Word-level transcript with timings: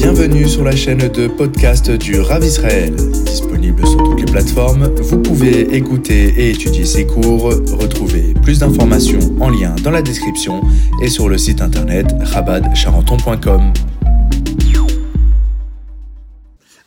Bienvenue 0.00 0.48
sur 0.48 0.62
la 0.62 0.76
chaîne 0.76 1.08
de 1.08 1.26
podcast 1.26 1.90
du 1.90 2.20
Rav 2.20 2.44
Israël. 2.44 2.94
Disponible 2.94 3.84
sur 3.84 3.96
toutes 3.96 4.20
les 4.20 4.26
plateformes, 4.26 4.86
vous 4.94 5.20
pouvez 5.20 5.74
écouter 5.74 6.28
et 6.38 6.50
étudier 6.50 6.84
ces 6.84 7.04
cours. 7.04 7.46
Retrouvez 7.46 8.32
plus 8.34 8.60
d'informations 8.60 9.18
en 9.40 9.50
lien 9.50 9.74
dans 9.82 9.90
la 9.90 10.00
description 10.00 10.62
et 11.02 11.08
sur 11.08 11.28
le 11.28 11.36
site 11.36 11.60
internet 11.60 12.06
rabadcharenton.com. 12.20 13.72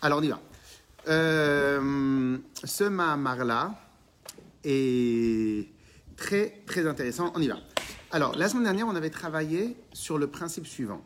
Alors 0.02 0.20
on 0.20 0.24
y 0.24 0.30
va. 0.30 0.40
Euh, 1.10 2.38
ce 2.64 2.86
Mahamar-là 2.86 3.76
est 4.64 5.68
très 6.16 6.62
très 6.66 6.88
intéressant. 6.88 7.34
On 7.36 7.42
y 7.42 7.50
va. 7.50 7.58
Alors 8.12 8.38
la 8.38 8.48
semaine 8.48 8.64
dernière, 8.64 8.88
on 8.88 8.96
avait 8.96 9.10
travaillé 9.10 9.76
sur 9.92 10.18
le 10.18 10.28
principe 10.28 10.66
suivant 10.66 11.02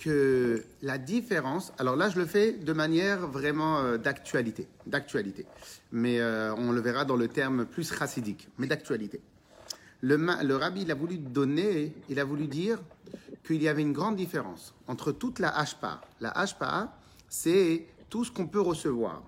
que 0.00 0.64
la 0.80 0.96
différence, 0.96 1.72
alors 1.78 1.94
là 1.94 2.08
je 2.08 2.18
le 2.18 2.24
fais 2.24 2.52
de 2.52 2.72
manière 2.72 3.26
vraiment 3.26 3.80
euh, 3.80 3.98
d'actualité, 3.98 4.66
d'actualité, 4.86 5.44
mais 5.92 6.20
euh, 6.20 6.54
on 6.56 6.72
le 6.72 6.80
verra 6.80 7.04
dans 7.04 7.16
le 7.16 7.28
terme 7.28 7.66
plus 7.66 7.92
chassidique, 7.92 8.48
mais 8.56 8.66
d'actualité. 8.66 9.20
Le, 10.00 10.16
le 10.16 10.56
rabbi 10.56 10.82
il 10.82 10.90
a 10.90 10.94
voulu 10.94 11.18
donner, 11.18 11.92
il 12.08 12.18
a 12.18 12.24
voulu 12.24 12.46
dire 12.46 12.78
qu'il 13.46 13.62
y 13.62 13.68
avait 13.68 13.82
une 13.82 13.92
grande 13.92 14.16
différence 14.16 14.74
entre 14.88 15.12
toute 15.12 15.38
la 15.38 15.50
hashpa. 15.50 16.00
La 16.20 16.30
hashpa, 16.30 16.96
c'est 17.28 17.86
tout 18.08 18.24
ce 18.24 18.30
qu'on 18.30 18.46
peut 18.46 18.60
recevoir. 18.60 19.22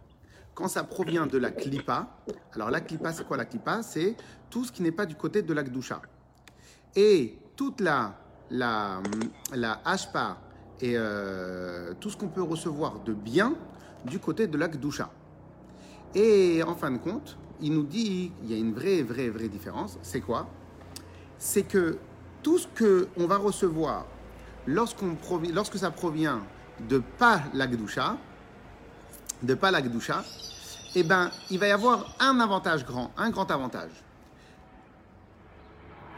Quand 0.54 0.68
ça 0.68 0.84
provient 0.84 1.26
de 1.26 1.36
la 1.36 1.50
klipa, 1.50 2.16
alors 2.54 2.70
la 2.70 2.80
klipa 2.80 3.12
c'est 3.12 3.26
quoi 3.26 3.36
la 3.36 3.44
klipa 3.44 3.82
C'est 3.82 4.16
tout 4.48 4.64
ce 4.64 4.72
qui 4.72 4.82
n'est 4.82 4.92
pas 4.92 5.04
du 5.04 5.16
côté 5.16 5.42
de 5.42 5.52
la 5.52 5.62
gdusha. 5.64 6.00
Et 6.96 7.36
toute 7.56 7.82
la, 7.82 8.18
la, 8.50 9.02
la 9.54 9.82
hashpa 9.84 10.38
et 10.82 10.94
euh, 10.96 11.94
tout 12.00 12.10
ce 12.10 12.16
qu'on 12.16 12.28
peut 12.28 12.42
recevoir 12.42 12.98
de 13.04 13.14
bien 13.14 13.54
du 14.04 14.18
côté 14.18 14.48
de 14.48 14.58
la 14.58 14.68
Gdusha. 14.68 15.08
Et 16.14 16.62
en 16.64 16.74
fin 16.74 16.90
de 16.90 16.98
compte, 16.98 17.38
il 17.60 17.72
nous 17.72 17.84
dit 17.84 18.32
il 18.42 18.50
y 18.50 18.54
a 18.54 18.58
une 18.58 18.74
vraie, 18.74 19.02
vraie, 19.02 19.30
vraie 19.30 19.48
différence. 19.48 19.96
C'est 20.02 20.20
quoi? 20.20 20.48
C'est 21.38 21.62
que 21.62 21.98
tout 22.42 22.58
ce 22.58 22.66
qu'on 22.66 23.26
va 23.26 23.36
recevoir 23.36 24.06
lorsque 24.66 25.78
ça 25.78 25.90
provient 25.92 26.40
de 26.88 26.98
pas 26.98 27.42
la 27.54 27.68
Gdusha, 27.68 28.16
de 29.42 29.54
pas 29.54 29.70
eh 30.94 31.02
ben, 31.04 31.30
il 31.50 31.58
va 31.58 31.68
y 31.68 31.70
avoir 31.70 32.14
un 32.20 32.38
avantage 32.40 32.84
grand, 32.84 33.12
un 33.16 33.30
grand 33.30 33.50
avantage. 33.50 33.90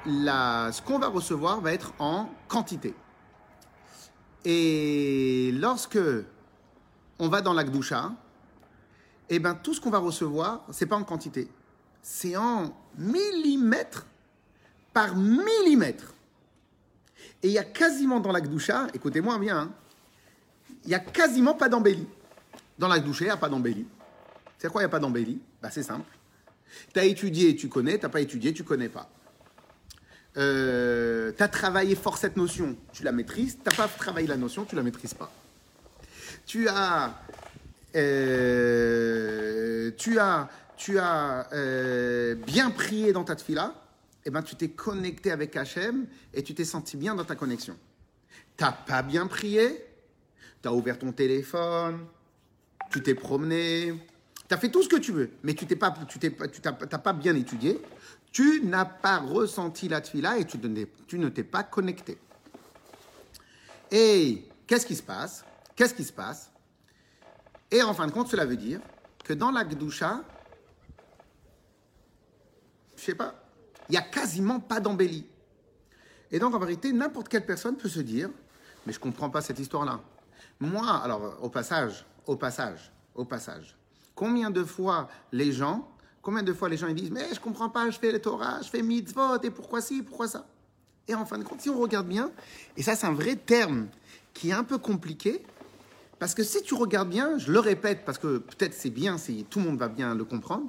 Ce 0.07 0.83
qu'on 0.83 0.99
va 0.99 1.09
recevoir 1.09 1.61
va 1.61 1.73
être 1.73 1.93
en 1.99 2.29
quantité. 2.49 2.95
Et 4.45 5.53
lorsque 5.59 5.99
on 7.19 7.29
va 7.29 7.41
dans 7.41 7.55
la 7.55 7.65
Gdusha, 7.65 8.13
eh 9.31 9.39
ben, 9.39 9.55
tout 9.55 9.73
ce 9.73 9.81
qu'on 9.81 9.91
va 9.91 9.99
recevoir, 9.99 10.67
c'est 10.71 10.87
pas 10.87 10.97
en 10.97 11.05
quantité, 11.05 11.49
c'est 12.03 12.37
en 12.37 12.75
millimètres 12.99 14.07
par 14.93 15.17
millimètre. 15.17 16.13
Et 17.43 17.49
il 17.49 17.53
y 17.53 17.59
a 17.59 17.65
quasiment 17.65 18.21
dans 18.21 18.33
la 18.33 18.41
Gdusha, 18.41 18.89
écoutez-moi 18.93 19.39
bien, 19.39 19.59
hein, 19.59 19.73
il 20.85 20.91
y 20.91 20.95
a 20.95 20.99
quasiment 20.99 21.55
pas 21.55 21.69
d'embellie. 21.69 22.07
Dans 22.79 22.89
la 22.89 23.01
Gdusha, 23.01 23.25
il 23.25 23.29
n'y 23.29 23.33
a 23.33 23.37
pas 23.37 23.49
d'embellie. 23.49 23.87
C'est 24.59 24.71
quoi, 24.71 24.83
il 24.83 24.85
n'y 24.85 24.89
a 24.89 24.91
pas 24.91 24.99
d'embellie? 24.99 25.41
Bah, 25.63 25.71
C'est 25.71 25.83
simple. 25.83 26.11
Tu 26.93 26.99
as 26.99 27.05
étudié, 27.05 27.57
tu 27.57 27.69
connais, 27.69 27.99
tu 27.99 28.05
n'as 28.05 28.09
pas 28.09 28.21
étudié, 28.21 28.53
tu 28.53 28.65
connais 28.65 28.89
pas. 28.89 29.09
Euh, 30.37 31.33
tu 31.37 31.43
as 31.43 31.49
travaillé 31.49 31.95
fort 31.95 32.19
cette 32.19 32.37
notion, 32.37 32.77
tu 32.93 33.03
la 33.05 33.13
maîtrises. 33.13 33.57
Tu 33.57 33.69
n'as 33.69 33.77
pas 33.77 33.89
travaillé 33.89 34.27
la 34.27 34.37
notion, 34.37 34.65
tu 34.65 34.75
la 34.75 34.83
maîtrises 34.83 35.15
pas. 35.15 35.31
Tu 36.47 36.69
as, 36.69 37.15
euh, 37.95 39.91
tu 39.97 40.19
as, 40.19 40.49
tu 40.77 40.99
as 40.99 41.49
euh, 41.53 42.35
bien 42.35 42.71
prié 42.71 43.13
dans 43.13 43.25
ta 43.25 43.37
tefila, 43.37 43.75
et 44.27 44.31
ben 44.31 44.43
tu 44.43 44.57
t'es 44.57 44.69
connecté 44.69 45.31
avec 45.31 45.57
Hachem 45.57 46.07
et 46.33 46.43
tu 46.43 46.55
t'es 46.55 46.65
senti 46.65 46.97
bien 46.97 47.15
dans 47.15 47.25
ta 47.25 47.37
connexion. 47.37 47.77
T'as 48.57 48.73
pas 48.73 49.03
bien 49.03 49.27
prié, 49.27 49.85
tu 50.63 50.69
as 50.69 50.73
ouvert 50.73 50.99
ton 50.99 51.13
téléphone, 51.13 52.01
tu 52.91 53.03
t'es 53.03 53.15
promené, 53.15 53.95
tu 54.49 54.55
as 54.55 54.59
fait 54.59 54.71
tout 54.71 54.83
ce 54.83 54.89
que 54.89 54.97
tu 54.97 55.13
veux, 55.13 55.31
mais 55.43 55.55
tu 55.55 55.67
t'es 55.67 55.77
pas, 55.77 55.95
tu 56.09 56.19
t'es, 56.19 56.31
t'as 56.31 56.99
pas 56.99 57.13
bien 57.13 57.35
étudié, 57.35 57.81
tu 58.35 58.63
n'as 58.65 58.85
pas 58.85 59.19
ressenti 59.19 59.89
la 59.89 60.01
tefila 60.01 60.39
et 60.39 60.45
tu, 60.45 60.59
ne 60.59 60.85
t'es- 60.85 61.17
ne 61.17 61.29
pas 61.43 61.63
connecté. 61.63 62.19
Et 63.93 64.49
qu'est-ce 64.67 64.85
qui 64.85 64.97
se 64.97 65.05
passe? 65.05 65.45
Qu'est-ce 65.77 65.95
qui 65.95 66.03
se 66.03 66.13
passe? 66.13 66.51
Et 67.71 67.81
en 67.81 67.95
fin 67.95 68.09
de 68.09 68.11
compte, 68.11 68.27
cela 68.27 68.45
veut 68.45 68.57
dire 68.57 68.81
que 69.23 69.33
dans 69.35 69.53
la 69.53 69.65
Gdusha, 69.65 70.25
je 72.97 73.03
sais 73.03 73.15
pas, 73.15 73.35
il 73.89 73.93
n'y 73.93 73.99
a 73.99 74.03
quasiment 74.03 74.59
pas 74.59 74.81
d'embellie. 74.81 75.27
Et 76.33 76.41
donc, 76.41 76.55
en 76.55 76.59
vérité, 76.59 76.93
n'importe 76.93 77.29
quelle 77.29 77.47
personne 77.47 77.77
peut 77.77 77.89
se 77.89 78.01
dire, 78.01 78.31
mais 78.85 78.93
je 78.93 78.99
comprends 78.99 79.31
pas 79.31 79.43
cette 79.43 79.61
histoire-là. 79.61 80.01
Moi, 80.59 80.91
alors, 80.91 81.39
au 81.41 81.51
passage, 81.51 82.05
au 82.27 82.35
passage, 82.35 82.91
au 83.15 83.25
passage, 83.25 83.77
combien 84.17 84.51
de 84.51 84.65
fois 84.65 85.09
les 85.31 85.53
gens, 85.53 85.89
combien 86.25 86.43
de 86.43 86.53
fois 86.55 86.69
les 86.69 86.79
gens 86.79 86.89
ils 86.89 86.95
disent, 86.95 87.11
mais 87.11 87.27
je 87.33 87.39
comprends 87.39 87.69
pas, 87.69 87.91
je 87.91 87.99
fais 87.99 88.11
le 88.11 88.19
Torah, 88.19 88.61
je 88.63 88.69
fais 88.69 88.83
mitzvot, 88.83 89.41
et 89.43 89.51
pourquoi 89.51 89.81
ci, 89.81 90.03
pourquoi 90.03 90.27
ça? 90.27 90.47
Et 91.07 91.15
en 91.15 91.27
fin 91.27 91.39
de 91.39 91.45
compte, 91.45 91.61
si 91.61 91.69
on 91.69 91.79
regarde 91.79 92.09
bien, 92.09 92.33
et 92.77 92.83
ça 92.83 92.97
c'est 92.97 93.07
un 93.07 93.13
vrai 93.13 93.37
terme 93.37 93.89
qui 94.33 94.49
est 94.49 94.55
un 94.55 94.65
peu 94.65 94.79
compliqué, 94.79 95.43
parce 96.19 96.35
que 96.35 96.43
si 96.43 96.63
tu 96.63 96.75
regardes 96.75 97.11
bien, 97.11 97.37
je 97.39 97.53
le 97.53 97.61
répète, 97.61 98.07
parce 98.07 98.17
que 98.17 98.39
peut-être 98.39 98.73
c'est 98.73 98.91
bien, 98.91 99.19
si 99.19 99.45
tout 99.51 99.59
le 99.59 99.67
monde 99.67 99.79
va 99.79 99.89
bien 99.89 100.15
le 100.15 100.25
comprendre, 100.25 100.67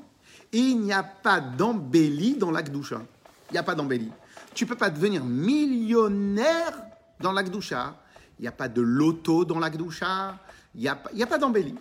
il 0.51 0.81
n'y 0.81 0.91
a 0.91 1.03
pas 1.03 1.39
d'embellie 1.39 2.35
dans 2.35 2.51
l'Akdoucha. 2.51 3.01
Il 3.49 3.53
n'y 3.53 3.57
a 3.57 3.63
pas 3.63 3.75
d'embellie. 3.75 4.11
Tu 4.53 4.65
peux 4.65 4.75
pas 4.75 4.89
devenir 4.89 5.23
millionnaire 5.23 6.81
dans 7.21 7.31
l'Akdoucha. 7.31 7.95
Il 8.37 8.41
n'y 8.41 8.47
a 8.47 8.51
pas 8.51 8.67
de 8.67 8.81
loto 8.81 9.45
dans 9.45 9.59
l'Akdoucha. 9.59 10.37
Il 10.73 10.81
n'y 10.81 10.87
a, 10.87 10.93
a 10.93 11.27
pas 11.27 11.37
d'embellie. 11.37 11.75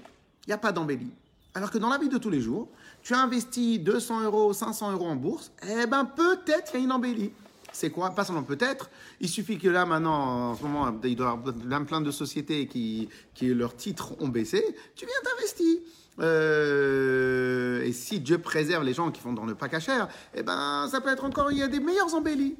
Il 0.47 0.49
n'y 0.49 0.53
a 0.53 0.59
pas 0.59 0.73
d'embellie. 0.73 1.11
Alors 1.55 1.71
que 1.71 1.79
dans 1.79 1.89
la 1.89 1.99
vie 1.99 2.09
de 2.09 2.19
tous 2.19 2.31
les 2.31 2.41
jours, 2.41 2.69
tu 3.03 3.15
as 3.15 3.21
investi 3.21 3.79
200 3.79 4.23
euros, 4.25 4.53
500 4.53 4.93
euros 4.93 5.07
en 5.07 5.17
bourse, 5.17 5.53
eh 5.63 5.87
ben 5.87 6.05
peut-être 6.05 6.73
il 6.75 6.79
y 6.79 6.81
a 6.83 6.85
une 6.85 6.93
embellie. 6.93 7.31
C'est 7.73 7.91
quoi? 7.91 8.11
Pas 8.11 8.25
seulement 8.25 8.43
peut-être. 8.45 8.89
Il 9.21 9.29
suffit 9.29 9.59
que 9.59 9.69
là, 9.69 9.85
maintenant, 9.85 10.51
en 10.51 10.55
ce 10.57 10.63
moment, 10.63 10.93
il 11.05 11.17
doit 11.17 11.27
y 11.27 11.63
avoir 11.63 11.85
plein- 11.87 12.01
de 12.01 12.11
sociétés 12.13 12.67
qui, 12.69 13.09
qui 13.35 13.53
leurs 13.53 13.75
titres 13.77 14.15
ont 14.21 14.29
baissé. 14.29 14.65
Tu 14.95 15.07
viens 15.07 15.15
d'investir. 15.33 15.79
Euh, 16.21 17.83
et 17.83 17.93
si 17.93 18.21
Dieu 18.21 18.39
préserve 18.39 18.85
les 18.85 18.95
gens 18.95 19.11
qui 19.11 19.21
font 19.21 19.33
dans 19.33 19.45
le 19.45 19.55
pas 19.57 19.69
cachère, 19.69 20.09
eh 20.35 20.43
ben, 20.45 20.87
ça 20.91 21.01
peut 21.01 21.11
être 21.11 21.25
encore, 21.25 21.51
il 21.51 21.59
y 21.59 21.63
a 21.63 21.69
des 21.69 21.81
meilleures 21.81 22.15
embellies. 22.15 22.57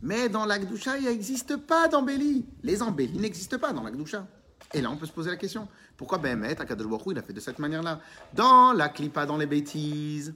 Mais 0.00 0.28
dans 0.28 0.44
l'Akdoucha, 0.46 0.98
il 0.98 1.04
n'existe 1.04 1.56
pas 1.56 1.88
d'embellie. 1.88 2.44
Les 2.62 2.82
embellies 2.82 3.18
n'existent 3.18 3.58
pas 3.58 3.72
dans 3.72 3.82
l'Akdoucha. 3.82 4.26
Et 4.74 4.80
là, 4.80 4.90
on 4.90 4.96
peut 4.96 5.06
se 5.06 5.12
poser 5.12 5.30
la 5.30 5.36
question. 5.36 5.68
Pourquoi 5.96 6.18
Behemet, 6.18 6.60
Akadosh 6.60 6.86
Baruch 6.86 7.02
il 7.10 7.18
a 7.18 7.22
fait 7.22 7.32
de 7.32 7.40
cette 7.40 7.58
manière-là? 7.58 8.00
Dans 8.32 8.72
la 8.72 8.88
clipa, 8.88 9.26
dans 9.26 9.36
les 9.36 9.46
bêtises, 9.46 10.34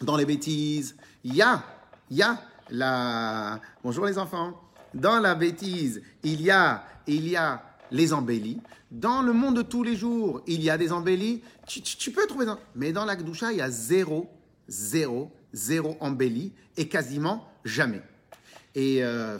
dans 0.00 0.16
les 0.16 0.24
bêtises, 0.24 0.96
il 1.24 1.34
y 1.34 1.42
a, 1.42 1.62
il 2.10 2.18
y 2.18 2.22
a 2.22 2.40
la... 2.70 3.60
Bonjour 3.82 4.06
les 4.06 4.16
enfants. 4.18 4.60
Dans 4.94 5.18
la 5.18 5.34
bêtise, 5.34 6.02
il 6.22 6.40
y 6.40 6.50
a, 6.50 6.84
il 7.06 7.28
y 7.28 7.36
a 7.36 7.62
les 7.90 8.12
embellies. 8.12 8.60
Dans 8.90 9.22
le 9.22 9.32
monde 9.32 9.56
de 9.56 9.62
tous 9.62 9.82
les 9.82 9.96
jours, 9.96 10.42
il 10.46 10.62
y 10.62 10.70
a 10.70 10.78
des 10.78 10.92
embellies. 10.92 11.42
Tu, 11.66 12.10
peux 12.12 12.26
trouver... 12.26 12.46
dans- 12.46 12.58
Mais 12.76 12.92
dans 12.92 13.04
l'Akdoucha, 13.04 13.52
il 13.52 13.58
y 13.58 13.60
a 13.60 13.70
zéro, 13.70 14.30
zéro, 14.68 15.32
zéro 15.52 15.96
embellie 16.00 16.52
et 16.76 16.88
quasiment 16.88 17.48
jamais. 17.64 18.02
Et... 18.76 19.02
euh, 19.02 19.36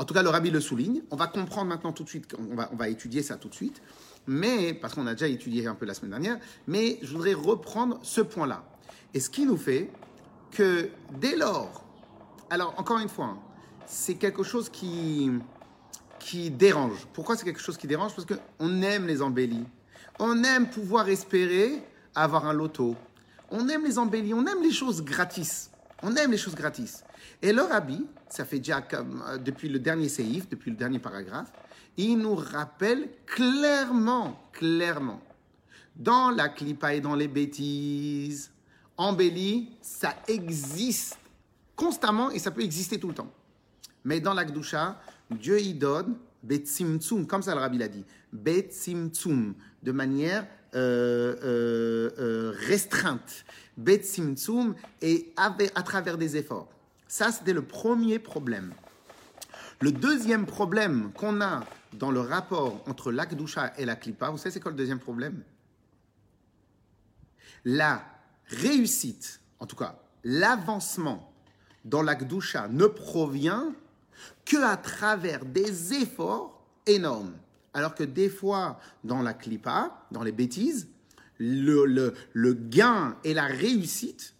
en 0.00 0.04
tout 0.04 0.14
cas, 0.14 0.22
le 0.22 0.30
rabbi 0.30 0.50
le 0.50 0.60
souligne. 0.60 1.02
On 1.10 1.16
va 1.16 1.26
comprendre 1.26 1.68
maintenant 1.68 1.92
tout 1.92 2.04
de 2.04 2.08
suite, 2.08 2.34
on 2.38 2.76
va, 2.76 2.88
étudier 2.88 3.22
ça 3.22 3.36
tout 3.36 3.50
de 3.50 3.54
suite, 3.54 3.82
mais 4.26 4.72
parce 4.72 4.94
qu'on 4.94 5.06
a 5.06 5.12
déjà 5.12 5.28
étudié 5.28 5.66
un 5.66 5.74
peu 5.74 5.84
la 5.84 5.92
semaine 5.92 6.12
dernière, 6.12 6.38
mais 6.66 6.98
je 7.02 7.12
voudrais 7.12 7.34
reprendre 7.34 7.98
ce 8.00 8.22
point-là. 8.22 8.64
Et 9.12 9.20
ce 9.20 9.28
qui 9.28 9.44
nous 9.44 9.58
fait 9.58 9.90
que 10.52 10.88
dès 11.20 11.36
lors, 11.36 11.84
alors 12.48 12.72
encore 12.78 12.98
une 12.98 13.10
fois, 13.10 13.26
hein, 13.26 13.38
c'est 13.84 14.14
quelque 14.14 14.42
chose 14.42 14.70
qui, 14.70 15.32
qui 16.18 16.50
dérange. 16.50 17.06
Pourquoi 17.12 17.36
c'est 17.36 17.44
quelque 17.44 17.60
chose 17.60 17.76
qui 17.76 17.86
dérange? 17.86 18.14
Parce 18.16 18.26
qu'on 18.26 18.80
aime 18.80 19.06
les 19.06 19.20
embellies. 19.20 19.66
On 20.18 20.42
aime 20.44 20.70
pouvoir 20.70 21.10
espérer 21.10 21.84
avoir 22.14 22.46
un 22.46 22.54
loto. 22.54 22.96
On 23.50 23.68
aime 23.68 23.84
les 23.84 23.98
embellies, 23.98 24.32
on 24.32 24.46
aime 24.46 24.62
les 24.62 24.72
choses 24.72 25.04
gratis. 25.04 25.70
On 26.02 26.16
aime 26.16 26.30
les 26.30 26.38
choses 26.38 26.54
gratis. 26.54 27.04
Et 27.42 27.52
le 27.52 27.62
rabbi, 27.62 28.06
ça 28.28 28.44
fait 28.44 28.58
déjà 28.58 28.82
euh, 28.92 29.38
depuis 29.38 29.68
le 29.68 29.78
dernier 29.78 30.08
séif, 30.08 30.48
depuis 30.48 30.70
le 30.70 30.76
dernier 30.76 30.98
paragraphe, 30.98 31.52
il 31.96 32.16
nous 32.18 32.34
rappelle 32.34 33.08
clairement, 33.26 34.40
clairement, 34.52 35.20
dans 35.96 36.30
la 36.30 36.48
clipa 36.48 36.94
et 36.94 37.00
dans 37.00 37.14
les 37.14 37.28
bêtises, 37.28 38.50
embellie, 38.96 39.70
ça 39.82 40.14
existe 40.28 41.18
constamment 41.76 42.30
et 42.30 42.38
ça 42.38 42.50
peut 42.50 42.62
exister 42.62 42.98
tout 42.98 43.08
le 43.08 43.14
temps. 43.14 43.32
Mais 44.04 44.20
dans 44.20 44.34
l'Akdoucha, 44.34 45.00
Dieu 45.30 45.60
y 45.60 45.74
donne 45.74 46.16
Betsimtsum, 46.42 47.26
comme 47.26 47.42
ça 47.42 47.54
le 47.54 47.60
rabbi 47.60 47.78
l'a 47.78 47.88
dit. 47.88 48.04
Betsimtsum, 48.32 49.54
de 49.82 49.92
manière 49.92 50.46
euh, 50.74 51.36
euh, 52.18 52.52
restreinte. 52.66 53.44
Et 55.02 55.32
à 55.36 55.82
travers 55.82 56.18
des 56.18 56.36
efforts. 56.36 56.68
Ça, 57.10 57.32
c'était 57.32 57.52
le 57.52 57.62
premier 57.62 58.20
problème. 58.20 58.72
Le 59.80 59.90
deuxième 59.90 60.46
problème 60.46 61.10
qu'on 61.12 61.40
a 61.40 61.64
dans 61.94 62.12
le 62.12 62.20
rapport 62.20 62.84
entre 62.88 63.10
l'Akdusha 63.10 63.72
et 63.78 63.84
la 63.84 63.96
Klippa, 63.96 64.30
vous 64.30 64.38
savez 64.38 64.52
c'est 64.52 64.60
quoi 64.60 64.70
le 64.70 64.76
deuxième 64.76 65.00
problème? 65.00 65.42
La 67.64 68.04
réussite, 68.46 69.40
en 69.58 69.66
tout 69.66 69.74
cas 69.74 69.98
l'avancement 70.22 71.32
dans 71.84 72.02
l'Akdusha 72.02 72.68
ne 72.68 72.86
provient 72.86 73.74
que 74.44 74.62
à 74.62 74.76
travers 74.76 75.44
des 75.44 75.94
efforts 75.94 76.64
énormes. 76.86 77.34
Alors 77.74 77.96
que 77.96 78.04
des 78.04 78.28
fois, 78.28 78.78
dans 79.02 79.22
la 79.22 79.34
Klippa, 79.34 80.06
dans 80.12 80.22
les 80.22 80.30
bêtises, 80.30 80.86
le, 81.38 81.86
le, 81.86 82.14
le 82.34 82.52
gain 82.54 83.16
et 83.24 83.34
la 83.34 83.46
réussite 83.46 84.36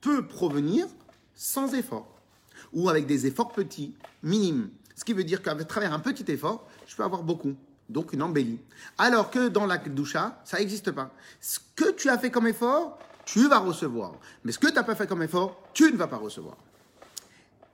peut 0.00 0.28
provenir 0.28 0.86
sans 1.34 1.74
effort 1.74 2.11
ou 2.72 2.88
avec 2.88 3.06
des 3.06 3.26
efforts 3.26 3.52
petits, 3.52 3.94
minimes. 4.22 4.70
Ce 4.96 5.04
qui 5.04 5.12
veut 5.12 5.24
dire 5.24 5.42
qu'à 5.42 5.54
travers 5.64 5.92
un 5.92 6.00
petit 6.00 6.30
effort, 6.30 6.66
je 6.86 6.94
peux 6.94 7.04
avoir 7.04 7.22
beaucoup. 7.22 7.54
Donc 7.88 8.12
une 8.12 8.22
embellie. 8.22 8.60
Alors 8.98 9.30
que 9.30 9.48
dans 9.48 9.66
la 9.66 9.78
doucha, 9.78 10.40
ça 10.44 10.58
n'existe 10.58 10.92
pas. 10.92 11.10
Ce 11.40 11.58
que 11.74 11.90
tu 11.92 12.08
as 12.08 12.18
fait 12.18 12.30
comme 12.30 12.46
effort, 12.46 12.98
tu 13.24 13.48
vas 13.48 13.58
recevoir. 13.58 14.14
Mais 14.44 14.52
ce 14.52 14.58
que 14.58 14.68
tu 14.68 14.74
n'as 14.74 14.82
pas 14.82 14.94
fait 14.94 15.06
comme 15.06 15.22
effort, 15.22 15.62
tu 15.74 15.90
ne 15.92 15.96
vas 15.96 16.06
pas 16.06 16.16
recevoir. 16.16 16.56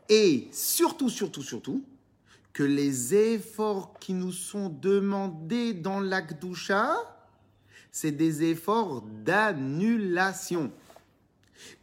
Et 0.09 0.49
surtout, 0.53 1.11
surtout, 1.11 1.43
surtout, 1.43 1.85
que 2.53 2.63
les 2.63 3.15
efforts 3.15 3.95
qui 4.01 4.15
nous 4.15 4.33
sont 4.33 4.69
demandés 4.69 5.75
dans 5.75 6.01
l'Akdoucha, 6.01 6.97
c'est 7.93 8.13
des 8.13 8.43
efforts 8.45 9.03
d'annulation. 9.03 10.73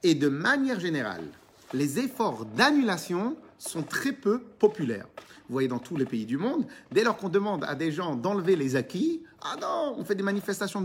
Et 0.03 0.15
de 0.15 0.27
manière 0.27 0.79
générale, 0.79 1.27
les 1.73 1.99
efforts 1.99 2.45
d'annulation 2.45 3.35
sont 3.57 3.83
très 3.83 4.11
peu 4.11 4.39
populaires. 4.39 5.07
Vous 5.47 5.53
voyez 5.53 5.67
dans 5.67 5.79
tous 5.79 5.95
les 5.95 6.05
pays 6.05 6.25
du 6.25 6.37
monde, 6.37 6.65
dès 6.91 7.03
lors 7.03 7.17
qu'on 7.17 7.29
demande 7.29 7.63
à 7.65 7.75
des 7.75 7.91
gens 7.91 8.15
d'enlever 8.15 8.55
les 8.55 8.75
acquis, 8.75 9.21
ah 9.41 9.55
non, 9.61 9.95
on 9.97 10.03
fait 10.03 10.15
des 10.15 10.23
manifestations. 10.23 10.81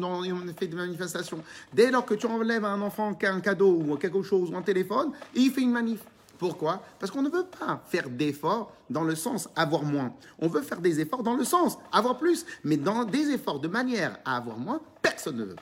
Dès 1.72 1.90
lors 1.90 2.04
que 2.04 2.14
tu 2.14 2.26
enlèves 2.26 2.64
à 2.64 2.68
un 2.68 2.82
enfant 2.82 3.16
un 3.22 3.40
cadeau 3.40 3.72
ou 3.72 3.96
quelque 3.96 4.22
chose 4.22 4.50
ou 4.50 4.56
un 4.56 4.62
téléphone, 4.62 5.12
il 5.34 5.50
fait 5.50 5.62
une 5.62 5.72
manif. 5.72 6.00
Pourquoi? 6.38 6.82
Parce 6.98 7.10
qu'on 7.10 7.22
ne 7.22 7.30
veut 7.30 7.44
pas 7.44 7.82
faire 7.88 8.08
d'efforts 8.08 8.72
dans 8.88 9.04
le 9.04 9.14
sens 9.14 9.48
avoir 9.56 9.82
moins. 9.82 10.14
On 10.38 10.48
veut 10.48 10.62
faire 10.62 10.80
des 10.80 11.00
efforts 11.00 11.22
dans 11.22 11.36
le 11.36 11.44
sens 11.44 11.78
avoir 11.92 12.18
plus. 12.18 12.46
Mais 12.64 12.76
dans 12.76 13.04
des 13.04 13.30
efforts 13.30 13.60
de 13.60 13.68
manière 13.68 14.18
à 14.24 14.36
avoir 14.36 14.58
moins, 14.58 14.80
personne 15.02 15.36
ne 15.36 15.44
veut. 15.44 15.56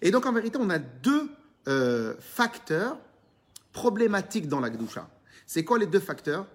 Et 0.00 0.10
donc 0.10 0.26
en 0.26 0.32
vérité, 0.32 0.58
on 0.60 0.70
a 0.70 0.78
deux 0.78 1.30
euh, 1.68 2.14
facteurs 2.20 2.98
problématiques 3.72 4.48
dans 4.48 4.60
la 4.60 4.70
Gdusha. 4.70 5.08
C'est 5.46 5.64
quoi 5.64 5.78
les 5.78 5.86
deux 5.86 6.00
facteurs? 6.00 6.46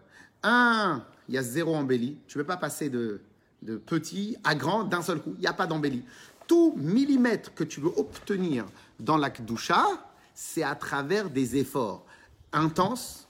Un, 0.43 1.03
il 1.27 1.35
y 1.35 1.37
a 1.37 1.43
zéro 1.43 1.75
embellie. 1.75 2.17
Tu 2.27 2.37
ne 2.37 2.43
peux 2.43 2.47
pas 2.47 2.57
passer 2.57 2.89
de, 2.89 3.21
de 3.61 3.77
petit 3.77 4.37
à 4.43 4.55
grand 4.55 4.83
d'un 4.83 5.01
seul 5.01 5.21
coup. 5.21 5.33
Il 5.35 5.41
n'y 5.41 5.47
a 5.47 5.53
pas 5.53 5.67
d'embellie. 5.67 6.03
Tout 6.47 6.73
millimètre 6.77 7.53
que 7.53 7.63
tu 7.63 7.81
veux 7.81 7.91
obtenir 7.97 8.65
dans 8.99 9.17
la 9.17 9.29
Gdusha, 9.29 9.85
c'est 10.33 10.63
à 10.63 10.75
travers 10.75 11.29
des 11.29 11.57
efforts 11.57 12.05
intenses 12.53 13.27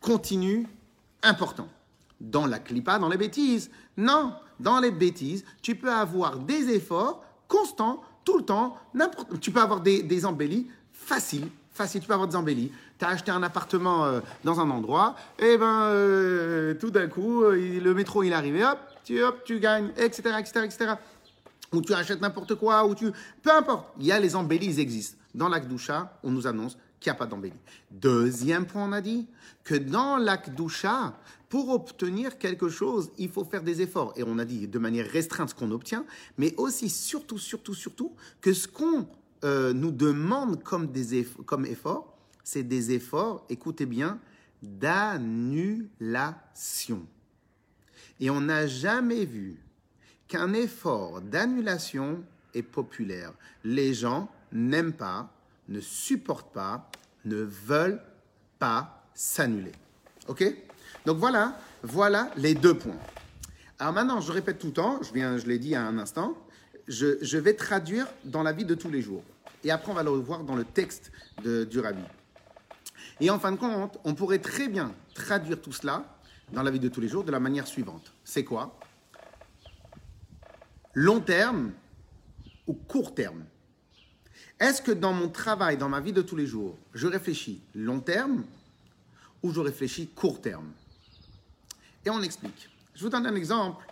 continu, 0.00 0.66
important. 1.22 1.68
Dans 2.20 2.46
la 2.46 2.58
clipa, 2.58 2.98
dans 2.98 3.08
les 3.08 3.16
bêtises. 3.16 3.70
Non, 3.96 4.34
dans 4.58 4.80
les 4.80 4.90
bêtises, 4.90 5.44
tu 5.62 5.74
peux 5.74 5.92
avoir 5.92 6.38
des 6.38 6.68
efforts 6.70 7.24
constants, 7.46 8.02
tout 8.24 8.38
le 8.38 8.44
temps, 8.44 8.76
tu 9.40 9.50
peux 9.50 9.60
avoir 9.60 9.80
des, 9.80 10.26
embellis 10.26 10.66
faciles, 10.92 11.48
facile, 11.72 12.00
tu 12.00 12.06
peux 12.06 12.14
avoir 12.14 12.28
des 12.28 12.36
embellis. 12.36 12.72
Tu 12.98 13.04
acheté 13.04 13.30
un 13.30 13.44
appartement 13.44 14.06
euh, 14.06 14.20
dans 14.42 14.58
un 14.58 14.68
endroit, 14.70 15.14
et 15.38 15.52
eh 15.52 15.58
ben 15.58 15.82
euh, 15.84 16.74
tout 16.74 16.90
d'un 16.90 17.06
coup, 17.06 17.44
euh, 17.44 17.78
le 17.80 17.94
métro 17.94 18.24
il 18.24 18.32
est 18.32 18.34
arrivé, 18.34 18.64
hop, 18.64 18.78
tu, 19.04 19.22
hop, 19.22 19.44
tu 19.44 19.60
gagnes, 19.60 19.90
etc., 19.96 20.34
etc., 20.40 20.64
etc. 20.64 20.92
Ou 21.72 21.80
tu 21.80 21.94
achètes 21.94 22.20
n'importe 22.20 22.56
quoi, 22.56 22.84
ou 22.86 22.96
tu... 22.96 23.12
Peu 23.42 23.52
importe, 23.52 23.86
il 24.00 24.06
y 24.06 24.12
a 24.12 24.18
les 24.18 24.34
embellis, 24.34 24.66
ils 24.66 24.80
existent. 24.80 25.16
Dans 25.32 25.48
l'Akdoucha, 25.48 26.18
on 26.24 26.30
nous 26.30 26.48
annonce 26.48 26.76
qu'il 26.98 27.10
n'y 27.12 27.16
a 27.16 27.18
pas 27.18 27.26
d'embellie. 27.26 27.60
Deuxième 27.90 28.66
point, 28.66 28.88
on 28.88 28.92
a 28.92 29.00
dit 29.00 29.28
que 29.62 29.76
dans 29.76 30.16
l'Akdoucha, 30.16 31.14
pour 31.48 31.68
obtenir 31.68 32.38
quelque 32.38 32.68
chose, 32.68 33.10
il 33.16 33.28
faut 33.28 33.44
faire 33.44 33.62
des 33.62 33.80
efforts. 33.80 34.12
Et 34.16 34.24
on 34.24 34.38
a 34.38 34.44
dit 34.44 34.66
de 34.66 34.78
manière 34.80 35.06
restreinte 35.06 35.50
ce 35.50 35.54
qu'on 35.54 35.70
obtient, 35.70 36.04
mais 36.36 36.52
aussi, 36.56 36.88
surtout, 36.88 37.38
surtout, 37.38 37.74
surtout, 37.74 38.12
que 38.40 38.52
ce 38.52 38.66
qu'on 38.66 39.06
nous 39.44 39.92
demande 39.92 40.64
comme, 40.64 40.88
des 40.88 41.24
comme 41.46 41.64
effort, 41.64 42.17
c'est 42.48 42.62
des 42.62 42.92
efforts, 42.92 43.44
écoutez 43.50 43.84
bien, 43.84 44.18
d'annulation. 44.62 45.92
Et 48.20 48.30
on 48.30 48.40
n'a 48.40 48.66
jamais 48.66 49.26
vu 49.26 49.56
qu'un 50.28 50.54
effort 50.54 51.20
d'annulation 51.20 52.24
est 52.54 52.62
populaire. 52.62 53.34
Les 53.64 53.92
gens 53.92 54.30
n'aiment 54.50 54.94
pas 54.94 55.30
ne 55.68 55.80
supportent 55.80 56.54
pas, 56.54 56.90
ne 57.26 57.36
veulent 57.36 58.00
pas 58.58 59.04
s'annuler. 59.12 59.72
OK? 60.26 60.42
Donc 61.04 61.18
voilà, 61.18 61.60
voilà 61.82 62.30
les 62.38 62.54
deux 62.54 62.78
points. 62.78 62.96
Alors 63.78 63.92
maintenant, 63.92 64.22
je 64.22 64.32
répète 64.32 64.58
tout 64.58 64.68
le 64.68 64.72
temps, 64.72 65.02
je, 65.02 65.12
viens, 65.12 65.36
je 65.36 65.46
l'ai 65.46 65.58
dit 65.58 65.74
à 65.74 65.82
un 65.82 65.98
instant, 65.98 66.34
je, 66.86 67.36
vais 67.36 67.52
traduire 67.52 68.06
dans 68.24 68.42
la 68.42 68.52
vie 68.52 68.64
de 68.64 68.74
tous 68.74 68.88
les 68.88 69.02
jours. 69.02 69.22
Et 69.64 69.70
après, 69.70 69.92
on 69.92 69.94
va 69.94 70.02
le 70.02 70.10
voir 70.12 70.44
dans 70.44 70.56
le 70.56 70.64
texte 70.64 71.12
du 71.44 71.78
rabbi. 71.78 72.00
Et 73.20 73.30
en 73.30 73.38
fin 73.38 73.52
de 73.52 73.56
compte, 73.56 73.98
on 74.04 74.14
pourrait 74.14 74.38
très 74.38 74.68
bien 74.68 74.94
traduire 75.14 75.60
tout 75.60 75.72
cela 75.72 76.04
dans 76.52 76.62
la 76.62 76.70
vie 76.70 76.80
de 76.80 76.88
tous 76.88 77.00
les 77.00 77.08
jours 77.08 77.24
de 77.24 77.32
la 77.32 77.40
manière 77.40 77.66
suivante. 77.66 78.12
C'est 78.24 78.44
quoi? 78.44 78.78
Long 80.94 81.20
terme 81.20 81.72
ou 82.66 82.74
court 82.74 83.14
terme? 83.14 83.44
Est-ce 84.60 84.82
que 84.82 84.92
dans 84.92 85.12
mon 85.12 85.28
travail, 85.28 85.76
dans 85.76 85.88
ma 85.88 86.00
vie 86.00 86.12
de 86.12 86.22
tous 86.22 86.36
les 86.36 86.46
jours, 86.46 86.76
je 86.94 87.06
réfléchis 87.06 87.60
long 87.74 88.00
terme 88.00 88.44
ou 89.42 89.52
je 89.52 89.60
réfléchis 89.60 90.08
court 90.08 90.40
terme? 90.40 90.70
Et 92.04 92.10
on 92.10 92.22
explique. 92.22 92.68
Je 92.94 93.02
vous 93.02 93.10
donne 93.10 93.26
un 93.26 93.34
exemple. 93.34 93.84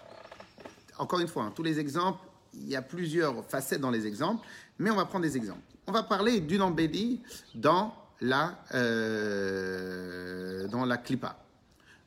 Encore 0.98 1.20
une 1.20 1.28
fois, 1.28 1.44
hein, 1.44 1.52
tous 1.54 1.62
les 1.62 1.78
exemples, 1.78 2.20
il 2.54 2.68
y 2.68 2.76
a 2.76 2.82
plusieurs 2.82 3.44
facettes 3.44 3.80
dans 3.80 3.90
les 3.90 4.06
exemples, 4.06 4.46
mais 4.78 4.90
on 4.90 4.96
va 4.96 5.04
prendre 5.04 5.24
des 5.24 5.36
exemples. 5.36 5.60
On 5.86 5.92
va 5.92 6.02
parler 6.02 6.40
d'une 6.40 6.62
embellie 6.62 7.20
dans 7.54 7.94
la, 8.20 8.58
euh, 8.74 10.66
dans 10.68 10.84
la 10.84 10.96
clipa. 10.96 11.38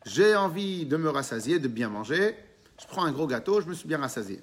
J'ai 0.05 0.35
envie 0.35 0.85
de 0.85 0.97
me 0.97 1.09
rassasier, 1.09 1.59
de 1.59 1.67
bien 1.67 1.89
manger. 1.89 2.35
Je 2.81 2.87
prends 2.87 3.03
un 3.03 3.11
gros 3.11 3.27
gâteau, 3.27 3.61
je 3.61 3.67
me 3.67 3.73
suis 3.73 3.87
bien 3.87 3.97
rassasié. 3.97 4.41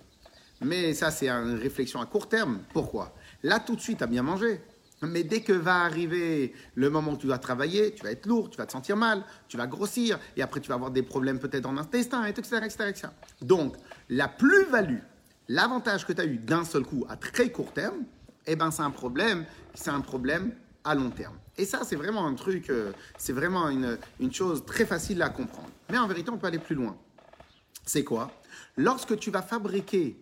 Mais 0.61 0.95
ça, 0.95 1.11
c'est 1.11 1.29
une 1.29 1.59
réflexion 1.59 2.01
à 2.01 2.07
court 2.07 2.29
terme. 2.29 2.61
Pourquoi? 2.73 3.15
Là, 3.43 3.61
tout 3.61 3.77
de 3.77 3.81
suite, 3.81 3.99
tu 3.99 4.05
as 4.05 4.09
bien 4.09 4.23
mangé. 4.23 4.61
Mais 5.03 5.25
dès 5.25 5.43
que 5.43 5.53
va 5.53 5.83
arriver 5.83 6.55
le 6.75 6.89
moment 6.89 7.13
où 7.13 7.17
tu 7.19 7.27
dois 7.27 7.39
travailler, 7.39 7.95
tu 7.95 8.03
vas 8.03 8.13
être 8.13 8.27
lourd, 8.27 8.49
tu 8.49 8.57
vas 8.57 8.65
te 8.65 8.73
sentir 8.73 8.97
mal, 8.97 9.25
tu 9.47 9.59
vas 9.59 9.67
grossir, 9.67 10.19
et 10.37 10.43
après 10.43 10.61
tu 10.61 10.69
vas 10.69 10.75
avoir 10.77 10.91
des 10.91 11.03
problèmes 11.03 11.39
peut-être 11.39 11.65
dans 11.65 11.73
l'intestin, 11.73 12.25
etc., 12.25 12.61
etc., 12.65 12.77
etc. 12.89 13.09
Donc, 13.43 13.77
la 14.09 14.27
plus-value, 14.27 15.01
l'avantage 15.49 16.07
que 16.07 16.15
tu 16.15 16.21
as 16.23 16.25
eu 16.25 16.39
d'un 16.39 16.65
seul 16.65 16.83
coup 16.83 17.05
à 17.11 17.17
très 17.17 17.51
court 17.51 17.73
terme, 17.73 18.05
eh 18.47 18.57
ben, 18.57 18.71
c'est 18.71 18.83
un 18.83 18.91
problème, 18.91 19.45
c'est 19.75 19.91
un 19.91 20.01
problème 20.01 20.55
à 20.83 20.95
long 20.95 21.11
terme. 21.11 21.37
Et 21.59 21.65
ça, 21.65 21.85
c'est 21.85 21.97
vraiment 21.97 22.27
un 22.27 22.35
truc, 22.35 22.69
euh, 22.69 22.93
c'est 23.17 23.33
vraiment 23.33 23.69
une, 23.71 23.99
chose 24.33 24.65
très 24.67 24.85
facile 24.85 25.23
à 25.23 25.31
comprendre. 25.31 25.71
Mais 25.91 25.99
en 25.99 26.07
vérité, 26.07 26.31
on 26.31 26.37
peut 26.37 26.47
aller 26.47 26.59
plus 26.59 26.75
loin. 26.75 26.97
C'est 27.85 28.05
quoi? 28.05 28.31
Lorsque 28.77 29.19
tu 29.19 29.31
vas 29.31 29.43
fabriquer 29.43 30.21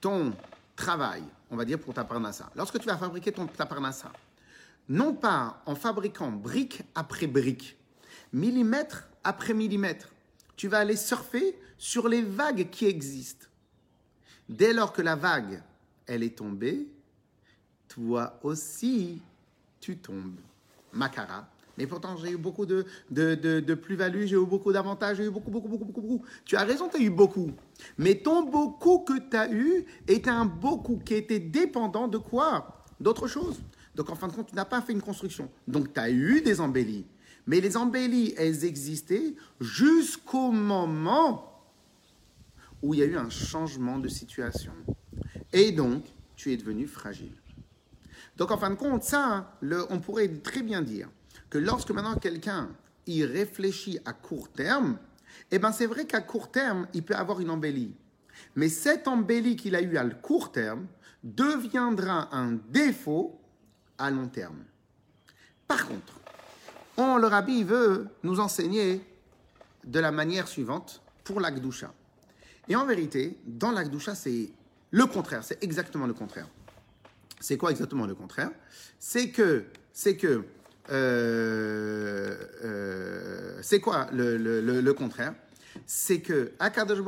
ton 0.00 0.32
travail, 0.76 1.22
on 1.50 1.56
va 1.56 1.64
dire 1.64 1.78
pour 1.78 1.92
ta 1.92 2.04
parnassa. 2.04 2.50
Lorsque 2.56 2.78
tu 2.78 2.86
vas 2.86 2.96
fabriquer 2.96 3.32
ton, 3.32 3.46
parnassa, 3.46 4.10
non 4.88 5.12
pas 5.12 5.62
en 5.66 5.74
fabriquant 5.74 6.30
brique 6.30 6.82
après 6.94 7.26
brique, 7.26 7.76
millimètre 8.32 9.08
après 9.22 9.52
millimètre, 9.52 10.08
tu 10.56 10.68
vas 10.68 10.78
aller 10.78 10.96
surfer 10.96 11.58
sur 11.76 12.08
les 12.08 12.22
vagues 12.22 12.70
qui 12.70 12.86
existent. 12.86 13.46
Dès 14.48 14.72
lors 14.72 14.92
que 14.92 15.02
la 15.02 15.16
vague, 15.16 15.62
elle 16.06 16.22
est 16.22 16.38
tombée, 16.38 16.88
toi 17.88 18.38
aussi, 18.42 19.20
tu 19.80 19.98
tombes. 19.98 20.38
Makara, 20.92 21.48
et 21.80 21.86
pourtant, 21.86 22.16
j'ai 22.16 22.32
eu 22.32 22.36
beaucoup 22.36 22.66
de, 22.66 22.84
de, 23.10 23.74
plus-value, 23.74 24.26
j'ai 24.26 24.36
eu 24.36 24.44
beaucoup 24.44 24.72
d'avantages, 24.72 25.16
j'ai 25.16 25.24
eu 25.24 25.30
beaucoup, 25.30 25.50
beaucoup, 25.50 25.68
beaucoup, 25.68 25.84
beaucoup, 25.84 26.00
beaucoup. 26.02 26.24
Tu 26.44 26.56
as 26.56 26.64
raison, 26.64 26.88
tu 26.88 26.98
as 26.98 27.00
eu 27.00 27.10
beaucoup. 27.10 27.52
Mais 27.96 28.16
ton 28.16 28.42
beaucoup 28.42 28.98
que 28.98 29.18
tu 29.18 29.36
as 29.36 29.50
eu 29.50 29.86
est 30.06 30.28
un 30.28 30.44
beaucoup 30.44 30.98
qui 30.98 31.14
était 31.14 31.38
dépendant 31.38 32.06
de 32.06 32.18
quoi? 32.18 32.84
D'autre 33.00 33.26
chose. 33.26 33.62
Donc, 33.94 34.10
en 34.10 34.14
fin 34.14 34.28
de 34.28 34.34
compte, 34.34 34.48
tu 34.48 34.54
n'as 34.54 34.66
pas 34.66 34.82
fait 34.82 34.92
une 34.92 35.00
construction. 35.00 35.50
Donc, 35.66 35.94
tu 35.94 36.00
as 36.00 36.10
eu 36.10 36.42
des 36.42 36.60
embellies. 36.60 37.06
Mais 37.46 37.60
les 37.60 37.76
embellies, 37.78 38.34
elles 38.36 38.64
existaient 38.64 39.34
jusqu'au 39.58 40.50
moment 40.52 41.46
où 42.82 42.92
il 42.92 43.00
y 43.00 43.02
a 43.02 43.06
eu 43.06 43.16
un 43.16 43.30
changement 43.30 43.98
de 43.98 44.08
situation. 44.08 44.72
Et 45.52 45.72
donc, 45.72 46.04
tu 46.36 46.52
es 46.52 46.56
devenu 46.58 46.86
fragile. 46.86 47.39
Donc, 48.40 48.52
en 48.52 48.56
fin 48.56 48.70
de 48.70 48.74
compte, 48.74 49.04
ça, 49.04 49.52
on 49.90 49.98
pourrait 49.98 50.28
très 50.28 50.62
bien 50.62 50.80
dire 50.80 51.10
que 51.50 51.58
lorsque 51.58 51.90
maintenant 51.90 52.16
quelqu'un 52.16 52.70
y 53.06 53.22
réfléchit 53.22 53.98
à 54.06 54.14
court 54.14 54.48
terme, 54.48 54.96
eh 55.50 55.58
bien, 55.58 55.72
c'est 55.72 55.84
vrai 55.84 56.06
qu'à 56.06 56.22
court 56.22 56.50
terme, 56.50 56.86
il 56.94 57.02
peut 57.02 57.14
avoir 57.14 57.40
une 57.40 57.50
embellie. 57.50 57.94
Mais 58.56 58.70
cette 58.70 59.06
embellie 59.08 59.56
qu'il 59.56 59.76
a 59.76 59.82
eue 59.82 59.98
à 59.98 60.08
court 60.08 60.52
terme 60.52 60.86
deviendra 61.22 62.34
un 62.34 62.52
défaut 62.70 63.38
à 63.98 64.10
long 64.10 64.28
terme. 64.28 64.64
Par 65.68 65.86
contre, 65.86 66.18
on, 66.96 67.18
le 67.18 67.26
rabbi 67.26 67.62
veut 67.62 68.08
nous 68.22 68.40
enseigner 68.40 69.02
de 69.84 70.00
la 70.00 70.12
manière 70.12 70.48
suivante 70.48 71.02
pour 71.24 71.40
l'Akdoucha. 71.40 71.92
Et 72.68 72.74
en 72.74 72.86
vérité, 72.86 73.38
dans 73.44 73.70
l'Akdoucha, 73.70 74.14
c'est 74.14 74.48
le 74.92 75.04
contraire, 75.04 75.44
c'est 75.44 75.62
exactement 75.62 76.06
le 76.06 76.14
contraire. 76.14 76.48
C'est 77.40 77.56
quoi 77.56 77.70
exactement 77.70 78.06
le 78.06 78.14
contraire? 78.14 78.50
C'est 78.98 79.30
que, 79.30 79.64
c'est 79.92 80.16
que, 80.16 80.44
euh, 80.90 82.36
euh, 82.64 83.58
c'est 83.62 83.80
quoi 83.80 84.08
le, 84.12 84.36
le, 84.36 84.94
contraire? 84.94 85.34
C'est 85.86 86.20
que 86.20 86.52
Akadosh 86.58 86.98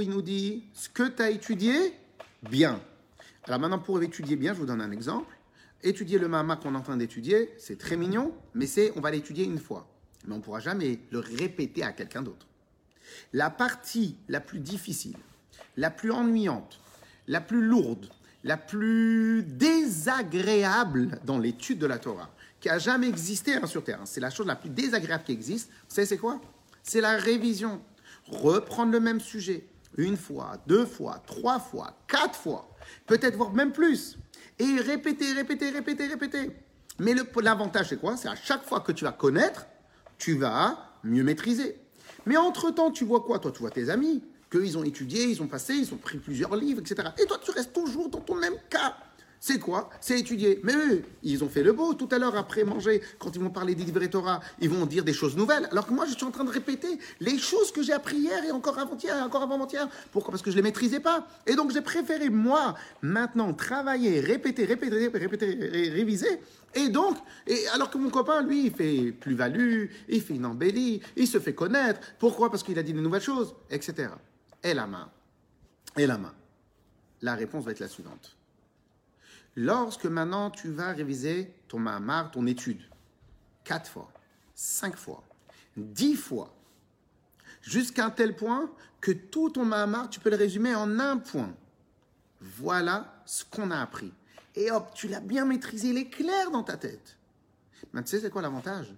il 0.00 0.10
nous 0.10 0.22
dit 0.22 0.64
ce 0.72 0.88
que 0.88 1.08
tu 1.08 1.20
as 1.22 1.30
étudié, 1.30 1.94
bien. 2.48 2.80
Alors 3.44 3.58
maintenant, 3.58 3.80
pour 3.80 4.00
étudier 4.02 4.36
bien, 4.36 4.54
je 4.54 4.60
vous 4.60 4.66
donne 4.66 4.80
un 4.80 4.92
exemple. 4.92 5.36
Étudier 5.82 6.18
le 6.18 6.28
Mahama 6.28 6.56
qu'on 6.56 6.74
est 6.74 6.78
en 6.78 6.82
train 6.82 6.96
d'étudier, 6.96 7.50
c'est 7.58 7.76
très 7.76 7.96
mignon, 7.96 8.32
mais 8.54 8.66
c'est 8.66 8.92
on 8.94 9.00
va 9.00 9.10
l'étudier 9.10 9.44
une 9.44 9.58
fois. 9.58 9.88
Mais 10.26 10.34
on 10.34 10.38
ne 10.38 10.42
pourra 10.42 10.60
jamais 10.60 11.00
le 11.10 11.18
répéter 11.18 11.82
à 11.82 11.90
quelqu'un 11.90 12.22
d'autre. 12.22 12.46
La 13.32 13.50
partie 13.50 14.16
la 14.28 14.40
plus 14.40 14.60
difficile, 14.60 15.16
la 15.76 15.90
plus 15.90 16.12
ennuyante, 16.12 16.78
la 17.26 17.40
plus 17.40 17.62
lourde, 17.62 18.08
la 18.44 18.56
plus 18.56 19.42
désagréable 19.44 21.20
dans 21.24 21.38
l'étude 21.38 21.78
de 21.78 21.86
la 21.86 21.98
Torah, 21.98 22.30
qui 22.60 22.68
a 22.68 22.78
jamais 22.78 23.08
existé 23.08 23.54
hein, 23.54 23.66
sur 23.66 23.84
Terre, 23.84 24.00
c'est 24.04 24.20
la 24.20 24.30
chose 24.30 24.46
la 24.46 24.56
plus 24.56 24.70
désagréable 24.70 25.24
qui 25.24 25.32
existe, 25.32 25.68
vous 25.70 25.94
savez 25.94 26.06
c'est 26.06 26.18
quoi? 26.18 26.40
C'est 26.82 27.00
la 27.00 27.16
révision. 27.16 27.80
Reprendre 28.26 28.92
le 28.92 29.00
même 29.00 29.20
sujet, 29.20 29.66
une 29.96 30.16
fois, 30.16 30.56
deux 30.66 30.86
fois, 30.86 31.22
trois 31.26 31.58
fois, 31.58 31.96
quatre 32.06 32.36
fois, 32.36 32.68
peut-être 33.06 33.36
voire 33.36 33.52
même 33.52 33.72
plus, 33.72 34.18
et 34.58 34.76
répéter, 34.76 35.32
répéter, 35.32 35.70
répéter, 35.70 36.06
répéter. 36.06 36.50
Mais 36.98 37.14
l'avantage 37.42 37.88
c'est 37.88 38.00
quoi? 38.00 38.16
C'est 38.16 38.28
à 38.28 38.36
chaque 38.36 38.64
fois 38.64 38.80
que 38.80 38.92
tu 38.92 39.04
vas 39.04 39.12
connaître, 39.12 39.66
tu 40.18 40.36
vas 40.36 40.96
mieux 41.02 41.24
maîtriser. 41.24 41.80
Mais 42.26 42.36
entre-temps, 42.36 42.90
tu 42.90 43.04
vois 43.04 43.20
quoi 43.20 43.38
Toi, 43.38 43.50
tu 43.50 43.60
vois 43.60 43.70
tes 43.70 43.90
amis, 43.90 44.22
qu'ils 44.52 44.76
ont 44.76 44.84
étudié, 44.84 45.24
ils 45.24 45.42
ont 45.42 45.48
passé, 45.48 45.74
ils 45.74 45.92
ont 45.94 45.96
pris 45.96 46.18
plusieurs 46.18 46.54
livres, 46.54 46.80
etc. 46.80 47.08
Et 47.18 47.26
toi, 47.26 47.38
tu 47.42 47.50
restes 47.50 47.72
toujours 47.72 48.10
dans 48.10 48.20
ton 48.20 48.36
même 48.36 48.56
cas. 48.68 48.94
C'est 49.44 49.58
quoi? 49.58 49.90
C'est 50.00 50.20
étudier. 50.20 50.60
Mais 50.62 50.72
eux, 50.72 51.02
ils 51.24 51.42
ont 51.42 51.48
fait 51.48 51.64
le 51.64 51.72
beau 51.72 51.94
tout 51.94 52.08
à 52.12 52.18
l'heure 52.18 52.36
après 52.36 52.62
manger. 52.62 53.02
Quand 53.18 53.34
ils 53.34 53.40
vont 53.40 53.50
parler 53.50 53.74
des 53.74 53.82
livres 53.82 54.06
Torah, 54.06 54.40
ils 54.60 54.70
vont 54.70 54.86
dire 54.86 55.02
des 55.02 55.12
choses 55.12 55.36
nouvelles. 55.36 55.66
Alors 55.72 55.84
que 55.84 55.92
moi, 55.92 56.06
je 56.06 56.12
suis 56.12 56.24
en 56.24 56.30
train 56.30 56.44
de 56.44 56.50
répéter 56.50 56.96
les 57.18 57.38
choses 57.38 57.72
que 57.72 57.82
j'ai 57.82 57.92
appris 57.92 58.18
hier 58.18 58.44
et 58.44 58.52
encore 58.52 58.78
avant-hier 58.78 59.16
encore 59.16 59.42
avant-hier. 59.42 59.88
Pourquoi? 60.12 60.30
Parce 60.30 60.42
que 60.42 60.52
je 60.52 60.56
ne 60.56 60.62
les 60.62 60.68
maîtrisais 60.68 61.00
pas. 61.00 61.26
Et 61.48 61.56
donc, 61.56 61.72
j'ai 61.72 61.80
préféré, 61.80 62.30
moi, 62.30 62.76
maintenant, 63.00 63.52
travailler, 63.52 64.20
répéter, 64.20 64.64
répéter, 64.64 65.08
répéter, 65.08 65.54
réviser. 65.90 66.40
Et 66.76 66.88
donc, 66.88 67.16
et 67.48 67.66
alors 67.74 67.90
que 67.90 67.98
mon 67.98 68.10
copain, 68.10 68.42
lui, 68.42 68.66
il 68.66 68.72
fait 68.72 69.10
plus-value, 69.10 69.86
il 70.08 70.22
fait 70.22 70.34
une 70.34 70.46
embellie, 70.46 71.02
il 71.16 71.26
se 71.26 71.40
fait 71.40 71.52
connaître. 71.52 71.98
Pourquoi? 72.20 72.48
Parce 72.48 72.62
qu'il 72.62 72.78
a 72.78 72.84
dit 72.84 72.92
de 72.92 73.00
nouvelles 73.00 73.20
choses, 73.20 73.56
etc. 73.70 74.10
Et 74.62 74.74
la 74.74 74.86
main. 74.86 75.10
Et 75.96 76.06
la 76.06 76.18
main. 76.18 76.34
La 77.20 77.34
réponse 77.34 77.64
va 77.64 77.72
être 77.72 77.80
la 77.80 77.88
suivante. 77.88 78.36
Lorsque 79.56 80.06
maintenant 80.06 80.50
tu 80.50 80.70
vas 80.70 80.92
réviser 80.92 81.54
ton 81.68 81.78
Mahamar, 81.78 82.30
ton 82.30 82.46
étude, 82.46 82.82
quatre 83.64 83.90
fois, 83.90 84.10
cinq 84.54 84.96
fois, 84.96 85.22
dix 85.76 86.16
fois, 86.16 86.54
jusqu'à 87.60 88.06
un 88.06 88.10
tel 88.10 88.34
point 88.34 88.70
que 89.00 89.12
tout 89.12 89.50
ton 89.50 89.64
Mahamar, 89.64 90.08
tu 90.08 90.20
peux 90.20 90.30
le 90.30 90.36
résumer 90.36 90.74
en 90.74 90.98
un 90.98 91.18
point. 91.18 91.54
Voilà 92.40 93.22
ce 93.26 93.44
qu'on 93.44 93.70
a 93.70 93.80
appris. 93.80 94.12
Et 94.54 94.70
hop, 94.70 94.92
tu 94.94 95.08
l'as 95.08 95.20
bien 95.20 95.44
maîtrisé, 95.44 95.88
il 95.88 95.98
est 95.98 96.10
clair 96.10 96.50
dans 96.50 96.62
ta 96.62 96.76
tête. 96.76 97.16
Mais 97.92 98.02
tu 98.02 98.10
sais, 98.10 98.20
c'est 98.20 98.30
quoi 98.30 98.42
l'avantage? 98.42 98.94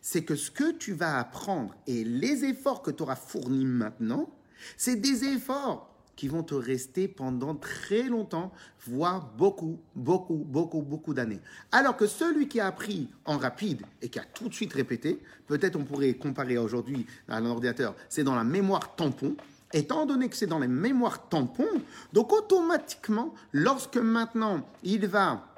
C'est 0.00 0.24
que 0.24 0.36
ce 0.36 0.50
que 0.50 0.72
tu 0.72 0.92
vas 0.92 1.18
apprendre 1.18 1.74
et 1.86 2.04
les 2.04 2.44
efforts 2.44 2.82
que 2.82 2.90
tu 2.90 3.02
auras 3.02 3.16
fournis 3.16 3.64
maintenant, 3.64 4.30
c'est 4.76 4.96
des 4.96 5.24
efforts 5.24 5.90
qui 6.16 6.28
vont 6.28 6.42
te 6.42 6.54
rester 6.54 7.08
pendant 7.08 7.54
très 7.54 8.04
longtemps, 8.04 8.52
voire 8.86 9.32
beaucoup, 9.36 9.80
beaucoup, 9.94 10.44
beaucoup, 10.46 10.82
beaucoup 10.82 11.14
d'années. 11.14 11.40
Alors 11.72 11.96
que 11.96 12.06
celui 12.06 12.48
qui 12.48 12.60
a 12.60 12.66
appris 12.66 13.08
en 13.24 13.38
rapide 13.38 13.82
et 14.00 14.08
qui 14.08 14.18
a 14.18 14.24
tout 14.24 14.48
de 14.48 14.54
suite 14.54 14.72
répété, 14.72 15.20
peut-être 15.46 15.76
on 15.76 15.84
pourrait 15.84 16.14
comparer 16.14 16.58
aujourd'hui 16.58 17.06
à 17.28 17.36
un 17.36 17.46
ordinateur, 17.46 17.94
c'est 18.08 18.24
dans 18.24 18.34
la 18.34 18.44
mémoire 18.44 18.94
tampon. 18.96 19.36
Étant 19.72 20.06
donné 20.06 20.28
que 20.28 20.36
c'est 20.36 20.46
dans 20.46 20.60
les 20.60 20.68
mémoires 20.68 21.28
tampons, 21.28 21.82
donc 22.12 22.32
automatiquement, 22.32 23.34
lorsque 23.52 23.96
maintenant 23.96 24.64
il 24.84 25.08
va 25.08 25.48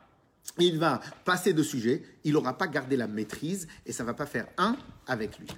il 0.59 0.79
va 0.79 1.01
passer 1.25 1.53
de 1.53 1.63
sujet, 1.63 2.03
il 2.25 2.33
n'aura 2.33 2.57
pas 2.57 2.69
gardé 2.69 2.97
la 2.97 3.09
maîtrise 3.09 3.67
et 3.85 3.93
ça 3.93 4.05
ne 4.05 4.07
va 4.07 4.15
pas 4.15 4.27
faire 4.27 4.47
un 4.57 4.77
avec 5.07 5.39
lui. 5.39 5.49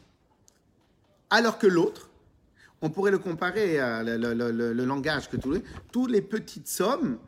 Alors 1.30 1.58
que 1.58 1.66
l'autre, 1.66 2.08
on 2.80 2.90
pourrait 2.90 3.10
le 3.10 3.18
comparer 3.18 3.78
à 3.78 4.02
le, 4.02 4.72
langage 4.84 5.28
que 5.28 5.36
tous 5.36 5.52
les, 5.52 5.62
toutes 5.92 6.10
les 6.10 6.22
petites 6.22 6.68
sommes 6.68 7.18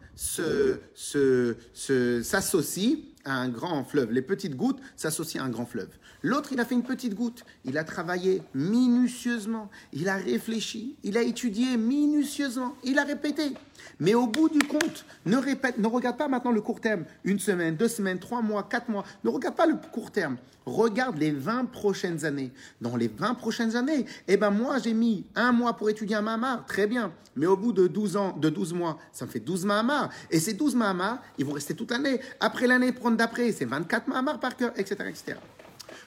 s'associent 2.23 2.97
un 3.32 3.49
grand 3.49 3.84
fleuve. 3.84 4.12
Les 4.12 4.22
petites 4.22 4.56
gouttes 4.56 4.78
s'associent 4.96 5.42
à 5.42 5.46
un 5.46 5.50
grand 5.50 5.66
fleuve. 5.66 5.90
L'autre, 6.22 6.50
il 6.52 6.60
a 6.60 6.64
fait 6.64 6.75
une 6.75 6.82
petite 6.82 7.14
goutte. 7.14 7.44
Il 7.64 7.78
a 7.78 7.84
travaillé 7.84 8.42
minutieusement. 8.54 9.70
Il 9.92 10.08
a 10.08 10.16
réfléchi. 10.16 10.96
Il 11.02 11.16
a 11.16 11.22
étudié 11.22 11.76
minutieusement. 11.76 12.75
Il 12.84 12.99
a 12.99 13.04
répété. 13.04 13.54
Mais 13.99 14.14
au 14.14 14.26
bout 14.26 14.49
du 14.49 14.58
compte, 14.58 15.04
ne, 15.26 15.37
répète, 15.37 15.78
ne 15.78 15.87
regarde 15.87 16.16
pas 16.16 16.28
maintenant 16.28 16.52
le 16.52 16.60
court 16.60 16.80
terme. 16.80 17.04
Une 17.25 17.38
semaine, 17.38 17.76
deux 17.76 17.88
semaines, 17.88 18.18
trois 18.18 18.42
mois, 18.42 18.62
quatre 18.62 18.90
mois. 18.90 19.04
Ne 19.25 19.30
regarde 19.30 19.56
pas 19.56 19.66
le 19.66 19.76
court 19.92 20.10
terme. 20.10 20.37
Regarde 20.66 21.18
les 21.18 21.30
20 21.30 21.66
prochaines 21.66 22.25
années. 22.25 22.52
Dans 22.80 22.96
les 22.96 23.08
20 23.08 23.34
prochaines 23.34 23.76
années, 23.76 24.04
eh 24.28 24.37
ben 24.37 24.50
moi, 24.50 24.78
j'ai 24.78 24.94
mis 24.94 25.25
un 25.34 25.52
mois 25.52 25.76
pour 25.76 25.88
étudier 25.88 26.16
un 26.16 26.22
Mahamar. 26.22 26.64
Très 26.66 26.87
bien. 26.87 27.12
Mais 27.37 27.46
au 27.46 27.56
bout 27.56 27.72
de 27.72 27.87
12 27.87 28.16
ans, 28.16 28.37
de 28.37 28.50
12 28.50 28.75
mois, 28.75 28.99
ça 29.12 29.25
me 29.25 29.30
fait 29.30 29.40
12 29.40 29.64
Mahamar. 29.64 30.10
Et 30.30 30.38
ces 30.38 30.52
12 30.52 30.75
Mahamar, 30.75 31.22
ils 31.38 31.44
vont 31.44 31.52
rester 31.52 31.75
toute 31.75 31.90
l'année. 31.90 32.20
Après 32.40 32.66
l'année 32.66 32.92
prendre 32.92 33.16
d'après, 33.20 33.52
c'est 33.52 33.66
24 33.66 34.08
Mahamar 34.08 34.40
par 34.40 34.56
cœur, 34.56 34.72
etc., 34.76 34.94
etc. 35.08 35.36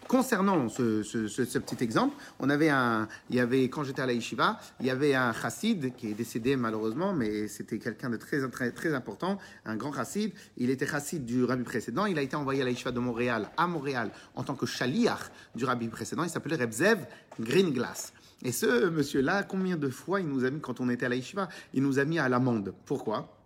Concernant 0.08 0.68
ce, 0.68 1.60
petit 1.60 1.84
exemple, 1.84 2.16
on 2.40 2.50
avait 2.50 2.70
un, 2.70 3.08
il 3.30 3.36
y 3.36 3.40
avait, 3.40 3.70
quand 3.70 3.84
j'étais 3.84 4.02
à 4.02 4.08
la 4.08 4.14
yeshiva, 4.14 4.60
il 4.80 4.88
y 4.88 4.90
avait 4.90 5.14
un 5.14 5.32
chassid 5.32 5.94
qui 5.96 6.10
est 6.10 6.14
décédé 6.14 6.56
malheureusement, 6.56 7.14
mais 7.14 7.48
c'était 7.48 7.78
quelqu'un 7.78 8.10
de 8.10 8.18
très, 8.18 8.40
très, 8.50 8.72
très 8.72 8.94
important, 8.96 9.38
un 9.66 9.76
grand 9.76 9.94
chassid. 9.94 10.34
Il 10.58 10.72
était 10.72 10.88
chassid 10.88 11.24
du 11.24 11.44
rabbi 11.44 11.64
précédent. 11.64 12.06
Il 12.08 12.18
a 12.18 12.22
été 12.22 12.36
envoyé 12.36 12.62
à 12.62 12.66
la 12.66 12.72
yeshiva 12.72 12.92
de 12.92 13.00
Montréal 13.00 13.50
à 13.58 13.68
Montréal 13.68 14.10
en 14.36 14.44
tant 14.44 14.56
que 14.56 14.66
shaliach 14.66 15.30
du 15.54 15.66
rabbi 15.66 15.88
précédent. 15.90 16.24
Il 16.24 16.30
s'appelait 16.30 16.56
Rebzev 16.56 17.06
Greenglass. 17.40 18.14
Et 18.44 18.52
ce 18.52 18.90
monsieur-là, 18.90 19.44
combien 19.44 19.78
de 19.78 19.90
fois 19.90 20.20
il 20.20 20.28
nous 20.28 20.44
a 20.46 20.50
mis, 20.50 20.60
quand 20.60 20.80
on 20.80 20.90
était 20.90 21.06
à 21.06 21.10
la 21.10 21.16
yeshiva, 21.16 21.48
il 21.74 21.84
nous 21.84 22.00
a 22.00 22.06
mis 22.06 22.18
à 22.18 22.28
l'amende. 22.28 22.74
Pourquoi? 22.86 23.43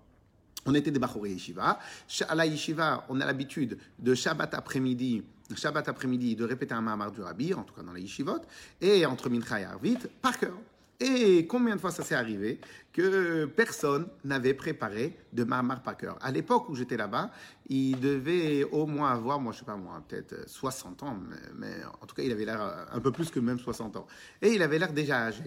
On 0.68 0.76
était 0.76 0.92
des 0.92 1.00
Bachouré 1.00 1.32
Yeshiva. 1.32 1.80
À 2.28 2.36
la 2.36 2.46
Yeshiva, 2.46 3.06
on 3.10 3.20
a 3.20 3.26
l'habitude 3.26 3.78
de 3.98 4.14
Shabbat 4.14 4.54
après-midi 4.54 5.24
Shabbat 5.56 5.88
après-midi, 5.88 6.36
de 6.36 6.44
répéter 6.44 6.74
un 6.74 6.82
Mahamar 6.82 7.12
du 7.12 7.22
Rabbi, 7.22 7.54
en 7.54 7.64
tout 7.64 7.74
cas 7.74 7.82
dans 7.82 7.94
les 7.94 8.02
yeshivot, 8.02 8.42
et 8.82 9.06
entre 9.06 9.30
Mincha 9.30 9.62
et 9.62 9.64
Arvit, 9.64 9.98
par 10.22 10.38
cœur. 10.38 10.58
Et 11.00 11.46
combien 11.46 11.76
de 11.76 11.80
fois 11.80 11.92
ça 11.92 12.04
s'est 12.04 12.16
arrivé 12.16 12.60
que 12.92 13.46
personne 13.46 14.08
n'avait 14.24 14.56
préparé 14.56 15.16
de 15.32 15.44
Mahamar 15.44 15.84
par 15.84 15.96
cœur? 15.96 16.18
À 16.22 16.32
l'époque 16.32 16.68
où 16.70 16.76
j'étais 16.76 16.98
là-bas, 16.98 17.30
il 17.70 18.00
devait 18.00 18.64
au 18.64 18.88
moins 18.88 19.12
avoir, 19.12 19.40
moi 19.40 19.54
je 19.54 19.60
sais 19.60 19.66
pas 19.66 19.76
moi, 19.76 20.04
peut-être 20.08 20.50
60 20.50 21.04
ans, 21.04 21.18
mais, 21.56 21.76
en 22.02 22.06
tout 22.06 22.16
cas 22.16 22.24
il 22.24 22.32
avait 22.32 22.46
l'air 22.46 22.88
un 22.92 23.00
peu 23.00 23.12
plus 23.12 23.30
que 23.30 23.40
même 23.40 23.60
60 23.60 23.96
ans. 23.96 24.08
Et 24.42 24.54
il 24.54 24.62
avait 24.62 24.80
l'air 24.80 24.92
déjà 24.92 25.28
âgé. 25.28 25.44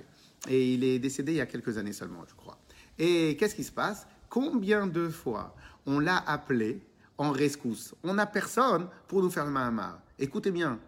Et 0.48 0.74
il 0.74 0.84
est 0.84 0.98
décédé 0.98 1.32
il 1.32 1.38
y 1.38 1.40
a 1.40 1.46
quelques 1.46 1.76
années 1.76 1.92
seulement, 1.92 2.24
je 2.26 2.34
crois. 2.34 2.58
Et 2.98 3.36
qu'est-ce 3.36 3.54
qui 3.54 3.64
se 3.64 3.72
passe? 3.72 4.06
Combien 4.30 4.86
de 4.86 5.08
fois 5.08 5.54
on 5.86 5.98
l'a 5.98 6.18
appelé 6.26 6.80
en 7.18 7.32
rescousse. 7.32 7.94
On 8.02 8.14
n'a 8.14 8.26
personne 8.26 8.86
pour 9.06 9.22
nous 9.22 9.28
faire 9.28 9.44
le 9.44 9.50
Mahamar. 9.50 10.00
Écoutez 10.18 10.50
bien, 10.50 10.78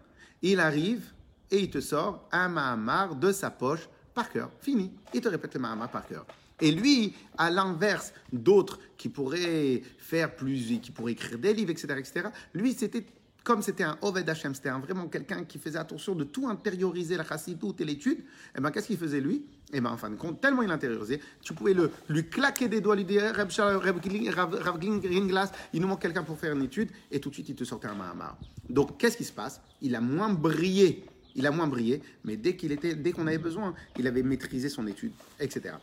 il 0.41 0.59
arrive 0.59 1.11
et 1.51 1.59
il 1.59 1.69
te 1.69 1.79
sort 1.79 2.27
un 2.31 2.49
Mahamar 2.49 3.15
de 3.15 3.31
sa 3.31 3.51
poche 3.51 3.87
par 4.15 4.31
cœur. 4.31 4.49
Fini. 4.59 4.91
Il 5.13 5.21
te 5.21 5.29
répète 5.29 5.53
le 5.53 5.59
Mahamar 5.59 5.91
par 5.91 6.07
cœur. 6.07 6.25
Et 6.59 6.71
lui, 6.71 7.13
à 7.37 7.51
l'inverse 7.51 8.13
d'autres 8.31 8.79
qui 8.97 9.09
pourraient 9.09 9.83
faire 9.99 10.35
plus, 10.35 10.79
qui 10.79 10.91
pourraient 10.91 11.11
écrire 11.11 11.37
des 11.37 11.53
livres, 11.53 11.71
etc., 11.71 11.95
etc., 11.99 12.29
lui, 12.53 12.73
c'était 12.73 13.05
comme 13.43 13.61
c'était 13.61 13.83
un 13.83 13.97
Oved 14.01 14.27
Hashem, 14.27 14.55
c'était 14.55 14.69
vraiment 14.69 15.07
quelqu'un 15.07 15.43
qui 15.43 15.59
faisait 15.59 15.77
attention 15.77 16.15
de 16.15 16.23
tout 16.23 16.47
intérioriser 16.47 17.17
la 17.17 17.25
chassidoute 17.25 17.81
et 17.81 17.85
l'étude, 17.85 18.19
et 18.19 18.57
eh 18.57 18.61
ben, 18.61 18.71
qu'est-ce 18.71 18.87
qu'il 18.87 18.97
faisait 18.97 19.19
lui? 19.19 19.45
Et 19.73 19.81
bien, 19.81 19.89
en 19.89 19.97
fin 19.97 20.09
de 20.11 20.15
compte, 20.15 20.39
tellement 20.39 20.61
il 20.61 20.69
intériorisé, 20.71 21.19
tu 21.41 21.53
pouvais 21.53 21.73
le, 21.73 21.89
lui 22.07 22.29
claquer 22.29 22.67
des 22.67 22.79
doigts, 22.79 22.95
lui 22.95 23.05
dire 23.05 23.33
Rav- 23.33 24.61
Rav 24.61 24.79
Gringlas, 24.79 25.51
il 25.73 25.81
nous 25.81 25.87
manque 25.87 26.01
quelqu'un 26.01 26.23
pour 26.23 26.37
faire 26.37 26.53
une 26.53 26.61
étude, 26.61 26.89
et 27.11 27.19
tout 27.19 27.29
de 27.29 27.33
suite, 27.33 27.49
il 27.49 27.55
te 27.55 27.63
sortait 27.63 27.87
un 27.87 27.95
Mahamar. 27.95 28.37
Donc, 28.69 28.99
qu'est-ce 28.99 29.17
qui 29.17 29.23
se 29.23 29.33
passe? 29.33 29.59
Il 29.81 29.95
a 29.95 30.01
moins 30.01 30.29
brillé. 30.29 31.05
Il 31.35 31.47
a 31.47 31.51
moins 31.51 31.65
brillé, 31.65 32.03
mais 32.23 32.37
dès 32.37 32.55
qu'il 32.55 32.71
était, 32.71 32.93
dès 32.93 33.11
qu'on 33.11 33.25
avait 33.25 33.39
besoin, 33.39 33.73
il 33.97 34.05
avait 34.05 34.21
maîtrisé 34.21 34.69
son 34.69 34.85
étude, 34.85 35.13
etc. 35.39 35.73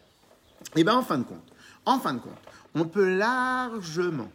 Et 0.77 0.85
bien, 0.85 0.95
en 0.95 1.03
fin 1.03 1.19
de 1.19 1.25
compte, 1.25 1.53
en 1.85 1.99
fin 1.99 2.15
de 2.15 2.21
compte, 2.21 2.39
on 2.77 2.85
peut 2.85 3.17
largement, 3.17 4.31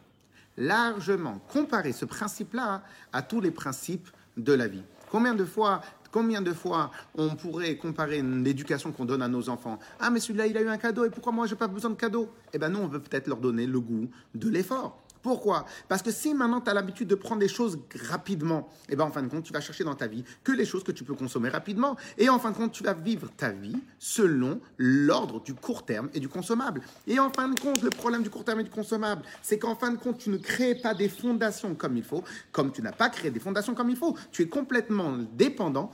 largement 0.57 1.39
comparer 1.47 1.93
ce 1.93 2.03
principe-là 2.03 2.83
à 3.13 3.21
tous 3.21 3.39
les 3.39 3.51
principes 3.51 4.09
de 4.35 4.51
la 4.51 4.67
vie. 4.67 4.83
Combien 5.09 5.33
de 5.35 5.45
fois, 5.45 5.81
combien 6.15 6.41
de 6.41 6.53
fois 6.53 6.91
on 7.17 7.35
pourrait 7.35 7.75
comparer 7.75 8.21
l'éducation 8.21 8.93
qu'on 8.93 9.03
donne 9.03 9.21
à 9.21 9.27
nos 9.27 9.49
enfants 9.49 9.77
Ah, 9.99 10.09
mais 10.09 10.21
celui-là, 10.21 10.47
il 10.47 10.55
a 10.55 10.61
eu 10.61 10.69
un 10.69 10.77
cadeau, 10.77 11.03
et 11.03 11.09
pourquoi 11.09 11.33
moi, 11.33 11.45
j'ai 11.45 11.57
pas 11.57 11.67
besoin 11.67 11.91
de 11.91 11.97
cadeau? 11.97 12.29
Eh 12.53 12.57
bien, 12.57 12.69
nous, 12.69 12.79
on 12.79 12.87
veut 12.87 13.01
peut-être 13.01 13.27
leur 13.27 13.39
donner 13.39 13.67
le 13.67 13.81
goût 13.81 14.09
de 14.33 14.47
l'effort. 14.47 15.05
Pourquoi? 15.25 15.65
Parce 15.87 16.03
que 16.03 16.11
si 16.11 16.35
maintenant 16.35 16.61
tu 16.61 16.69
as 16.69 16.75
l'habitude 16.75 17.07
de 17.07 17.15
prendre 17.15 17.39
des 17.39 17.47
choses 17.47 17.79
rapidement, 18.11 18.69
et 18.89 18.95
ben 18.95 19.05
en 19.05 19.11
fin 19.11 19.23
de 19.23 19.27
compte, 19.27 19.43
tu 19.43 19.51
vas 19.51 19.59
chercher 19.59 19.83
dans 19.83 19.95
ta 19.95 20.05
vie 20.05 20.23
que 20.43 20.51
les 20.51 20.65
choses 20.65 20.83
que 20.83 20.91
tu 20.91 21.03
peux 21.03 21.15
consommer 21.15 21.49
rapidement. 21.49 21.95
Et 22.19 22.29
en 22.29 22.37
fin 22.37 22.51
de 22.51 22.55
compte, 22.55 22.73
tu 22.73 22.83
vas 22.83 22.93
vivre 22.93 23.31
ta 23.35 23.49
vie 23.49 23.75
selon 23.97 24.61
l'ordre 24.77 25.41
du 25.41 25.55
court 25.55 25.83
terme 25.83 26.09
et 26.13 26.19
du 26.19 26.29
consommable. 26.29 26.81
Et 27.07 27.17
en 27.17 27.31
fin 27.31 27.47
de 27.47 27.59
compte, 27.59 27.81
le 27.81 27.89
problème 27.89 28.21
du 28.21 28.29
court 28.29 28.43
terme 28.43 28.59
et 28.59 28.65
du 28.65 28.69
consommable, 28.69 29.23
c'est 29.41 29.57
qu'en 29.57 29.73
fin 29.73 29.89
de 29.89 29.97
compte, 29.97 30.19
tu 30.19 30.29
ne 30.29 30.37
crées 30.37 30.75
pas 30.75 30.93
des 30.93 31.09
fondations 31.09 31.73
comme 31.73 31.97
il 31.97 32.03
faut, 32.03 32.23
comme 32.51 32.71
tu 32.71 32.83
n'as 32.83 32.91
pas 32.91 33.09
créé 33.09 33.31
des 33.31 33.39
fondations 33.39 33.73
comme 33.73 33.89
il 33.89 33.97
faut. 33.97 34.15
Tu 34.31 34.43
es 34.43 34.47
complètement 34.47 35.17
dépendant 35.33 35.89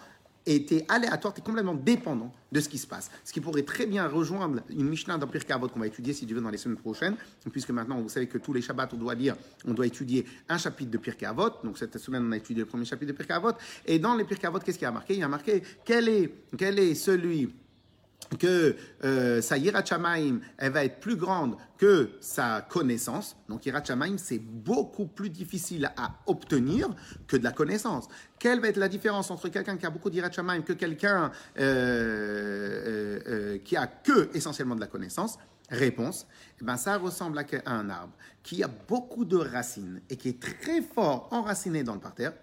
et 0.46 0.66
tu 0.66 0.82
aléatoire, 0.88 1.34
tu 1.34 1.42
complètement 1.42 1.74
dépendant 1.74 2.32
de 2.52 2.60
ce 2.60 2.68
qui 2.68 2.78
se 2.78 2.88
passe. 2.88 3.10
Ce 3.24 3.32
qui 3.32 3.40
pourrait 3.40 3.64
très 3.64 3.86
bien 3.86 4.08
rejoindre 4.08 4.62
une 4.70 4.88
Mishnah 4.88 5.20
Pirkei 5.20 5.54
Avot 5.54 5.70
qu'on 5.70 5.80
va 5.80 5.88
étudier 5.88 6.14
si 6.14 6.26
Dieu 6.26 6.36
veut 6.36 6.42
dans 6.42 6.50
les 6.50 6.58
semaines 6.58 6.78
prochaines, 6.78 7.16
puisque 7.52 7.70
maintenant 7.70 8.02
vous 8.02 8.10
savez 8.10 8.28
que 8.28 8.38
tous 8.38 8.54
les 8.54 8.62
Shabbats 8.62 8.90
on 8.94 8.98
doit 8.98 9.16
lire, 9.16 9.36
on 9.66 9.74
doit 9.74 9.88
étudier 9.88 10.26
un 10.50 10.58
chapitre 10.58 10.92
de 10.92 10.98
Pirkei 10.98 11.26
Avot. 11.26 11.50
Donc 11.64 11.78
cette 11.78 11.98
semaine 11.98 12.26
on 12.28 12.32
a 12.32 12.38
étudié 12.38 12.64
le 12.64 12.68
premier 12.68 12.86
chapitre 12.86 13.12
de 13.12 13.18
Pirkei 13.18 13.34
Avot. 13.34 13.54
Et 13.86 14.00
dans 14.00 14.16
les 14.16 14.24
Pirkei 14.24 14.48
Avot, 14.48 14.60
qu'est-ce 14.60 14.78
qu'il 14.78 14.86
y 14.86 14.90
a 14.90 14.92
marqué? 14.92 15.14
Il 15.14 15.20
y 15.20 15.24
a 15.24 15.28
marqué 15.28 15.64
quel 15.86 16.10
est, 16.10 16.34
quel 16.58 16.80
est 16.80 16.96
celui 16.96 17.54
que 18.38 18.76
euh, 19.04 19.42
sa 19.42 19.58
Yirat 19.58 19.84
elle 20.58 20.72
va 20.72 20.86
être 20.86 21.00
plus 21.00 21.16
grande 21.16 21.56
que 21.78 22.12
sa 22.20 22.66
connaissance. 22.70 23.36
Donc 23.50 23.66
Yirat 23.66 23.84
c'est 24.18 24.40
beaucoup 24.40 25.06
plus 25.06 25.30
difficile 25.30 25.92
à 25.98 26.16
obtenir 26.28 26.90
que 27.28 27.38
de 27.38 27.44
la 27.44 27.52
connaissance. 27.52 28.08
Quelle 28.40 28.60
va 28.60 28.70
être 28.70 28.78
la 28.78 28.90
différence 28.90 29.32
entre 29.32 29.50
quelqu'un 29.50 29.78
qui 29.78 29.86
a 29.86 29.90
beaucoup 29.90 30.10
d'Yirat 30.10 30.30
que 30.30 30.74
quelqu'un 30.74 31.32
euh, 31.60 33.20
euh, 33.28 33.58
qui 33.60 33.76
a 33.76 33.88
que 33.88 34.30
essentiellement 34.34 34.76
de 34.76 34.82
la 34.82 34.88
connaissance? 34.88 35.38
Réponse, 35.70 36.28
eh 36.62 36.66
ben 36.66 36.76
ça 36.76 36.98
ressemble 36.98 37.40
à 37.40 37.72
un 37.72 37.90
arbre 37.90 38.14
qui 38.44 38.62
a 38.62 38.68
beaucoup 38.68 39.24
de 39.24 39.38
racines 39.38 40.02
et 40.10 40.18
qui 40.18 40.30
est 40.30 40.42
très 40.42 40.82
fort 40.82 41.30
enraciné 41.32 41.84
dans 41.84 41.94
le 41.94 42.02
parterre 42.02 42.34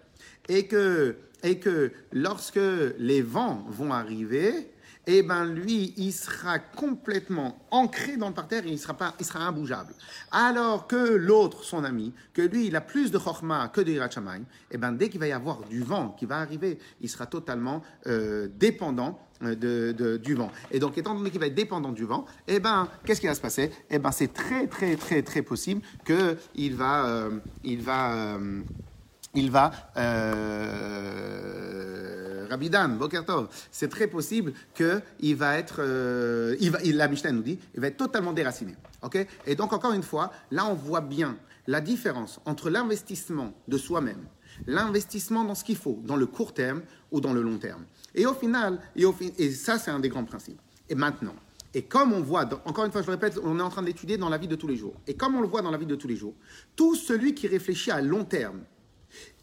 et 0.47 0.65
que, 0.65 1.15
et 1.43 1.59
que 1.59 1.91
lorsque 2.11 2.59
les 2.97 3.21
vents 3.21 3.63
vont 3.69 3.93
arriver, 3.93 4.71
eh 5.07 5.23
ben 5.23 5.45
lui, 5.45 5.93
il 5.97 6.11
sera 6.11 6.59
complètement 6.59 7.57
ancré 7.71 8.17
dans 8.17 8.27
le 8.27 8.33
parterre 8.33 8.65
et 8.65 8.69
il 8.69 8.79
sera, 8.79 8.93
pas, 8.93 9.15
il 9.19 9.25
sera 9.25 9.39
imbougeable. 9.39 9.93
Alors 10.31 10.87
que 10.87 10.95
l'autre, 10.95 11.63
son 11.63 11.83
ami, 11.83 12.13
que 12.33 12.41
lui, 12.41 12.67
il 12.67 12.75
a 12.75 12.81
plus 12.81 13.09
de 13.11 13.17
chorma 13.17 13.69
que 13.69 13.81
de 13.81 13.91
Yirat 13.91 14.11
Shamayim, 14.11 14.43
eh 14.71 14.77
ben 14.77 14.91
dès 14.91 15.09
qu'il 15.09 15.19
va 15.19 15.27
y 15.27 15.31
avoir 15.31 15.61
du 15.63 15.81
vent 15.81 16.15
qui 16.17 16.25
va 16.25 16.37
arriver, 16.37 16.77
il 17.01 17.09
sera 17.09 17.25
totalement 17.25 17.81
euh, 18.07 18.47
dépendant 18.59 19.19
euh, 19.41 19.55
de, 19.55 20.17
du 20.17 20.35
vent. 20.35 20.51
Et 20.69 20.79
donc, 20.79 20.97
étant 20.97 21.15
donné 21.15 21.31
qu'il 21.31 21.39
va 21.39 21.47
être 21.47 21.55
dépendant 21.55 21.91
du 21.91 22.03
vent, 22.05 22.25
eh 22.47 22.59
ben, 22.59 22.87
qu'est-ce 23.05 23.21
qui 23.21 23.27
va 23.27 23.35
se 23.35 23.41
passer? 23.41 23.71
Eh 23.89 23.97
ben, 23.97 24.11
c'est 24.11 24.33
très, 24.33 24.67
très, 24.67 24.95
très, 24.95 25.21
très 25.23 25.41
possible 25.41 25.81
qu'il 26.05 26.75
va, 26.75 27.29
il 27.63 27.81
va, 27.81 28.15
euh, 28.15 28.61
il 29.35 29.51
va, 29.51 29.71
euh, 31.19 32.47
Rabbi 32.49 32.69
Dan, 32.69 32.97
Boker 32.97 33.25
Tov, 33.25 33.47
c'est 33.71 33.89
très 33.89 34.07
possible 34.07 34.53
qu'il 34.73 35.35
va 35.35 35.57
être, 35.57 35.77
euh, 35.79 36.55
il 36.59 36.71
va, 36.71 36.81
il- 36.83 36.97
la 36.97 37.07
Mishnah 37.07 37.31
nous 37.31 37.43
dit, 37.43 37.59
il 37.75 37.79
va 37.81 37.87
être 37.87 37.97
totalement 37.97 38.33
déraciné. 38.33 38.75
Ok? 39.03 39.25
Et 39.45 39.55
donc, 39.55 39.71
encore 39.73 39.93
une 39.93 40.03
fois, 40.03 40.31
là, 40.51 40.65
on 40.65 40.73
voit 40.73 41.01
bien 41.01 41.37
la 41.67 41.79
différence 41.81 42.39
entre 42.45 42.69
l'investissement 42.71 43.53
de 43.67 43.77
soi-même, 43.77 44.25
l'investissement 44.65 45.43
dans 45.43 45.53
ce 45.55 45.63
qu'il 45.63 45.77
faut, 45.77 45.99
dans 46.03 46.15
le 46.15 46.25
court 46.25 46.53
terme 46.53 46.81
ou 47.11 47.21
dans 47.21 47.33
le 47.33 47.41
long 47.43 47.59
terme. 47.59 47.85
Et 48.15 48.25
au 48.25 48.33
final, 48.33 48.79
et, 48.95 49.51
ça, 49.51 49.77
c'est 49.77 49.91
un 49.91 49.99
des 49.99 50.09
grands 50.09 50.25
principes. 50.25 50.59
Et 50.89 50.95
maintenant, 50.95 51.35
et 51.75 51.83
comme 51.83 52.13
on 52.13 52.21
voit, 52.21 52.49
encore 52.65 52.85
une 52.85 52.91
fois, 52.91 53.01
je 53.03 53.07
le 53.07 53.13
répète, 53.13 53.39
on 53.43 53.59
est 53.59 53.61
en 53.61 53.69
train 53.69 53.83
d'étudier 53.83 54.17
dans 54.17 54.29
la 54.29 54.39
vie 54.39 54.47
de 54.47 54.55
tous 54.55 54.67
les 54.67 54.75
jours. 54.75 54.95
Et 55.05 55.13
comme 55.13 55.35
on 55.35 55.41
le 55.41 55.47
voit 55.47 55.61
dans 55.61 55.69
la 55.69 55.77
vie 55.77 55.85
de 55.85 55.93
tous 55.93 56.07
les 56.07 56.15
jours, 56.15 56.33
tout 56.75 56.95
celui 56.95 57.35
qui 57.35 57.47
réfléchit 57.47 57.91
à 57.91 58.01
long 58.01 58.25
terme, 58.25 58.61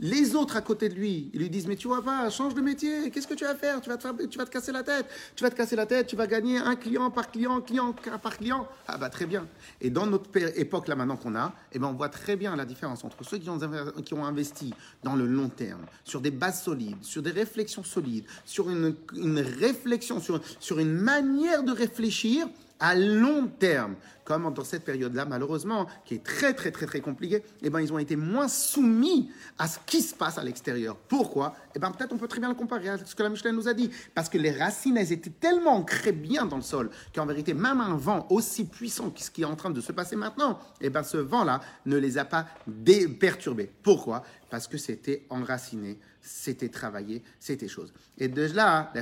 les 0.00 0.34
autres 0.34 0.56
à 0.56 0.60
côté 0.60 0.88
de 0.88 0.94
lui, 0.94 1.30
ils 1.32 1.40
lui 1.40 1.50
disent 1.50 1.66
Mais 1.66 1.76
tu 1.76 1.88
vois 1.88 2.02
pas, 2.02 2.28
change 2.30 2.54
de 2.54 2.60
métier, 2.60 3.10
qu'est-ce 3.10 3.26
que 3.26 3.34
tu 3.34 3.44
vas 3.44 3.54
faire? 3.54 3.80
Tu 3.80 3.88
vas, 3.88 3.96
te 3.96 4.02
faire 4.02 4.14
tu 4.28 4.38
vas 4.38 4.44
te 4.44 4.50
casser 4.50 4.72
la 4.72 4.82
tête. 4.82 5.06
Tu 5.34 5.42
vas 5.42 5.50
te 5.50 5.54
casser 5.54 5.76
la 5.76 5.86
tête, 5.86 6.06
tu 6.06 6.16
vas 6.16 6.26
gagner 6.26 6.58
un 6.58 6.76
client 6.76 7.10
par 7.10 7.30
client, 7.30 7.60
client 7.60 7.94
par 8.22 8.36
client. 8.36 8.68
Ah 8.88 8.98
bah 8.98 9.08
très 9.08 9.26
bien. 9.26 9.46
Et 9.80 9.90
dans 9.90 10.06
notre 10.06 10.30
époque 10.58 10.88
là 10.88 10.96
maintenant 10.96 11.16
qu'on 11.16 11.34
a, 11.34 11.52
eh 11.72 11.78
ben, 11.78 11.88
on 11.88 11.94
voit 11.94 12.08
très 12.08 12.36
bien 12.36 12.54
la 12.56 12.64
différence 12.64 13.04
entre 13.04 13.24
ceux 13.24 13.38
qui 13.38 13.48
ont, 13.48 13.58
qui 14.04 14.14
ont 14.14 14.24
investi 14.24 14.74
dans 15.02 15.16
le 15.16 15.26
long 15.26 15.48
terme, 15.48 15.86
sur 16.04 16.20
des 16.20 16.30
bases 16.30 16.62
solides, 16.62 17.02
sur 17.02 17.22
des 17.22 17.30
réflexions 17.30 17.84
solides, 17.84 18.24
sur 18.44 18.70
une, 18.70 18.94
une 19.14 19.40
réflexion, 19.40 20.20
sur, 20.20 20.40
sur 20.60 20.78
une 20.78 20.92
manière 20.92 21.62
de 21.62 21.72
réfléchir 21.72 22.48
à 22.78 22.94
long 22.94 23.46
terme, 23.46 23.94
comme 24.24 24.52
dans 24.52 24.64
cette 24.64 24.84
période-là, 24.84 25.24
malheureusement, 25.24 25.86
qui 26.04 26.14
est 26.14 26.24
très, 26.24 26.52
très, 26.52 26.70
très, 26.70 26.86
très 26.86 27.00
compliquée, 27.00 27.42
eh 27.62 27.70
ben, 27.70 27.80
ils 27.80 27.92
ont 27.92 27.98
été 27.98 28.16
moins 28.16 28.48
soumis 28.48 29.30
à 29.56 29.68
ce 29.68 29.78
qui 29.86 30.02
se 30.02 30.14
passe 30.14 30.36
à 30.36 30.44
l'extérieur. 30.44 30.96
Pourquoi? 30.96 31.54
Eh 31.74 31.78
ben, 31.78 31.90
peut-être 31.90 32.12
on 32.12 32.18
peut 32.18 32.28
très 32.28 32.40
bien 32.40 32.48
le 32.48 32.54
comparer 32.54 32.88
à 32.88 32.98
ce 32.98 33.14
que 33.14 33.22
la 33.22 33.28
Michelin 33.28 33.52
nous 33.52 33.68
a 33.68 33.74
dit. 33.74 33.90
Parce 34.14 34.28
que 34.28 34.36
les 34.36 34.50
racines, 34.50 34.96
elles 34.96 35.12
étaient 35.12 35.30
tellement 35.30 35.76
ancrées 35.76 36.12
bien 36.12 36.44
dans 36.44 36.56
le 36.56 36.62
sol 36.62 36.90
qu'en 37.14 37.24
vérité, 37.24 37.54
même 37.54 37.80
un 37.80 37.96
vent 37.96 38.26
aussi 38.30 38.64
puissant 38.64 39.10
que 39.10 39.20
ce 39.20 39.30
qui 39.30 39.42
est 39.42 39.46
en 39.46 39.56
train 39.56 39.70
de 39.70 39.80
se 39.80 39.92
passer 39.92 40.16
maintenant, 40.16 40.58
eh 40.80 40.90
ben, 40.90 41.02
ce 41.02 41.18
vent-là 41.18 41.60
ne 41.86 41.96
les 41.96 42.18
a 42.18 42.24
pas 42.24 42.46
perturbés. 43.20 43.70
Pourquoi? 43.82 44.22
Parce 44.50 44.66
que 44.66 44.78
c'était 44.78 45.26
enraciné, 45.30 45.98
c'était 46.20 46.68
travaillé, 46.68 47.22
c'était 47.38 47.68
chose. 47.68 47.92
Et 48.18 48.28
de 48.28 48.42
là, 48.54 48.92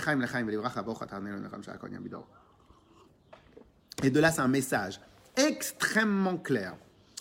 Et 4.03 4.11
de 4.11 4.21
là, 4.21 4.31
c'est 4.31 4.41
un 4.41 4.49
message 4.49 5.01
extrêmement 5.37 6.37
clair 6.37 6.77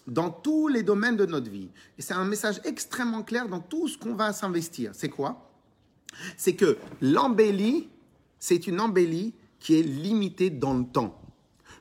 dans 0.08 0.30
tous 0.30 0.68
les 0.68 0.84
domaines 0.84 1.16
de 1.16 1.26
notre 1.26 1.50
vie. 1.50 1.70
Et 1.98 2.02
c'est 2.02 2.14
un 2.14 2.26
message 2.26 2.60
extrêmement 2.66 3.24
clair 3.24 3.48
dans 3.48 3.60
tout 3.60 3.88
ce 3.88 3.98
qu'on 3.98 4.16
va 4.16 4.34
s'investir. 4.34 4.92
C'est 4.94 5.10
quoi? 5.10 5.50
C'est 6.38 6.56
que 6.56 6.78
l'embellie, 7.02 7.90
c'est 8.40 8.68
une 8.68 8.80
embellie 8.82 9.34
qui 9.60 9.80
est 9.80 9.84
limitée 9.84 10.50
dans 10.50 10.74
le 10.74 10.86
temps. 10.86 11.20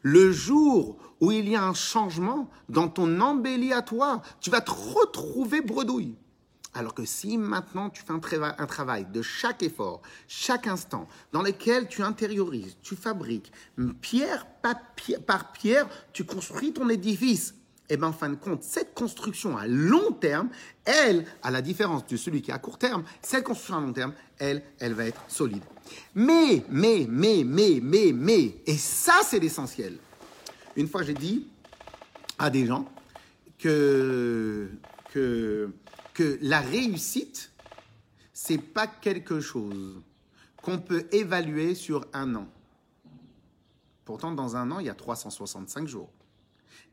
Le 0.02 0.32
jour 0.32 0.96
où 1.20 1.30
il 1.30 1.48
y 1.48 1.56
a 1.56 1.64
un 1.64 1.74
changement 1.74 2.48
dans 2.68 2.88
ton 2.88 3.20
embellie 3.20 3.72
à 3.72 3.82
toi, 3.82 4.22
tu 4.40 4.50
vas 4.50 4.60
te 4.60 4.70
retrouver 4.70 5.60
bredouille. 5.60 6.16
Alors 6.74 6.94
que 6.94 7.04
si 7.04 7.36
maintenant 7.36 7.90
tu 7.90 8.02
fais 8.02 8.12
un, 8.12 8.54
un 8.58 8.66
travail 8.66 9.06
de 9.12 9.20
chaque 9.20 9.62
effort, 9.62 10.00
chaque 10.26 10.66
instant, 10.66 11.06
dans 11.32 11.42
lequel 11.42 11.86
tu 11.86 12.02
intériorises, 12.02 12.76
tu 12.82 12.96
fabriques, 12.96 13.52
pierre 14.00 14.46
par 15.26 15.52
pierre, 15.52 15.86
tu 16.12 16.24
construis 16.24 16.72
ton 16.72 16.88
édifice, 16.88 17.54
et 17.90 17.96
bien 17.98 18.08
en 18.08 18.12
fin 18.12 18.30
de 18.30 18.36
compte, 18.36 18.62
cette 18.62 18.94
construction 18.94 19.58
à 19.58 19.66
long 19.66 20.12
terme, 20.12 20.48
elle, 20.86 21.26
à 21.42 21.50
la 21.50 21.60
différence 21.60 22.06
de 22.06 22.16
celui 22.16 22.40
qui 22.40 22.50
est 22.50 22.54
à 22.54 22.58
court 22.58 22.78
terme, 22.78 23.04
cette 23.20 23.44
construction 23.44 23.76
à 23.76 23.80
long 23.80 23.92
terme, 23.92 24.14
elle, 24.38 24.62
elle 24.78 24.94
va 24.94 25.04
être 25.04 25.20
solide. 25.28 25.62
Mais, 26.14 26.64
mais, 26.70 27.06
mais, 27.06 27.42
mais, 27.44 27.80
mais, 27.82 28.12
mais, 28.14 28.54
et 28.66 28.78
ça 28.78 29.20
c'est 29.24 29.38
l'essentiel. 29.38 29.98
Une 30.76 30.88
fois 30.88 31.02
j'ai 31.02 31.12
dit 31.12 31.48
à 32.38 32.48
des 32.48 32.64
gens 32.64 32.90
que, 33.58 34.70
que, 35.12 35.70
que 36.14 36.38
la 36.42 36.60
réussite, 36.60 37.50
c'est 38.32 38.58
pas 38.58 38.86
quelque 38.86 39.40
chose 39.40 40.02
qu'on 40.62 40.78
peut 40.78 41.06
évaluer 41.12 41.74
sur 41.74 42.06
un 42.12 42.34
an. 42.34 42.48
Pourtant, 44.04 44.32
dans 44.32 44.56
un 44.56 44.70
an, 44.70 44.78
il 44.78 44.86
y 44.86 44.90
a 44.90 44.94
365 44.94 45.86
jours. 45.86 46.10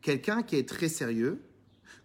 Quelqu'un 0.01 0.43
qui 0.43 0.55
est 0.55 0.67
très 0.67 0.89
sérieux, 0.89 1.41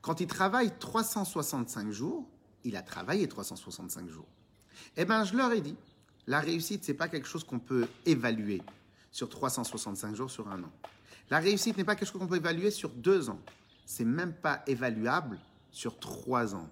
quand 0.00 0.20
il 0.20 0.26
travaille 0.26 0.72
365 0.78 1.90
jours, 1.90 2.28
il 2.64 2.76
a 2.76 2.82
travaillé 2.82 3.28
365 3.28 4.08
jours. 4.08 4.26
Eh 4.96 5.04
bien, 5.04 5.24
je 5.24 5.36
leur 5.36 5.52
ai 5.52 5.60
dit, 5.60 5.76
la 6.26 6.40
réussite, 6.40 6.84
c'est 6.84 6.94
pas 6.94 7.08
quelque 7.08 7.28
chose 7.28 7.44
qu'on 7.44 7.58
peut 7.58 7.86
évaluer 8.06 8.62
sur 9.12 9.28
365 9.28 10.14
jours, 10.14 10.30
sur 10.30 10.48
un 10.48 10.62
an. 10.62 10.72
La 11.30 11.38
réussite 11.38 11.76
n'est 11.76 11.84
pas 11.84 11.94
quelque 11.96 12.08
chose 12.08 12.20
qu'on 12.20 12.26
peut 12.26 12.36
évaluer 12.36 12.70
sur 12.70 12.90
deux 12.90 13.30
ans. 13.30 13.40
C'est 13.86 14.04
même 14.04 14.32
pas 14.32 14.62
évaluable 14.66 15.38
sur 15.70 15.98
trois 15.98 16.54
ans. 16.54 16.68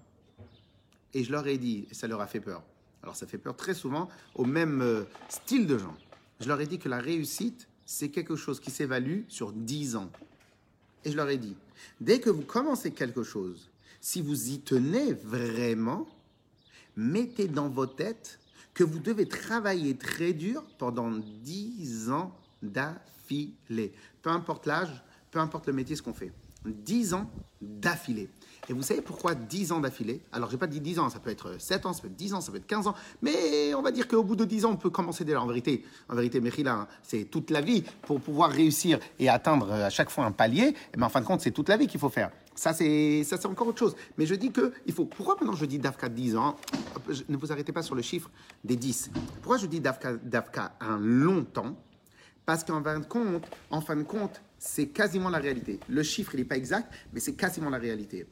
Et 1.13 1.23
je 1.23 1.31
leur 1.31 1.47
ai 1.47 1.57
dit, 1.57 1.87
et 1.91 1.93
ça 1.93 2.07
leur 2.07 2.21
a 2.21 2.27
fait 2.27 2.39
peur. 2.39 2.63
Alors 3.01 3.15
ça 3.15 3.27
fait 3.27 3.37
peur 3.37 3.55
très 3.55 3.73
souvent 3.73 4.09
au 4.35 4.45
même 4.45 4.81
euh, 4.81 5.03
style 5.29 5.67
de 5.67 5.77
gens. 5.77 5.95
Je 6.39 6.47
leur 6.47 6.59
ai 6.61 6.65
dit 6.65 6.79
que 6.79 6.89
la 6.89 6.99
réussite, 6.99 7.67
c'est 7.85 8.09
quelque 8.09 8.35
chose 8.35 8.59
qui 8.59 8.71
s'évalue 8.71 9.21
sur 9.27 9.51
10 9.51 9.97
ans. 9.97 10.09
Et 11.05 11.11
je 11.11 11.17
leur 11.17 11.29
ai 11.29 11.37
dit, 11.37 11.55
dès 11.99 12.19
que 12.19 12.29
vous 12.29 12.41
commencez 12.41 12.91
quelque 12.91 13.23
chose, 13.23 13.69
si 13.99 14.21
vous 14.21 14.51
y 14.51 14.59
tenez 14.59 15.13
vraiment, 15.13 16.07
mettez 16.95 17.47
dans 17.47 17.69
vos 17.69 17.85
têtes 17.85 18.39
que 18.73 18.83
vous 18.83 18.99
devez 18.99 19.27
travailler 19.27 19.95
très 19.95 20.33
dur 20.33 20.63
pendant 20.77 21.11
10 21.11 22.09
ans 22.09 22.35
d'affilée. 22.61 23.93
Peu 24.21 24.29
importe 24.29 24.65
l'âge, 24.65 25.03
peu 25.31 25.39
importe 25.39 25.67
le 25.67 25.73
métier, 25.73 25.95
ce 25.95 26.01
qu'on 26.01 26.13
fait. 26.13 26.31
10 26.65 27.13
ans 27.13 27.29
d'affilée. 27.61 28.29
Et 28.69 28.73
vous 28.73 28.81
savez 28.81 29.01
pourquoi 29.01 29.35
10 29.35 29.73
ans 29.73 29.79
d'affilée? 29.79 30.21
Alors, 30.31 30.49
je 30.49 30.55
n'ai 30.55 30.59
pas 30.59 30.67
dit 30.67 30.79
10 30.79 30.99
ans, 30.99 31.09
ça 31.09 31.19
peut 31.19 31.29
être 31.29 31.59
7 31.59 31.85
ans, 31.85 31.93
ça 31.93 32.01
peut 32.01 32.07
être 32.07 32.15
10 32.15 32.33
ans, 32.33 32.41
ça 32.41 32.51
peut 32.51 32.57
être 32.57 32.67
15 32.67 32.87
ans, 32.87 32.95
mais 33.21 33.73
on 33.73 33.81
va 33.81 33.91
dire 33.91 34.07
qu'au 34.07 34.23
bout 34.23 34.35
de 34.35 34.45
10 34.45 34.65
ans, 34.65 34.71
on 34.71 34.77
peut 34.77 34.89
commencer 34.89 35.25
déjà. 35.25 35.41
En 35.41 35.47
vérité, 35.47 35.83
en 36.07 36.15
vérité, 36.15 36.39
Mechila, 36.39 36.73
hein, 36.73 36.87
c'est 37.01 37.25
toute 37.25 37.51
la 37.51 37.61
vie 37.61 37.83
pour 38.03 38.21
pouvoir 38.21 38.51
réussir 38.51 38.99
et 39.19 39.27
atteindre 39.27 39.71
à 39.71 39.89
chaque 39.89 40.09
fois 40.09 40.25
un 40.25 40.31
palier. 40.31 40.71
Mais 40.71 40.77
eh 40.93 40.97
ben, 40.97 41.07
en 41.07 41.09
fin 41.09 41.19
de 41.19 41.25
compte, 41.25 41.41
c'est 41.41 41.51
toute 41.51 41.69
la 41.69 41.77
vie 41.77 41.87
qu'il 41.87 41.99
faut 41.99 42.09
faire. 42.09 42.31
Ça, 42.55 42.71
c'est 42.71 43.23
ça, 43.23 43.37
c'est 43.37 43.47
encore 43.47 43.67
autre 43.67 43.79
chose. 43.79 43.95
Mais 44.17 44.25
je 44.25 44.35
dis 44.35 44.51
que 44.51 44.71
il 44.85 44.93
faut. 44.93 45.05
Pourquoi 45.05 45.35
maintenant 45.35 45.55
je 45.55 45.65
dis 45.65 45.79
Dafka 45.79 46.07
10 46.07 46.37
ans? 46.37 46.55
Ne 47.27 47.35
vous 47.35 47.51
arrêtez 47.51 47.71
pas 47.71 47.81
sur 47.81 47.95
le 47.95 48.01
chiffre 48.01 48.29
des 48.63 48.75
10. 48.75 49.11
Pourquoi 49.41 49.57
je 49.57 49.65
dis 49.65 49.79
Dafka, 49.79 50.13
Dafka 50.23 50.73
un 50.79 50.99
long 50.99 51.43
temps? 51.43 51.75
Parce 52.45 52.63
qu'en 52.63 52.83
fin 52.83 52.99
de 52.99 53.05
compte, 53.05 53.45
en 53.71 53.81
fin 53.81 53.95
de 53.95 54.03
compte, 54.03 54.41
c'est 54.63 54.87
quasiment 54.87 55.29
la 55.29 55.39
réalité. 55.39 55.79
Le 55.89 56.03
chiffre, 56.03 56.31
il 56.35 56.37
n'est 56.37 56.45
pas 56.45 56.55
exact, 56.55 56.91
mais 57.11 57.19
c'est 57.19 57.33
quasiment 57.33 57.69
la 57.69 57.77
réalité. 57.77 58.25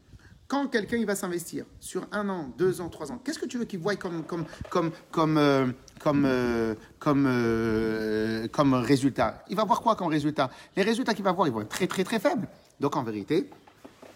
Quand 0.47 0.67
quelqu'un 0.67 1.03
va 1.05 1.13
s'investir 1.13 1.65
sur 1.79 2.07
un 2.11 2.29
an, 2.29 2.53
deux 2.57 2.79
ans, 2.79 2.89
trois 2.89 3.11
ans, 3.11 3.19
qu'est-ce 3.23 3.37
que 3.37 3.45
tu 3.45 3.57
veux 3.57 3.65
qu'il 3.65 3.79
voie 3.79 3.97
comme, 3.97 4.23
comme, 4.23 4.45
comme, 4.69 4.91
comme, 5.11 5.37
euh, 5.37 5.67
comme, 5.99 6.25
euh, 6.25 6.75
euh, 7.05 8.47
comme 8.47 8.73
résultat? 8.73 9.43
Il 9.49 9.57
va 9.57 9.65
voir 9.65 9.81
quoi 9.81 9.95
comme 9.95 10.07
résultat? 10.07 10.49
Les 10.77 10.83
résultats 10.83 11.13
qu'il 11.13 11.25
va 11.25 11.33
voir, 11.33 11.47
ils 11.49 11.53
vont 11.53 11.61
être 11.61 11.69
très, 11.69 11.87
très, 11.87 12.05
très 12.05 12.19
faibles. 12.19 12.47
Donc 12.79 12.95
en 12.95 13.03
vérité, 13.03 13.49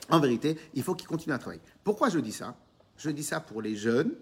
en 0.10 0.19
vérité, 0.21 0.58
il 0.73 0.84
faut 0.84 0.95
qu'il 0.95 1.08
continue 1.08 1.36
à 1.36 1.38
travailler. 1.38 1.62
Pourquoi 1.84 2.08
je 2.08 2.19
dis 2.19 2.32
ça? 2.32 2.56
Je 2.97 3.10
dis 3.10 3.23
ça 3.23 3.41
pour 3.41 3.62
les 3.62 3.75
jeunes, 3.75 4.13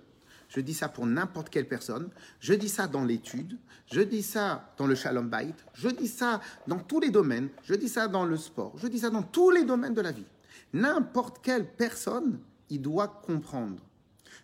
je 0.54 0.62
dis 0.62 0.74
ça 0.74 0.88
pour 0.88 1.06
n'importe 1.06 1.50
quelle 1.50 1.68
personne, 1.68 2.10
je 2.40 2.54
dis 2.54 2.70
ça 2.70 2.88
dans 2.88 3.04
l'étude, 3.04 3.58
je 3.92 4.02
dis 4.02 4.22
ça 4.22 4.72
dans 4.78 4.86
le 4.86 4.94
shalom 4.94 5.28
bait, 5.30 5.54
je 5.74 5.90
dis 5.90 6.08
ça 6.08 6.42
dans 6.68 6.80
tous 6.80 7.00
les 7.00 7.10
domaines, 7.10 7.50
je 7.64 7.74
dis 7.74 7.90
ça 7.90 8.08
dans 8.08 8.26
le 8.26 8.38
sport, 8.38 8.74
je 8.78 8.88
dis 8.88 9.00
ça 9.00 9.10
dans 9.10 9.24
tous 9.24 9.50
les 9.50 9.64
domaines 9.64 9.96
de 9.96 10.02
la 10.02 10.12
vie. 10.12 10.26
N'importe 10.72 11.44
quelle 11.44 11.66
personne, 11.66 12.40
il 12.70 12.82
doit 12.82 13.08
comprendre 13.08 13.82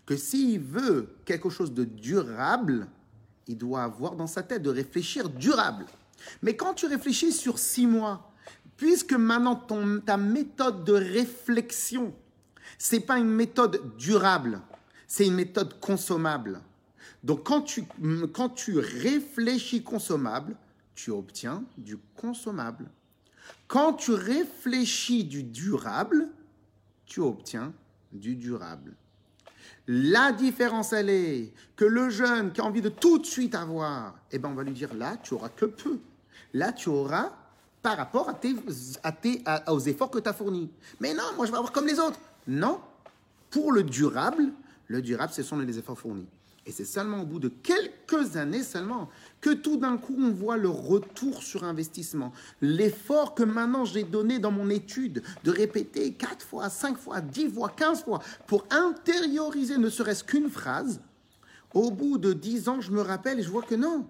que 0.05 0.15
s'il 0.15 0.59
veut 0.59 1.15
quelque 1.25 1.49
chose 1.49 1.73
de 1.73 1.83
durable, 1.83 2.87
il 3.47 3.57
doit 3.57 3.83
avoir 3.83 4.15
dans 4.15 4.27
sa 4.27 4.41
tête 4.41 4.63
de 4.63 4.69
réfléchir 4.69 5.29
durable. 5.29 5.85
Mais 6.41 6.55
quand 6.55 6.73
tu 6.73 6.87
réfléchis 6.87 7.31
sur 7.31 7.59
six 7.59 7.85
mois, 7.85 8.31
puisque 8.77 9.13
maintenant 9.13 9.55
ta 10.05 10.17
méthode 10.17 10.83
de 10.85 10.93
réflexion, 10.93 12.13
c'est 12.79 12.99
pas 12.99 13.17
une 13.17 13.29
méthode 13.29 13.95
durable, 13.97 14.61
c'est 15.09 15.25
une 15.25 15.33
méthode 15.33 15.77
consommable. 15.81 16.61
Donc 17.23 17.43
quand 17.43 17.63
tu, 17.63 17.83
quand 18.31 18.49
tu 18.49 18.77
réfléchis 18.77 19.83
consommable, 19.83 20.55
tu 20.95 21.09
obtiens 21.09 21.63
du 21.77 21.97
consommable. 22.15 22.89
Quand 23.67 23.93
tu 23.93 24.11
réfléchis 24.11 25.23
du 25.23 25.43
durable, 25.43 26.29
tu 27.05 27.19
obtiens 27.21 27.73
du 28.13 28.35
durable. 28.35 28.93
La 29.87 30.31
différence, 30.31 30.93
elle 30.93 31.09
est 31.09 31.53
que 31.75 31.85
le 31.85 32.11
jeune 32.11 32.51
qui 32.51 32.61
a 32.61 32.65
envie 32.65 32.81
de 32.81 32.89
tout 32.89 33.17
de 33.17 33.25
suite 33.25 33.55
avoir, 33.55 34.15
eh 34.31 34.37
ben 34.37 34.49
on 34.49 34.53
va 34.53 34.63
lui 34.63 34.73
dire 34.73 34.93
là, 34.93 35.17
tu 35.23 35.33
auras 35.33 35.49
que 35.49 35.65
peu. 35.65 35.97
Là, 36.53 36.71
tu 36.71 36.89
auras 36.89 37.31
par 37.81 37.97
rapport 37.97 38.29
à 38.29 38.33
tes, 38.35 38.53
à 39.45 39.73
aux 39.73 39.79
efforts 39.79 40.11
que 40.11 40.19
tu 40.19 40.29
as 40.29 40.33
fournis. 40.33 40.69
Mais 40.99 41.15
non, 41.15 41.23
moi 41.35 41.47
je 41.47 41.51
vais 41.51 41.57
avoir 41.57 41.71
comme 41.71 41.87
les 41.87 41.99
autres. 41.99 42.19
Non. 42.45 42.79
Pour 43.49 43.71
le 43.71 43.81
durable, 43.81 44.51
le 44.89 45.01
durable, 45.01 45.31
ce 45.31 45.43
sont 45.43 45.57
les 45.57 45.77
efforts 45.77 45.97
fournis. 45.97 46.27
Et 46.65 46.71
c'est 46.71 46.85
seulement 46.85 47.21
au 47.21 47.25
bout 47.25 47.39
de 47.39 47.47
quelques 47.47 48.35
années 48.35 48.63
seulement 48.63 49.09
que 49.39 49.51
tout 49.51 49.77
d'un 49.77 49.97
coup 49.97 50.15
on 50.19 50.31
voit 50.31 50.57
le 50.57 50.67
retour 50.69 51.41
sur 51.41 51.63
investissement. 51.63 52.33
L'effort 52.61 53.33
que 53.33 53.43
maintenant 53.43 53.85
j'ai 53.85 54.03
donné 54.03 54.39
dans 54.39 54.51
mon 54.51 54.69
étude 54.69 55.23
de 55.43 55.51
répéter 55.51 56.13
4 56.13 56.45
fois, 56.45 56.69
5 56.69 56.97
fois, 56.97 57.21
10 57.21 57.49
fois, 57.49 57.69
15 57.69 58.03
fois 58.03 58.19
pour 58.45 58.65
intérioriser 58.71 59.77
ne 59.77 59.89
serait-ce 59.89 60.23
qu'une 60.23 60.49
phrase, 60.49 61.01
au 61.73 61.91
bout 61.91 62.17
de 62.17 62.33
10 62.33 62.67
ans 62.67 62.81
je 62.81 62.91
me 62.91 63.01
rappelle 63.01 63.39
et 63.39 63.43
je 63.43 63.49
vois 63.49 63.63
que 63.63 63.75
non, 63.75 64.05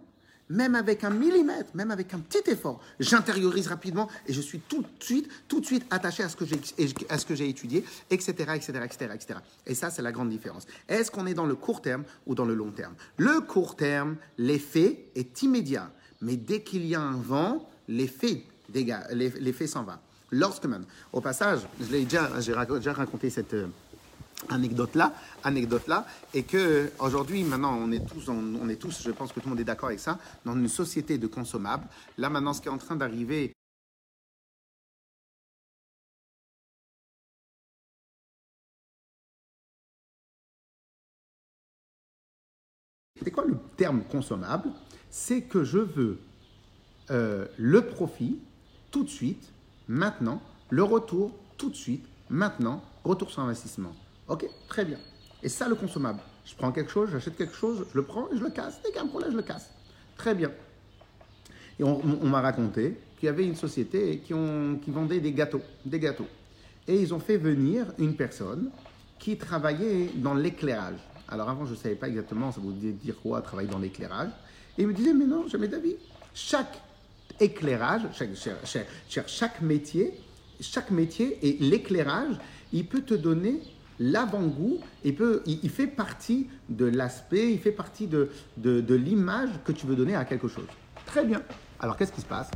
même 0.49 0.75
avec 0.75 1.03
un 1.03 1.09
millimètre, 1.09 1.69
même 1.75 1.91
avec 1.91 2.13
un 2.13 2.19
petit 2.19 2.49
effort, 2.49 2.81
j'intériorise 2.99 3.67
rapidement 3.67 4.09
et 4.27 4.33
je 4.33 4.41
suis 4.41 4.59
tout 4.59 4.81
de 4.81 5.03
suite, 5.03 5.29
tout 5.47 5.59
de 5.59 5.65
suite 5.65 5.85
attaché 5.89 6.23
à 6.23 6.29
ce 6.29 6.35
que 6.35 6.45
j'ai, 6.45 6.59
à 7.09 7.17
ce 7.17 7.25
que 7.25 7.35
j'ai 7.35 7.47
étudié, 7.47 7.83
etc., 8.09 8.31
etc., 8.55 8.73
etc., 8.83 9.11
etc. 9.13 9.39
Et 9.65 9.75
ça, 9.75 9.89
c'est 9.89 10.01
la 10.01 10.11
grande 10.11 10.29
différence. 10.29 10.65
Est-ce 10.87 11.11
qu'on 11.11 11.27
est 11.27 11.33
dans 11.33 11.45
le 11.45 11.55
court 11.55 11.81
terme 11.81 12.03
ou 12.25 12.35
dans 12.35 12.45
le 12.45 12.55
long 12.55 12.71
terme? 12.71 12.95
Le 13.17 13.41
court 13.41 13.75
terme, 13.75 14.15
l'effet 14.37 15.05
est 15.15 15.41
immédiat, 15.43 15.91
mais 16.21 16.35
dès 16.35 16.63
qu'il 16.63 16.85
y 16.85 16.95
a 16.95 17.01
un 17.01 17.17
vent, 17.17 17.69
l'effet, 17.87 18.43
l'effet 18.73 19.67
s'en 19.67 19.83
va. 19.83 20.01
Lorsque 20.31 20.65
même, 20.65 20.85
au 21.11 21.21
passage, 21.21 21.61
je 21.81 21.91
l'ai 21.91 22.03
déjà, 22.03 22.29
j'ai 22.39 22.53
déjà 22.53 22.93
raconté 22.93 23.29
cette 23.31 23.55
euh, 23.55 23.67
anecdote 24.47 24.95
là, 24.95 25.13
anecdote 25.43 25.87
là, 25.87 26.05
et 26.33 26.43
que 26.43 26.91
aujourd'hui, 26.99 27.43
maintenant, 27.43 27.73
on 27.77 27.91
est 27.91 28.05
tous, 28.07 29.01
je 29.03 29.11
pense 29.11 29.33
que 29.33 29.39
tout 29.39 29.47
le 29.47 29.51
monde 29.51 29.59
est 29.59 29.65
d'accord 29.65 29.89
avec 29.89 29.99
ça, 29.99 30.17
dans 30.45 30.55
une 30.55 30.69
société 30.69 31.17
de 31.17 31.27
consommables. 31.27 31.87
Là, 32.17 32.29
maintenant, 32.29 32.53
ce 32.53 32.61
qui 32.61 32.67
est 32.67 32.71
en 32.71 32.77
train 32.77 32.95
d'arriver. 32.95 33.53
C'est 43.21 43.31
quoi 43.31 43.45
le 43.45 43.57
terme 43.75 44.03
consommable? 44.03 44.71
C'est 45.09 45.41
que 45.41 45.65
je 45.65 45.79
veux 45.79 46.19
euh, 47.11 47.47
le 47.57 47.85
profit 47.85 48.39
tout 48.91 49.03
de 49.03 49.09
suite, 49.09 49.51
maintenant, 49.87 50.41
le 50.69 50.83
retour 50.83 51.35
tout 51.57 51.69
de 51.69 51.75
suite, 51.75 52.05
maintenant, 52.29 52.81
retour 53.03 53.29
sur 53.29 53.41
investissement. 53.41 53.93
Ok, 54.29 54.47
très 54.67 54.85
bien. 54.85 54.97
Et 55.41 55.49
ça, 55.49 55.67
le 55.67 55.75
consommable. 55.75 56.19
Je 56.45 56.55
prends 56.55 56.71
quelque 56.71 56.91
chose, 56.91 57.09
j'achète 57.11 57.35
quelque 57.35 57.55
chose, 57.55 57.85
je 57.91 57.97
le 57.97 58.03
prends 58.03 58.29
et 58.31 58.37
je 58.37 58.43
le 58.43 58.51
casse. 58.51 58.79
Dès 58.83 58.91
qu'il 58.91 59.01
y 59.01 59.23
a 59.25 59.29
je 59.29 59.35
le 59.35 59.41
casse. 59.41 59.69
Très 60.15 60.35
bien. 60.35 60.51
Et 61.79 61.83
on, 61.83 62.25
m'a 62.25 62.41
raconté 62.41 62.97
qu'il 63.17 63.27
y 63.27 63.29
avait 63.29 63.45
une 63.45 63.55
société 63.55 64.19
qui, 64.19 64.33
vendait 64.91 65.19
des 65.19 65.31
gâteaux, 65.31 65.61
des 65.85 65.99
gâteaux. 65.99 66.27
Et 66.87 67.01
ils 67.01 67.13
ont 67.13 67.19
fait 67.19 67.37
venir 67.37 67.87
une 67.97 68.15
personne 68.15 68.69
qui 69.17 69.37
travaillait 69.37 70.09
dans 70.15 70.33
l'éclairage. 70.33 70.99
Alors 71.29 71.49
avant, 71.49 71.65
je 71.65 71.71
ne 71.71 71.77
savais 71.77 71.95
pas 71.95 72.07
exactement, 72.07 72.51
ça 72.51 72.59
voulait 72.59 72.91
dire 72.91 73.15
quoi, 73.21 73.41
travailler 73.41 73.69
dans 73.69 73.79
l'éclairage. 73.79 74.31
Et 74.77 74.81
il 74.81 74.87
me 74.87 74.93
disait, 74.93 75.13
mais 75.13 75.25
non, 75.25 75.47
jamais 75.47 75.67
d'avis. 75.67 75.95
Chaque 76.33 76.81
éclairage, 77.39 78.01
chaque 78.13 79.61
métier, 79.61 80.13
chaque 80.59 80.91
métier 80.91 81.39
et 81.41 81.57
l'éclairage, 81.59 82.35
il 82.73 82.85
peut 82.85 83.01
te 83.01 83.13
donner 83.13 83.61
l'avant-goût, 83.99 84.79
il, 85.03 85.15
peut, 85.15 85.41
il, 85.45 85.69
fait 85.69 85.87
partie 85.87 86.47
de 86.69 86.85
l'aspect, 86.85 87.51
il 87.51 87.59
fait 87.59 87.71
partie 87.71 88.07
de, 88.07 88.29
de, 88.57 88.95
l'image 88.95 89.49
que 89.65 89.71
tu 89.71 89.85
veux 89.85 89.95
donner 89.95 90.15
à 90.15 90.25
quelque 90.25 90.47
chose. 90.47 90.67
Très 91.05 91.25
bien. 91.25 91.41
Alors, 91.79 91.97
qu'est-ce 91.97 92.11
qui 92.11 92.21
se 92.21 92.25
passe? 92.25 92.49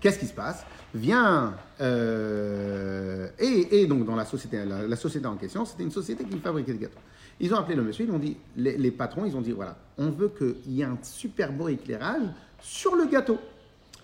Qu'est-ce 0.00 0.18
qui 0.18 0.26
se 0.26 0.34
passe? 0.34 0.64
Vient. 0.94 1.54
Euh, 1.80 3.28
et, 3.38 3.80
et, 3.80 3.86
donc, 3.86 4.04
dans 4.04 4.16
la 4.16 4.24
société, 4.24 4.64
la, 4.64 4.96
société 4.96 5.26
en 5.26 5.36
question, 5.36 5.64
c'était 5.64 5.84
une 5.84 5.90
société 5.90 6.24
qui 6.24 6.38
fabriquait 6.38 6.72
des 6.72 6.78
gâteaux. 6.78 7.00
Ils 7.40 7.54
ont 7.54 7.56
appelé 7.56 7.76
le 7.76 7.82
monsieur, 7.82 8.04
ils 8.04 8.10
ont 8.10 8.18
dit, 8.18 8.36
les, 8.56 8.76
les 8.76 8.90
patrons, 8.90 9.24
ils 9.24 9.36
ont 9.36 9.40
dit 9.40 9.52
voilà, 9.52 9.76
on 9.96 10.10
veut 10.10 10.28
qu'il 10.28 10.72
y 10.72 10.80
ait 10.80 10.84
un 10.84 10.98
super 11.02 11.52
beau 11.52 11.68
éclairage 11.68 12.22
sur 12.60 12.96
le 12.96 13.06
gâteau. 13.06 13.38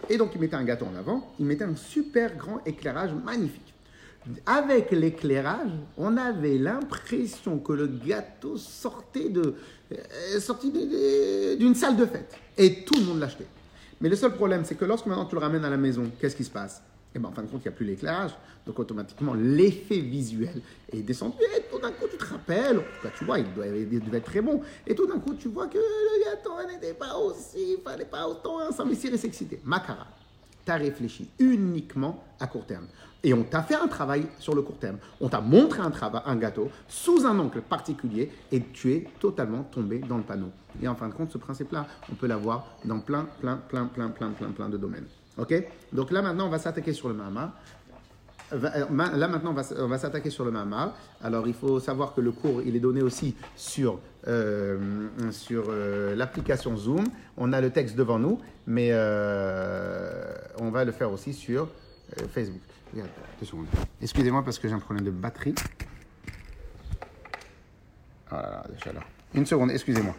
Et 0.08 0.16
donc, 0.16 0.30
ils 0.34 0.40
mettaient 0.40 0.54
un 0.54 0.64
gâteau 0.64 0.86
en 0.86 0.94
avant, 0.96 1.32
ils 1.40 1.46
mettaient 1.46 1.64
un 1.64 1.76
super 1.76 2.36
grand 2.36 2.64
éclairage 2.64 3.10
magnifique 3.24 3.73
avec 4.46 4.90
l'éclairage, 4.90 5.70
on 5.96 6.16
avait 6.16 6.58
l'impression 6.58 7.58
que 7.58 7.72
le 7.72 7.86
gâteau 7.86 8.56
sortait 8.56 9.28
de 9.28 9.54
euh, 9.92 11.56
d'une 11.56 11.74
salle 11.74 11.96
de 11.96 12.06
fête. 12.06 12.34
Et 12.56 12.84
tout 12.84 12.98
le 12.98 13.04
monde 13.04 13.20
l'achetait. 13.20 13.46
Mais 14.00 14.08
le 14.08 14.16
seul 14.16 14.34
problème, 14.34 14.64
c'est 14.64 14.74
que 14.74 14.84
lorsque 14.84 15.06
maintenant 15.06 15.26
tu 15.26 15.34
le 15.34 15.40
ramènes 15.40 15.64
à 15.64 15.70
la 15.70 15.76
maison, 15.76 16.10
qu'est-ce 16.20 16.36
qui 16.36 16.44
se 16.44 16.50
passe? 16.50 16.82
Eh 17.14 17.18
bien, 17.18 17.28
en 17.28 17.32
fin 17.32 17.42
de 17.42 17.46
compte, 17.46 17.60
il 17.64 17.68
n'y 17.68 17.74
a 17.74 17.76
plus 17.76 17.86
l'éclairage. 17.86 18.32
Donc, 18.66 18.78
automatiquement, 18.78 19.34
l'effet 19.34 19.98
visuel 19.98 20.60
est 20.90 21.02
descendu. 21.02 21.36
Et 21.56 21.62
tout 21.70 21.78
d'un 21.78 21.92
coup, 21.92 22.06
tu 22.10 22.16
te 22.16 22.24
rappelles, 22.24 22.80
tu 23.16 23.24
vois, 23.24 23.38
il, 23.38 23.46
devait 23.54 24.18
être 24.18 24.24
très 24.24 24.40
bon. 24.40 24.60
Et 24.86 24.94
tout 24.96 25.06
d'un 25.06 25.20
coup, 25.20 25.34
tu 25.34 25.48
vois 25.48 25.68
que 25.68 25.78
le 25.78 26.24
gâteau 26.24 26.50
n'était 26.66 26.94
pas 26.94 27.16
aussi, 27.16 27.76
il 27.76 27.82
fallait 27.84 28.04
pas 28.04 28.26
autant 28.26 28.72
s'investir 28.72 29.14
et 29.14 29.18
s'exciter. 29.18 29.60
Macara. 29.64 30.06
Tu 30.64 30.72
as 30.72 30.76
réfléchi 30.76 31.28
uniquement 31.38 32.24
à 32.40 32.46
court 32.46 32.66
terme. 32.66 32.86
Et 33.22 33.32
on 33.32 33.42
t'a 33.42 33.62
fait 33.62 33.74
un 33.74 33.88
travail 33.88 34.26
sur 34.38 34.54
le 34.54 34.62
court 34.62 34.78
terme. 34.78 34.98
On 35.20 35.28
t'a 35.28 35.40
montré 35.40 35.80
un, 35.80 35.92
un 36.26 36.36
gâteau 36.36 36.70
sous 36.88 37.24
un 37.24 37.38
oncle 37.38 37.62
particulier 37.62 38.30
et 38.52 38.62
tu 38.72 38.92
es 38.92 39.08
totalement 39.18 39.62
tombé 39.62 39.98
dans 39.98 40.18
le 40.18 40.22
panneau. 40.22 40.50
Et 40.82 40.88
en 40.88 40.94
fin 40.94 41.08
de 41.08 41.14
compte, 41.14 41.32
ce 41.32 41.38
principe-là, 41.38 41.86
on 42.12 42.14
peut 42.14 42.26
l'avoir 42.26 42.66
dans 42.84 43.00
plein, 43.00 43.26
plein, 43.40 43.56
plein, 43.56 43.86
plein, 43.86 44.08
plein, 44.08 44.30
plein, 44.30 44.50
plein 44.50 44.68
de 44.68 44.76
domaines. 44.76 45.06
Ok? 45.38 45.54
Donc 45.92 46.10
là, 46.10 46.22
maintenant, 46.22 46.46
on 46.46 46.50
va 46.50 46.58
s'attaquer 46.58 46.92
sur 46.92 47.08
le 47.08 47.14
Mahama. 47.14 47.54
Euh, 48.54 49.16
là 49.16 49.28
maintenant, 49.28 49.54
on 49.78 49.88
va, 49.88 49.98
s'attaquer 49.98 50.30
sur 50.30 50.44
le 50.44 50.50
Mahama. 50.50 50.94
Alors, 51.22 51.46
il 51.46 51.54
faut 51.54 51.80
savoir 51.80 52.14
que 52.14 52.20
le 52.20 52.32
cours, 52.32 52.62
il 52.62 52.76
est 52.76 52.80
donné 52.80 53.02
aussi 53.02 53.34
sur, 53.56 54.00
euh, 54.28 55.08
sur 55.30 55.64
euh, 55.68 56.14
l'application 56.14 56.76
Zoom. 56.76 57.04
On 57.36 57.52
a 57.52 57.60
le 57.60 57.70
texte 57.70 57.96
devant 57.96 58.18
nous, 58.18 58.40
mais 58.66 58.92
on 58.92 60.70
va 60.70 60.84
le 60.84 60.92
faire 60.92 61.10
aussi 61.10 61.32
sur 61.32 61.68
Facebook. 62.30 62.60
Excusez-moi 64.00 64.42
parce 64.44 64.58
que 64.58 64.68
j'ai 64.68 64.74
un 64.74 64.78
problème 64.78 65.04
de 65.04 65.10
batterie. 65.10 65.54
Ah 68.30 68.64
Une 69.34 69.46
seconde, 69.46 69.70
excusez-moi. 69.70 70.14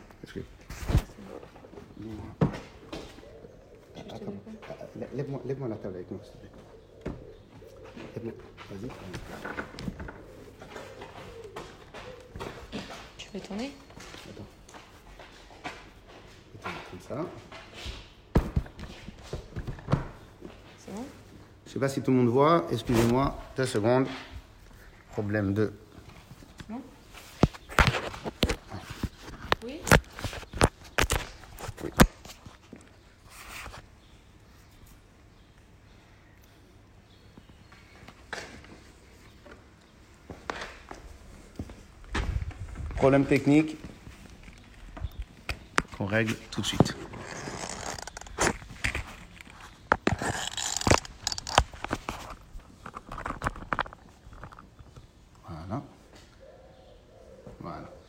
Lève-moi 5.15 5.41
lève 5.45 5.67
la 5.67 5.75
table 5.75 5.95
avec 5.95 6.11
moi, 6.11 6.19
s'il 6.23 6.33
te 6.33 6.37
plaît. 6.37 6.54
Vas-y. 8.23 8.89
Tu 13.17 13.29
veux 13.33 13.39
tourner? 13.41 13.71
Attends. 14.29 14.45
Attends, 16.55 16.69
comme 16.91 16.99
ça. 17.01 17.25
Je 20.87 21.69
ne 21.69 21.73
sais 21.73 21.79
pas 21.79 21.89
si 21.89 22.01
tout 22.01 22.11
le 22.11 22.17
monde 22.17 22.29
voit. 22.29 22.65
Excusez-moi, 22.71 23.37
deux 23.57 23.65
secondes. 23.65 24.07
Problème 25.11 25.53
de. 25.53 25.73
Problème 43.05 43.25
technique 43.27 43.77
qu'on 45.95 46.07
règle 46.07 46.33
tout 46.49 46.61
de 46.61 46.65
suite. 46.65 46.95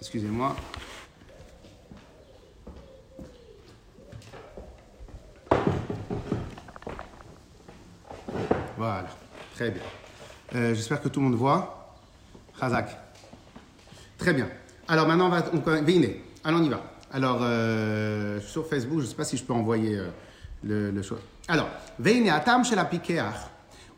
Excusez-moi. 0.01 0.57
Voilà, 8.79 9.05
très 9.55 9.71
bien. 9.73 9.83
Euh, 10.55 10.73
j'espère 10.73 11.03
que 11.03 11.11
tout 11.11 11.21
le 11.21 11.27
monde 11.27 11.35
voit. 11.35 11.95
Razak. 12.55 12.97
Très 14.17 14.33
bien. 14.33 14.49
Alors 14.89 15.09
maintenant, 15.09 15.27
on 15.27 15.31
va. 15.31 15.45
On, 15.53 15.63
Alors 16.45 16.61
on 16.61 16.65
y 16.65 16.69
va. 16.69 16.83
Alors, 17.13 17.39
euh, 17.43 18.41
sur 18.41 18.67
Facebook, 18.67 18.99
je 18.99 19.05
ne 19.05 19.09
sais 19.09 19.15
pas 19.15 19.25
si 19.25 19.37
je 19.37 19.45
peux 19.45 19.53
envoyer 19.53 19.97
euh, 19.97 20.09
le, 20.65 20.91
le 20.91 21.03
choix. 21.03 21.19
Alors, 21.49 21.69
Veine 21.99 22.29
Atam 22.29 22.65
chez 22.65 22.75
la 22.75 22.89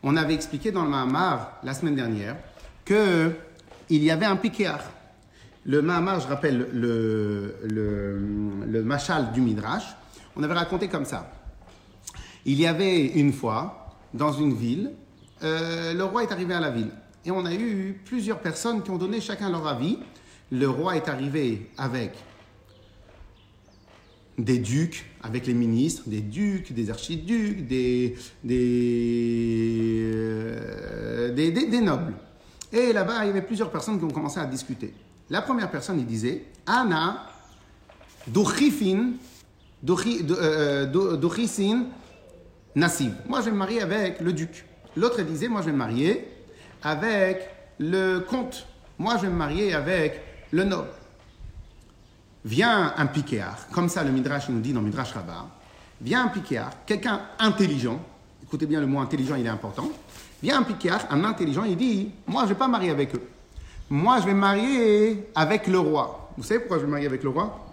On 0.03 0.15
avait 0.15 0.33
expliqué 0.33 0.71
dans 0.71 0.83
le 0.83 0.89
Mahamar 0.89 1.59
la 1.63 1.73
semaine 1.73 1.95
dernière 1.95 2.35
que 2.85 3.31
il 3.89 4.03
y 4.03 4.11
avait 4.11 4.25
un 4.25 4.35
piquéar. 4.35 4.79
Le 5.65 5.81
Mahamar, 5.81 6.21
je 6.21 6.27
rappelle 6.27 6.67
le, 6.71 7.55
le, 7.63 8.83
Machal 8.83 9.31
du 9.31 9.41
Midrash, 9.41 9.83
on 10.35 10.43
avait 10.43 10.53
raconté 10.53 10.87
comme 10.87 11.05
ça. 11.05 11.31
Il 12.45 12.59
y 12.59 12.65
avait 12.65 13.05
une 13.05 13.33
fois, 13.33 13.95
dans 14.13 14.31
une 14.31 14.53
ville, 14.53 14.91
euh, 15.43 15.93
le 15.93 16.03
roi 16.03 16.23
est 16.23 16.31
arrivé 16.31 16.53
à 16.53 16.59
la 16.59 16.69
ville. 16.69 16.91
Et 17.25 17.31
on 17.31 17.45
a 17.45 17.53
eu 17.53 17.99
plusieurs 18.05 18.39
personnes 18.39 18.81
qui 18.81 18.91
ont 18.91 18.97
donné 18.97 19.19
chacun 19.19 19.49
leur 19.49 19.67
avis. 19.67 19.99
Le 20.51 20.67
roi 20.67 20.95
est 20.95 21.07
arrivé 21.07 21.69
avec 21.77 22.13
des 24.37 24.57
ducs, 24.57 25.05
avec 25.21 25.45
les 25.45 25.53
ministres, 25.53 26.03
des 26.07 26.21
ducs, 26.21 26.73
des 26.73 26.89
archiducs, 26.89 27.67
des, 27.67 28.15
des, 28.43 30.11
euh, 30.13 31.33
des, 31.33 31.51
des 31.51 31.81
nobles. 31.81 32.13
Et 32.71 32.93
là-bas, 32.93 33.25
il 33.25 33.27
y 33.27 33.29
avait 33.31 33.41
plusieurs 33.41 33.71
personnes 33.71 33.97
qui 33.99 34.05
ont 34.05 34.09
commencé 34.09 34.39
à 34.39 34.45
discuter. 34.45 34.93
La 35.29 35.41
première 35.41 35.69
personne, 35.69 35.99
il 35.99 36.05
disait 36.05 36.43
Anna 36.65 37.27
Duchifin 38.27 39.11
euh, 39.87 41.15
Duchisin 41.17 41.85
Nassib. 42.75 43.13
Moi, 43.27 43.39
je 43.41 43.45
vais 43.45 43.51
me 43.51 43.57
marier 43.57 43.81
avec 43.81 44.21
le 44.21 44.33
duc. 44.33 44.65
L'autre 44.95 45.21
disait 45.21 45.47
Moi, 45.47 45.61
je 45.61 45.67
vais 45.67 45.71
me 45.71 45.77
marier 45.77 46.27
avec 46.83 47.49
le 47.79 48.19
comte. 48.19 48.67
Moi, 48.97 49.17
je 49.17 49.23
vais 49.23 49.29
me 49.29 49.37
marier 49.37 49.73
avec 49.73 50.21
le 50.51 50.63
noble. 50.63 50.89
Vient 52.45 52.93
un 52.97 53.05
piquéard, 53.07 53.67
comme 53.71 53.89
ça 53.89 54.03
le 54.03 54.11
Midrash 54.11 54.49
nous 54.49 54.59
dit 54.59 54.73
dans 54.73 54.81
Midrash 54.81 55.11
Rabbah, 55.11 55.47
vient 56.01 56.25
un 56.25 56.29
piquéard, 56.29 56.71
quelqu'un 56.85 57.21
intelligent, 57.37 57.99
écoutez 58.43 58.65
bien 58.65 58.79
le 58.79 58.87
mot 58.87 58.99
intelligent, 58.99 59.35
il 59.35 59.45
est 59.45 59.49
important, 59.49 59.89
vient 60.41 60.59
un 60.59 60.63
piquéard, 60.63 61.05
un 61.09 61.23
intelligent, 61.25 61.65
il 61.65 61.75
dit, 61.75 62.11
moi 62.27 62.43
je 62.43 62.49
ne 62.49 62.53
vais 62.53 62.59
pas 62.59 62.67
marier 62.67 62.91
avec 62.91 63.13
eux 63.15 63.29
moi 63.89 64.19
je 64.19 64.25
vais 64.25 64.33
marier 64.33 65.29
avec 65.35 65.67
le 65.67 65.79
roi. 65.79 66.31
Vous 66.37 66.43
savez 66.43 66.59
pourquoi 66.59 66.77
je 66.77 66.85
vais 66.85 66.91
marier 66.91 67.07
avec 67.07 67.23
le 67.23 67.29
roi? 67.29 67.65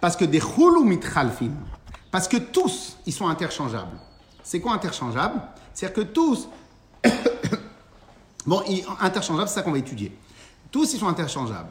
Parce 0.00 0.16
que 0.16 0.24
des 0.24 0.40
mitchalfin, 0.84 1.50
parce 2.10 2.28
que 2.28 2.36
tous, 2.36 2.96
ils 3.06 3.12
sont 3.12 3.26
interchangeables. 3.26 3.98
C'est 4.42 4.60
quoi 4.60 4.72
interchangeable? 4.72 5.40
C'est-à-dire 5.74 6.04
que 6.04 6.12
tous, 6.12 6.48
bon, 8.46 8.62
interchangeable, 9.00 9.48
c'est 9.48 9.54
ça 9.56 9.62
qu'on 9.62 9.72
va 9.72 9.78
étudier. 9.78 10.16
Tous, 10.70 10.92
ils 10.94 10.98
sont 10.98 11.08
interchangeables. 11.08 11.70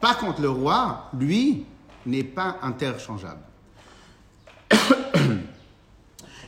Par 0.00 0.18
contre, 0.18 0.40
le 0.40 0.50
roi, 0.50 1.10
lui, 1.18 1.64
n'est 2.04 2.24
pas 2.24 2.58
interchangeable. 2.62 3.40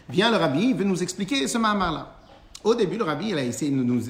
Bien, 0.08 0.30
le 0.30 0.37
rabbi 0.37 0.72
veut 0.72 0.84
nous 0.84 1.02
expliquer 1.02 1.48
ce 1.48 1.58
mahamar-là. 1.58 2.14
Au 2.64 2.74
début, 2.74 2.96
le 2.96 3.04
rabbi, 3.04 3.30
il 3.30 3.38
a 3.38 3.44
essayé 3.44 3.70
de 3.70 3.76
nous... 3.76 4.00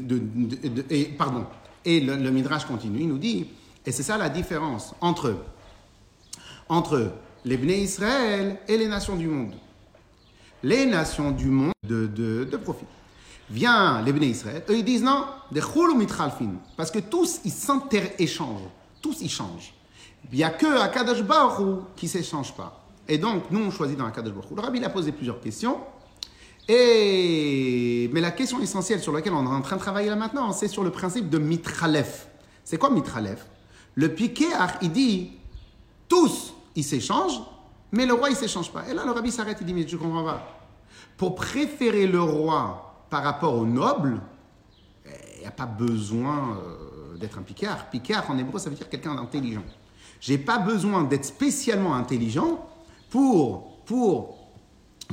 pardon, 1.17 1.47
et 1.85 2.01
le, 2.01 2.31
Midrash 2.31 2.65
continue, 2.65 3.01
il 3.01 3.09
nous 3.09 3.19
dit, 3.19 3.47
et 3.85 3.93
c'est 3.93 4.03
ça 4.03 4.19
la 4.19 4.29
différence 4.29 4.95
entre, 5.01 5.37
entre 6.69 7.13
les 7.45 7.57
Bnei 7.57 7.83
Israël 7.83 8.59
et 8.69 8.77
les 8.77 8.89
nations 8.89 9.17
du 9.17 9.27
monde. 9.27 9.55
Les 10.63 10.87
nations 10.87 11.31
du 11.31 11.47
monde 11.47 11.73
de, 11.85 12.57
profit. 12.63 12.87
Vient 13.51 14.03
les 14.03 14.13
Bnei 14.13 14.31
Israël, 14.31 14.65
eux 14.69 14.77
ils 14.77 14.85
disent 14.85 15.03
non, 15.03 15.25
des 15.51 15.63
mitchalfin, 15.97 16.55
parce 16.77 16.91
que 16.91 16.99
tous 16.99 17.41
ils 17.45 17.53
s'inter-échangent, 17.53 18.69
tous 19.01 19.21
ils 19.21 19.31
changent. 19.31 19.75
Il 20.33 20.37
n'y 20.37 20.45
a 20.45 20.51
que 20.51 20.81
Akadosh 20.81 21.23
Baruch 21.23 21.81
qui 21.97 22.07
ne 22.07 22.11
s'échange 22.11 22.55
pas. 22.55 22.85
Et 23.07 23.19
donc, 23.19 23.51
nous, 23.51 23.61
on 23.61 23.71
choisit 23.71 23.97
dans 23.97 24.07
Akadosh 24.07 24.35
Baruch 24.35 24.51
Le 24.55 24.61
rabbi 24.61 24.85
a 24.85 24.91
posé 24.91 25.13
plusieurs 25.13 25.41
questions. 25.41 25.79
Mais 26.69 28.21
la 28.21 28.31
question 28.31 28.61
essentielle 28.61 29.01
sur 29.01 29.13
laquelle 29.13 29.33
on 29.33 29.45
est 29.45 29.55
en 29.55 29.63
train 29.63 29.77
de 29.77 29.81
travailler 29.81 30.11
là 30.11 30.17
maintenant, 30.17 30.53
c'est 30.53 30.69
sur 30.69 30.85
le 30.85 30.91
principe 30.91 31.31
de 31.31 31.39
mitralef. 31.39 32.29
C'est 32.65 32.77
quoi 32.77 32.91
mitralef? 32.91 33.47
Le 33.95 34.15
piqué, 34.15 34.47
il 34.83 34.93
dit, 34.93 35.33
tous, 36.09 36.53
ils 36.77 36.85
s'échangent, 36.85 37.41
mais 37.91 38.05
le 38.05 38.13
roi, 38.13 38.29
il 38.29 38.35
ne 38.35 38.39
s'échange 38.39 38.71
pas. 38.71 38.85
Et 38.89 38.95
là, 38.95 39.05
le 39.07 39.13
rabbi 39.13 39.31
s'arrête, 39.31 39.57
il 39.61 39.67
dit, 39.67 39.73
mais 39.73 39.89
je 39.89 39.97
comprends 39.97 40.25
pas. 40.25 40.47
Pour 41.17 41.35
préférer 41.35 42.07
le 42.07 42.21
roi 42.21 43.05
par 43.09 43.23
rapport 43.25 43.55
au 43.55 43.65
noble, 43.65 44.21
il 45.07 45.41
n'y 45.41 45.47
a 45.47 45.51
pas 45.51 45.67
besoin 45.67 46.59
euh, 46.59 46.88
d'être 47.19 47.39
un 47.39 47.43
picard. 47.43 47.91
Picard, 47.91 48.31
en 48.31 48.39
hébreu, 48.39 48.59
ça 48.59 48.71
veut 48.71 48.77
dire 48.77 48.89
quelqu'un 48.89 49.15
d'intelligent. 49.15 49.65
J'ai 50.21 50.39
pas 50.39 50.59
besoin 50.59 51.05
d'être 51.05 51.25
spécialement 51.25 51.95
intelligent 51.95 52.69
pour, 53.11 53.79
pour 53.85 54.39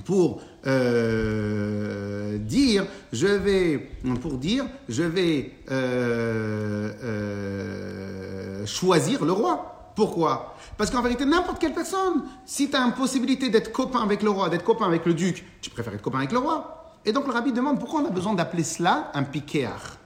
pour 0.03 0.41
euh, 0.67 2.37
dire, 2.37 2.85
je 3.13 3.27
vais, 3.27 3.77
pour 4.21 4.37
dire, 4.37 4.65
je 4.89 5.03
vais 5.03 5.51
euh, 5.71 6.91
euh, 7.03 8.65
choisir 8.65 9.23
le 9.23 9.31
roi. 9.31 9.93
Pourquoi? 9.95 10.57
Parce 10.77 10.91
qu'en 10.91 11.01
vérité, 11.01 11.23
n'importe 11.25 11.59
quelle 11.59 11.73
personne, 11.73 12.23
si 12.45 12.69
tu 12.69 12.75
as 12.75 12.81
une 12.81 12.91
possibilité 12.91 13.49
d'être 13.49 13.71
copain 13.71 14.01
avec 14.01 14.21
le 14.21 14.29
roi, 14.29 14.49
d'être 14.49 14.65
copain 14.65 14.85
avec 14.85 15.05
le 15.05 15.13
duc, 15.13 15.45
tu 15.61 15.69
préfères 15.69 15.93
être 15.93 16.01
copain 16.01 16.17
avec 16.17 16.33
le 16.33 16.39
roi. 16.39 16.93
Et 17.05 17.13
donc 17.13 17.27
le 17.27 17.33
rabbi 17.33 17.53
demande 17.53 17.79
pourquoi 17.79 18.01
on 18.01 18.05
a 18.05 18.09
besoin 18.09 18.33
d'appeler 18.33 18.63
cela 18.63 19.11
un 19.13 19.23
piquéar, 19.23 19.97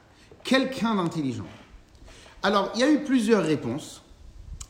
quelqu'un 0.44 0.96
d'intelligent. 0.96 1.46
Alors, 2.42 2.72
il 2.76 2.82
y 2.82 2.84
a 2.84 2.92
eu 2.92 3.04
plusieurs 3.04 3.44
réponses. 3.44 4.02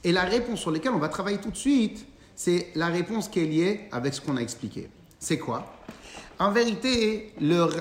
Et 0.03 0.11
la 0.11 0.23
réponse 0.23 0.59
sur 0.59 0.71
laquelle 0.71 0.93
on 0.93 0.99
va 0.99 1.09
travailler 1.09 1.39
tout 1.39 1.51
de 1.51 1.57
suite, 1.57 2.05
c'est 2.35 2.67
la 2.75 2.87
réponse 2.87 3.27
qui 3.27 3.39
est 3.39 3.45
liée 3.45 3.81
avec 3.91 4.13
ce 4.13 4.21
qu'on 4.21 4.37
a 4.37 4.41
expliqué. 4.41 4.89
C'est 5.19 5.37
quoi? 5.37 5.73
En 6.39 6.51
vérité, 6.51 7.33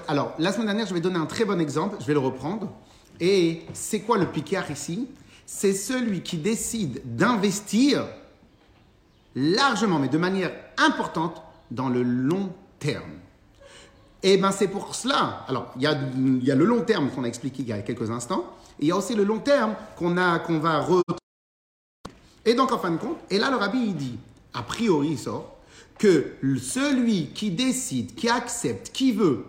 alors 0.09 0.35
la 0.38 0.53
semaine 0.53 0.66
dernière, 0.66 0.87
je 0.87 0.94
vais 0.94 1.01
donner 1.01 1.18
un 1.18 1.27
très 1.27 1.44
bon 1.44 1.61
exemple, 1.61 1.96
je 2.01 2.07
vais 2.07 2.12
le 2.12 2.18
reprendre. 2.18 2.72
Et 3.20 3.62
c'est 3.72 4.01
quoi 4.01 4.18
le 4.18 4.27
piquard 4.27 4.68
ici? 4.70 5.09
C'est 5.46 5.72
celui 5.72 6.22
qui 6.22 6.38
décide 6.38 7.01
d'investir 7.16 8.05
largement, 9.37 10.01
mais 10.01 10.09
de 10.09 10.18
manière 10.18 10.53
importante, 10.77 11.40
dans 11.70 11.88
le 11.88 12.03
long 12.03 12.53
terme. 12.81 13.17
Et 14.22 14.37
bien 14.37 14.50
c'est 14.50 14.68
pour 14.68 14.94
cela, 14.94 15.44
alors 15.48 15.72
il 15.76 15.83
y, 15.83 15.87
a, 15.87 15.94
le 16.54 16.64
long 16.64 16.83
terme 16.83 17.11
qu'on 17.11 17.24
a 17.24 17.28
expliqué 17.28 17.62
il 17.62 17.68
y 17.68 17.72
a 17.72 17.78
quelques 17.83 18.11
instants, 18.11 18.44
il 18.81 18.88
y 18.88 18.90
a 18.90 18.96
aussi 18.96 19.14
le 19.14 19.24
long 19.24 19.38
terme 19.38 19.76
qu'on 19.96 20.14
va 20.14 20.81
re... 20.81 21.02
Et 22.44 22.54
donc 22.54 22.72
en 22.72 22.78
fin 22.78 22.90
de 22.90 22.96
compte, 22.96 23.18
et 23.31 23.38
là 23.38 23.50
le 23.50 23.57
rabbi 23.57 23.78
il 23.78 23.96
dit, 23.96 24.18
a 24.54 24.62
priori 24.62 25.11
il 25.11 25.18
sort, 25.18 25.57
que 25.98 26.35
celui 26.61 27.28
qui 27.28 27.50
décide, 27.50 28.14
qui 28.14 28.28
accepte, 28.28 28.90
qui 28.92 29.12
veut 29.12 29.44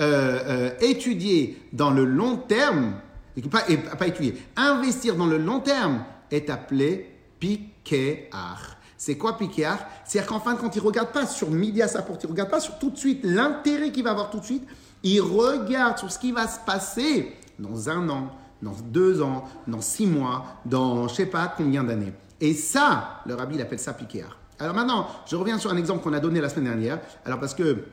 euh, 0.00 0.40
euh, 0.46 0.70
étudier 0.80 1.62
dans 1.72 1.90
le 1.90 2.04
long 2.04 2.36
terme, 2.36 2.94
et 3.36 3.42
pas, 3.42 4.06
étudier, 4.06 4.40
investir 4.56 5.16
dans 5.16 5.26
le 5.26 5.38
long 5.38 5.60
terme 5.60 6.04
est 6.30 6.48
appelé 6.50 7.10
piquéar. 7.40 8.76
C'est 9.04 9.18
quoi 9.18 9.36
piquéar 9.36 9.86
C'est-à-dire 10.06 10.30
qu'en 10.30 10.40
fin 10.40 10.54
de 10.54 10.58
compte, 10.58 10.74
il 10.76 10.78
ne 10.78 10.86
regarde 10.86 11.12
pas 11.12 11.26
sur 11.26 11.50
midi 11.50 11.82
à 11.82 11.88
sa 11.88 12.00
porte, 12.00 12.22
il 12.22 12.26
ne 12.26 12.32
regarde 12.32 12.48
pas 12.48 12.58
sur 12.58 12.78
tout 12.78 12.88
de 12.88 12.96
suite 12.96 13.20
l'intérêt 13.22 13.92
qu'il 13.92 14.02
va 14.02 14.12
avoir 14.12 14.30
tout 14.30 14.40
de 14.40 14.44
suite, 14.46 14.66
il 15.02 15.20
regarde 15.20 15.98
sur 15.98 16.10
ce 16.10 16.18
qui 16.18 16.32
va 16.32 16.48
se 16.48 16.58
passer 16.60 17.36
dans 17.58 17.90
un 17.90 18.08
an, 18.08 18.30
dans 18.62 18.72
deux 18.72 19.20
ans, 19.20 19.44
dans 19.66 19.82
six 19.82 20.06
mois, 20.06 20.46
dans 20.64 21.06
je 21.06 21.12
ne 21.12 21.16
sais 21.16 21.26
pas 21.26 21.52
combien 21.54 21.84
d'années. 21.84 22.14
Et 22.40 22.54
ça, 22.54 23.20
le 23.26 23.34
rabbi 23.34 23.56
il 23.56 23.60
appelle 23.60 23.78
ça 23.78 23.92
piquéar. 23.92 24.38
Alors 24.58 24.74
maintenant, 24.74 25.06
je 25.26 25.36
reviens 25.36 25.58
sur 25.58 25.70
un 25.70 25.76
exemple 25.76 26.02
qu'on 26.02 26.14
a 26.14 26.20
donné 26.20 26.40
la 26.40 26.48
semaine 26.48 26.72
dernière. 26.72 26.98
Alors 27.26 27.40
parce 27.40 27.52
que, 27.52 27.84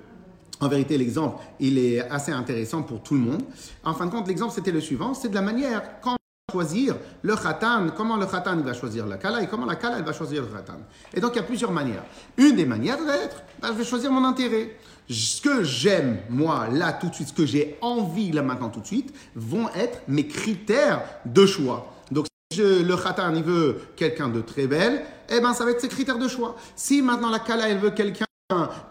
en 0.62 0.70
vérité, 0.70 0.98
l'exemple, 0.98 1.44
il 1.60 1.78
est 1.78 2.10
assez 2.10 2.32
intéressant 2.32 2.84
pour 2.84 3.04
tout 3.04 3.16
le 3.16 3.20
monde. 3.20 3.44
En 3.84 3.94
fin 3.94 4.06
de 4.06 4.12
compte, 4.12 4.30
l'exemple, 4.30 4.54
c'était 4.54 4.72
le 4.72 4.80
suivant. 4.80 5.14
C'est 5.14 5.28
de 5.28 5.36
la 5.36 5.42
manière, 5.42 6.00
quand 6.00 6.16
choisir 6.52 6.96
le 7.22 7.36
khatan, 7.36 7.88
comment 7.96 8.18
le 8.18 8.26
khatan 8.26 8.58
va 8.58 8.74
choisir 8.74 9.06
la 9.08 9.18
kala 9.18 9.42
et 9.42 9.48
comment 9.48 9.66
la 9.66 9.76
kala 9.76 10.00
elle 10.00 10.06
va 10.06 10.14
choisir 10.14 10.42
le 10.44 10.48
khatan. 10.48 10.80
Et 11.14 11.20
donc, 11.20 11.32
il 11.34 11.38
y 11.38 11.40
a 11.40 11.44
plusieurs 11.44 11.72
manières. 11.72 12.04
Une 12.38 12.56
des 12.56 12.66
manières 12.66 12.98
d'être, 12.98 13.44
ben, 13.62 13.70
je 13.70 13.74
vais 13.74 13.84
choisir 13.84 14.12
mon 14.12 14.24
intérêt. 14.26 14.78
Ce 15.10 15.42
que 15.42 15.64
j'aime, 15.64 16.20
moi, 16.30 16.68
là, 16.72 16.94
tout 16.94 17.10
de 17.10 17.16
suite, 17.16 17.30
ce 17.30 17.34
que 17.34 17.46
j'ai 17.46 17.78
envie, 17.82 18.32
là, 18.32 18.42
maintenant, 18.42 18.70
tout 18.70 18.82
de 18.82 18.86
suite, 18.86 19.14
vont 19.36 19.70
être 19.70 20.02
mes 20.08 20.28
critères 20.28 21.04
de 21.26 21.46
choix. 21.46 21.94
Donc, 22.12 22.28
je, 22.54 22.84
le 22.84 22.96
khatan, 22.96 23.34
il 23.36 23.44
veut 23.44 23.82
quelqu'un 23.96 24.30
de 24.30 24.42
très 24.42 24.68
belle, 24.68 25.04
eh 25.30 25.40
ben, 25.40 25.54
ça 25.54 25.66
va 25.66 25.72
être 25.72 25.82
ses 25.82 25.88
critères 25.88 26.20
de 26.20 26.28
choix. 26.28 26.56
Si 26.76 27.02
maintenant 27.02 27.30
la 27.30 27.40
kala, 27.40 27.70
elle 27.70 27.80
veut 27.80 27.92
quelqu'un 27.92 28.26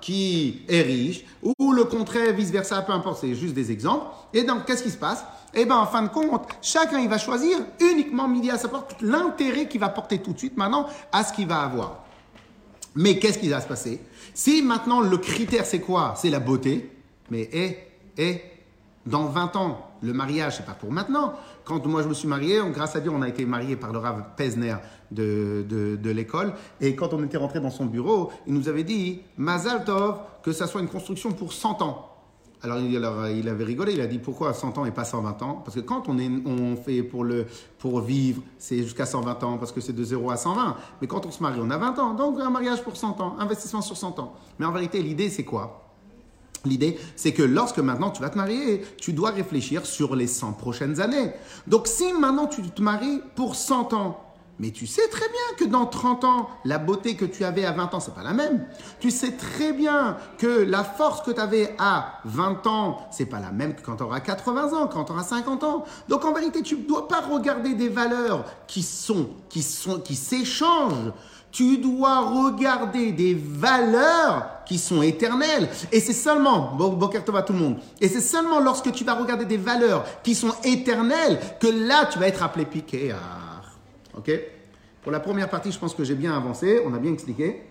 qui 0.00 0.62
est 0.68 0.82
riche, 0.82 1.24
ou 1.42 1.72
le 1.72 1.84
contraire, 1.84 2.32
vice-versa, 2.32 2.82
peu 2.82 2.92
importe, 2.92 3.20
c'est 3.20 3.34
juste 3.34 3.54
des 3.54 3.70
exemples. 3.70 4.06
Et 4.32 4.42
donc, 4.42 4.64
qu'est-ce 4.64 4.82
qui 4.82 4.90
se 4.90 4.96
passe? 4.98 5.24
Eh 5.54 5.64
bien, 5.64 5.76
en 5.76 5.86
fin 5.86 6.02
de 6.02 6.08
compte, 6.08 6.46
chacun, 6.62 6.98
il 6.98 7.08
va 7.08 7.18
choisir 7.18 7.58
uniquement 7.80 8.28
midi 8.28 8.50
à 8.50 8.58
sa 8.58 8.68
porte 8.68 8.96
l'intérêt 9.00 9.66
qu'il 9.66 9.80
va 9.80 9.88
porter 9.88 10.18
tout 10.18 10.32
de 10.32 10.38
suite 10.38 10.56
maintenant 10.56 10.86
à 11.12 11.24
ce 11.24 11.32
qu'il 11.32 11.46
va 11.46 11.60
avoir. 11.62 12.04
Mais 12.94 13.18
qu'est-ce 13.18 13.38
qui 13.38 13.48
va 13.48 13.60
se 13.60 13.68
passer? 13.68 14.00
Si 14.34 14.62
maintenant, 14.62 15.00
le 15.00 15.16
critère, 15.18 15.66
c'est 15.66 15.80
quoi? 15.80 16.14
C'est 16.16 16.30
la 16.30 16.40
beauté. 16.40 16.90
Mais, 17.30 17.48
eh, 17.52 17.78
eh, 18.18 18.42
dans 19.06 19.26
20 19.26 19.56
ans, 19.56 19.90
le 20.02 20.12
mariage, 20.12 20.56
c'est 20.56 20.66
pas 20.66 20.72
pour 20.72 20.92
maintenant. 20.92 21.34
Quand 21.70 21.86
moi 21.86 22.02
je 22.02 22.08
me 22.08 22.14
suis 22.14 22.26
marié, 22.26 22.58
grâce 22.72 22.96
à 22.96 23.00
Dieu, 23.00 23.12
on 23.14 23.22
a 23.22 23.28
été 23.28 23.46
marié 23.46 23.76
par 23.76 23.92
le 23.92 23.98
Rav 23.98 24.34
Pesner 24.36 24.74
de, 25.12 25.64
de, 25.64 26.10
l'école. 26.10 26.52
Et 26.80 26.96
quand 26.96 27.14
on 27.14 27.22
était 27.22 27.36
rentré 27.36 27.60
dans 27.60 27.70
son 27.70 27.86
bureau, 27.86 28.32
il 28.48 28.54
nous 28.54 28.68
avait 28.68 28.82
dit 28.82 29.20
Mazal 29.36 29.84
Tov, 29.84 30.16
que 30.42 30.50
ça 30.50 30.66
soit 30.66 30.80
une 30.80 30.88
construction 30.88 31.30
pour 31.30 31.52
100 31.52 31.80
ans. 31.82 32.08
Alors 32.64 32.78
il, 32.78 32.96
alors, 32.96 33.28
il 33.28 33.48
avait 33.48 33.62
rigolé, 33.62 33.92
il 33.92 34.00
a 34.00 34.08
dit 34.08 34.18
pourquoi 34.18 34.52
100 34.52 34.78
ans 34.78 34.84
et 34.84 34.90
pas 34.90 35.04
120 35.04 35.42
ans? 35.44 35.62
Parce 35.64 35.76
que 35.76 35.80
quand 35.80 36.08
on, 36.08 36.18
est, 36.18 36.28
on 36.44 36.74
fait 36.74 37.04
pour, 37.04 37.22
le, 37.22 37.46
pour 37.78 38.00
vivre, 38.00 38.42
c'est 38.58 38.78
jusqu'à 38.78 39.06
120 39.06 39.44
ans 39.44 39.56
parce 39.56 39.70
que 39.70 39.80
c'est 39.80 39.92
de 39.92 40.02
0 40.02 40.28
à 40.28 40.36
120. 40.36 40.76
Mais 41.00 41.06
quand 41.06 41.24
on 41.24 41.30
se 41.30 41.40
marie, 41.40 41.60
on 41.62 41.70
a 41.70 41.78
20 41.78 42.00
ans. 42.00 42.14
Donc 42.14 42.40
un 42.40 42.50
mariage 42.50 42.82
pour 42.82 42.96
100 42.96 43.20
ans, 43.20 43.36
investissement 43.38 43.80
sur 43.80 43.96
100 43.96 44.18
ans. 44.18 44.34
Mais 44.58 44.66
en 44.66 44.72
vérité, 44.72 45.00
l'idée 45.00 45.30
c'est 45.30 45.44
quoi? 45.44 45.89
L'idée, 46.64 46.98
c'est 47.16 47.32
que 47.32 47.42
lorsque 47.42 47.78
maintenant 47.78 48.10
tu 48.10 48.20
vas 48.20 48.30
te 48.30 48.36
marier, 48.36 48.82
tu 48.98 49.12
dois 49.12 49.30
réfléchir 49.30 49.86
sur 49.86 50.14
les 50.14 50.26
100 50.26 50.52
prochaines 50.52 51.00
années. 51.00 51.32
Donc 51.66 51.86
si 51.86 52.12
maintenant 52.12 52.46
tu 52.46 52.62
te 52.62 52.82
maries 52.82 53.20
pour 53.34 53.54
100 53.54 53.94
ans, 53.94 54.30
mais 54.60 54.72
tu 54.72 54.86
sais 54.86 55.08
très 55.08 55.26
bien 55.26 55.56
que 55.56 55.64
dans 55.64 55.86
30 55.86 56.24
ans, 56.24 56.50
la 56.66 56.76
beauté 56.76 57.16
que 57.16 57.24
tu 57.24 57.44
avais 57.44 57.64
à 57.64 57.72
20 57.72 57.94
ans, 57.94 58.00
c'est 58.00 58.14
pas 58.14 58.22
la 58.22 58.34
même. 58.34 58.66
Tu 59.00 59.10
sais 59.10 59.32
très 59.32 59.72
bien 59.72 60.18
que 60.36 60.46
la 60.46 60.84
force 60.84 61.22
que 61.22 61.30
tu 61.30 61.40
avais 61.40 61.74
à 61.78 62.20
20 62.26 62.66
ans, 62.66 63.08
c'est 63.10 63.24
pas 63.24 63.40
la 63.40 63.52
même 63.52 63.74
que 63.74 63.80
quand 63.80 63.96
tu 63.96 64.02
auras 64.02 64.20
80 64.20 64.74
ans, 64.74 64.86
quand 64.86 65.04
tu 65.04 65.12
auras 65.12 65.22
50 65.22 65.64
ans. 65.64 65.84
Donc 66.10 66.26
en 66.26 66.34
vérité, 66.34 66.60
tu 66.62 66.76
ne 66.76 66.82
dois 66.82 67.08
pas 67.08 67.22
regarder 67.22 67.72
des 67.72 67.88
valeurs 67.88 68.44
qui 68.66 68.82
sont 68.82 69.30
qui 69.48 69.62
sont 69.62 69.98
qui 69.98 70.14
s'échangent. 70.14 71.12
Tu 71.52 71.78
dois 71.78 72.20
regarder 72.20 73.12
des 73.12 73.34
valeurs 73.34 74.64
qui 74.64 74.78
sont 74.78 75.02
éternelles. 75.02 75.68
Et 75.90 76.00
c'est 76.00 76.12
seulement, 76.12 76.76
bon 76.76 76.96
à 77.34 77.42
tout 77.42 77.52
le 77.52 77.58
monde, 77.58 77.78
et 78.00 78.08
c'est 78.08 78.20
seulement 78.20 78.60
lorsque 78.60 78.92
tu 78.92 79.04
vas 79.04 79.14
regarder 79.14 79.44
des 79.44 79.56
valeurs 79.56 80.04
qui 80.22 80.34
sont 80.34 80.52
éternelles 80.64 81.40
que 81.60 81.66
là, 81.66 82.06
tu 82.06 82.18
vas 82.18 82.28
être 82.28 82.42
appelé 82.42 82.64
piqué. 82.64 83.14
Ok? 84.16 84.30
Pour 85.02 85.12
la 85.12 85.20
première 85.20 85.48
partie, 85.48 85.72
je 85.72 85.78
pense 85.78 85.94
que 85.94 86.04
j'ai 86.04 86.14
bien 86.14 86.36
avancé, 86.36 86.80
on 86.84 86.94
a 86.94 86.98
bien 86.98 87.12
expliqué. 87.12 87.62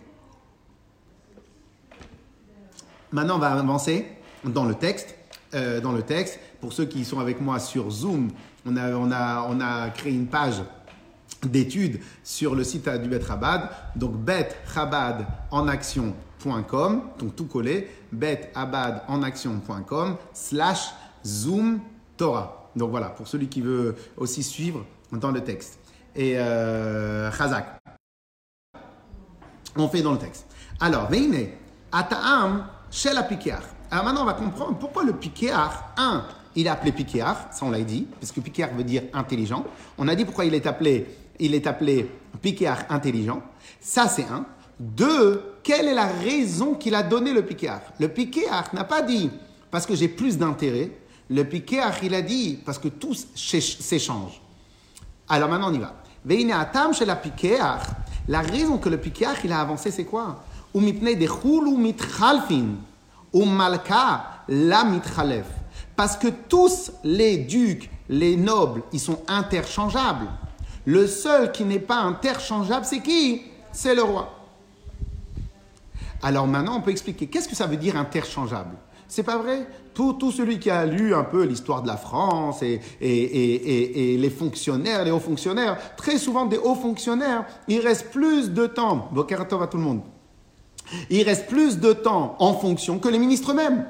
Maintenant, 3.11 3.35
on 3.35 3.39
va 3.39 3.51
avancer 3.51 4.07
dans 4.43 4.65
le 4.65 4.75
texte. 4.75 5.15
Euh, 5.55 5.81
dans 5.81 5.93
le 5.93 6.03
texte, 6.03 6.39
pour 6.61 6.73
ceux 6.73 6.85
qui 6.85 7.03
sont 7.03 7.19
avec 7.19 7.41
moi 7.41 7.57
sur 7.57 7.89
Zoom, 7.89 8.29
on 8.67 8.77
a, 8.77 8.91
on 8.95 9.11
a, 9.11 9.47
on 9.49 9.59
a 9.59 9.89
créé 9.89 10.13
une 10.13 10.27
page 10.27 10.61
d'études 11.47 11.99
sur 12.23 12.55
le 12.55 12.63
site 12.63 12.89
du 12.89 13.09
Bet 13.09 13.23
Rabad. 13.23 13.69
Donc, 13.95 14.15
betchabad 14.17 15.25
en 15.51 15.67
action.com, 15.67 17.01
donc 17.19 17.35
tout 17.35 17.45
collé, 17.45 17.89
betabad 18.11 19.03
en 19.07 19.23
action.com, 19.23 20.17
slash 20.33 20.91
zoom 21.25 21.79
Torah. 22.17 22.69
Donc 22.75 22.91
voilà, 22.91 23.09
pour 23.09 23.27
celui 23.27 23.47
qui 23.47 23.61
veut 23.61 23.95
aussi 24.17 24.43
suivre 24.43 24.85
dans 25.11 25.31
le 25.31 25.41
texte. 25.41 25.79
Et 26.15 26.37
euh, 26.37 27.31
Chazak. 27.31 27.79
On 29.75 29.87
fait 29.87 30.01
dans 30.01 30.13
le 30.13 30.17
texte. 30.17 30.47
Alors, 30.79 31.09
veine, 31.09 31.49
ataam 31.91 32.65
la 33.13 33.23
piquear. 33.23 33.61
Alors 33.91 34.05
maintenant, 34.05 34.21
on 34.21 34.25
va 34.25 34.33
comprendre 34.33 34.77
pourquoi 34.77 35.03
le 35.03 35.13
piquear, 35.13 35.93
un, 35.97 36.25
il 36.55 36.67
est 36.67 36.69
appelé 36.69 36.91
piquear, 36.91 37.47
ça 37.51 37.65
on 37.65 37.71
l'a 37.71 37.81
dit, 37.81 38.07
parce 38.19 38.31
que 38.31 38.39
piquear 38.39 38.69
veut 38.75 38.83
dire 38.83 39.03
intelligent. 39.13 39.65
On 39.97 40.07
a 40.07 40.15
dit 40.15 40.25
pourquoi 40.25 40.45
il 40.45 40.53
est 40.53 40.67
appelé 40.67 41.07
il 41.39 41.55
est 41.55 41.67
appelé 41.67 42.09
piquéar 42.41 42.85
intelligent. 42.89 43.41
Ça, 43.79 44.07
c'est 44.07 44.25
un. 44.25 44.45
Deux, 44.79 45.55
quelle 45.63 45.87
est 45.87 45.93
la 45.93 46.07
raison 46.07 46.73
qu'il 46.75 46.95
a 46.95 47.03
donné 47.03 47.33
le 47.33 47.43
piquéar 47.43 47.81
Le 47.99 48.07
piquéar 48.07 48.69
n'a 48.73 48.83
pas 48.83 49.01
dit 49.01 49.29
parce 49.71 49.85
que 49.85 49.95
j'ai 49.95 50.07
plus 50.07 50.37
d'intérêt. 50.37 50.91
Le 51.29 51.43
piquéar, 51.43 51.93
il 52.03 52.13
a 52.15 52.21
dit 52.21 52.59
parce 52.65 52.79
que 52.79 52.87
tout 52.87 53.13
s'échange. 53.35 54.41
Alors 55.27 55.49
maintenant, 55.49 55.69
on 55.69 55.73
y 55.73 55.79
va. 55.79 55.95
Veine 56.25 56.51
atam 56.51 56.93
chez 56.93 57.05
la 57.05 57.15
piquéar. 57.15 57.81
La 58.27 58.41
raison 58.41 58.77
que 58.77 58.89
le 58.89 58.97
piquéar, 58.97 59.35
il 59.43 59.51
a 59.51 59.59
avancé, 59.61 59.91
c'est 59.91 60.05
quoi? 60.05 60.43
Parce 65.95 66.17
que 66.17 66.27
tous 66.47 66.91
les 67.03 67.37
ducs, 67.37 67.89
les 68.07 68.35
nobles, 68.35 68.83
ils 68.93 68.99
sont 68.99 69.21
interchangeables. 69.27 70.27
Le 70.89 71.05
seul 71.05 71.51
qui 71.51 71.65
n'est 71.65 71.77
pas 71.77 71.99
interchangeable, 71.99 72.83
c'est 72.83 73.01
qui? 73.01 73.43
C'est 73.71 73.93
le 73.93 74.01
roi. 74.01 74.33
Alors 76.23 76.47
maintenant, 76.47 76.77
on 76.77 76.81
peut 76.81 76.89
expliquer. 76.89 77.27
Qu'est-ce 77.27 77.47
que 77.47 77.55
ça 77.55 77.67
veut 77.67 77.77
dire 77.77 77.95
interchangeable 77.95 78.75
C'est 79.07 79.21
pas 79.21 79.37
vrai? 79.37 79.67
Tout, 79.93 80.13
tout, 80.13 80.31
celui 80.31 80.57
qui 80.57 80.71
a 80.71 80.87
lu 80.87 81.13
un 81.13 81.23
peu 81.23 81.43
l'histoire 81.43 81.83
de 81.83 81.87
la 81.87 81.95
France 81.95 82.63
et, 82.63 82.79
les 84.19 84.29
fonctionnaires, 84.31 85.05
les 85.05 85.11
hauts 85.11 85.19
fonctionnaires, 85.19 85.77
très 85.95 86.17
souvent 86.17 86.47
des 86.47 86.57
hauts 86.57 86.73
fonctionnaires, 86.73 87.45
il 87.67 87.81
reste 87.81 88.09
plus 88.09 88.49
de 88.49 88.65
temps, 88.65 89.09
Bokeratov 89.11 89.61
à 89.61 89.67
tout 89.67 89.77
le 89.77 89.83
monde, 89.83 90.01
il 91.11 91.21
reste 91.21 91.45
plus 91.45 91.77
de 91.77 91.93
temps 91.93 92.35
en 92.39 92.55
fonction 92.55 92.97
que 92.97 93.09
les 93.09 93.19
ministres 93.19 93.51
eux-mêmes. 93.51 93.85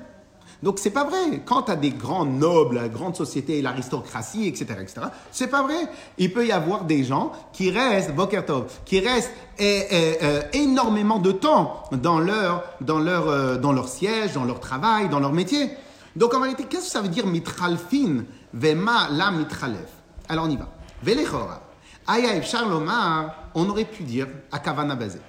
Donc 0.61 0.79
c'est 0.79 0.89
pas 0.89 1.05
vrai. 1.05 1.41
Quant 1.45 1.61
à 1.61 1.75
des 1.75 1.91
grands 1.91 2.25
nobles, 2.25 2.75
la 2.75 2.89
grande 2.89 3.15
société, 3.15 3.61
l'aristocratie, 3.61 4.47
etc., 4.47 4.65
etc., 4.81 5.07
c'est 5.31 5.47
pas 5.47 5.63
vrai. 5.63 5.87
Il 6.17 6.33
peut 6.33 6.45
y 6.45 6.51
avoir 6.51 6.83
des 6.83 7.03
gens 7.03 7.31
qui 7.53 7.71
restent, 7.71 8.13
Bokertov, 8.13 8.65
qui 8.85 8.99
restent 8.99 9.31
et, 9.57 10.17
énormément 10.53 11.19
de 11.19 11.31
temps 11.31 11.83
dans 11.91 12.19
leur, 12.19 12.63
dans, 12.81 12.99
leur, 12.99 13.29
euh, 13.29 13.57
dans 13.57 13.71
leur 13.71 13.87
siège, 13.87 14.33
dans 14.33 14.45
leur 14.45 14.59
travail, 14.59 15.09
dans 15.09 15.19
leur 15.19 15.33
métier. 15.33 15.69
Donc 16.15 16.33
en 16.33 16.41
réalité, 16.41 16.65
qu'est-ce 16.65 16.85
que 16.85 16.91
ça 16.91 17.01
veut 17.01 17.09
dire 17.09 17.25
mitralfin, 17.25 18.23
vema 18.53 19.09
la 19.11 19.31
mitralef 19.31 19.89
Alors 20.27 20.45
on 20.45 20.49
y 20.49 20.57
va. 20.57 20.67
Velechora. 21.03 21.61
Ayaïf 22.07 22.45
Charlomar, 22.45 23.35
on 23.53 23.69
aurait 23.69 23.85
pu 23.85 24.03
dire 24.03 24.27
à 24.51 24.59
Kavana 24.59 24.95
Bazé 24.95 25.19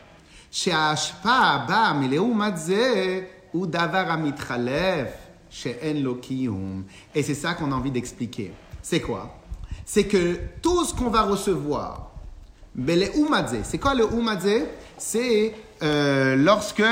ou 3.53 3.67
davar 3.67 4.11
amitralef 4.11 5.31
she'en 5.51 6.03
lo 6.03 6.17
kiyum. 6.17 6.85
Et 7.15 7.23
c'est 7.23 7.35
ça 7.35 7.55
qu'on 7.55 7.73
a 7.73 7.75
envie 7.75 7.91
d'expliquer. 7.91 8.53
C'est 8.83 9.01
quoi? 9.01 9.37
C'est 9.85 10.05
que 10.05 10.39
tout 10.63 10.85
ce 10.85 10.95
qu'on 10.95 11.11
va 11.11 11.23
recevoir, 11.23 12.11
umadze, 12.77 13.59
c'est 13.65 13.79
quoi 13.79 13.95
le 13.95 14.05
umadze 14.13 14.67
C'est 14.97 15.55
euh, 15.83 16.37
lorsque 16.37 16.83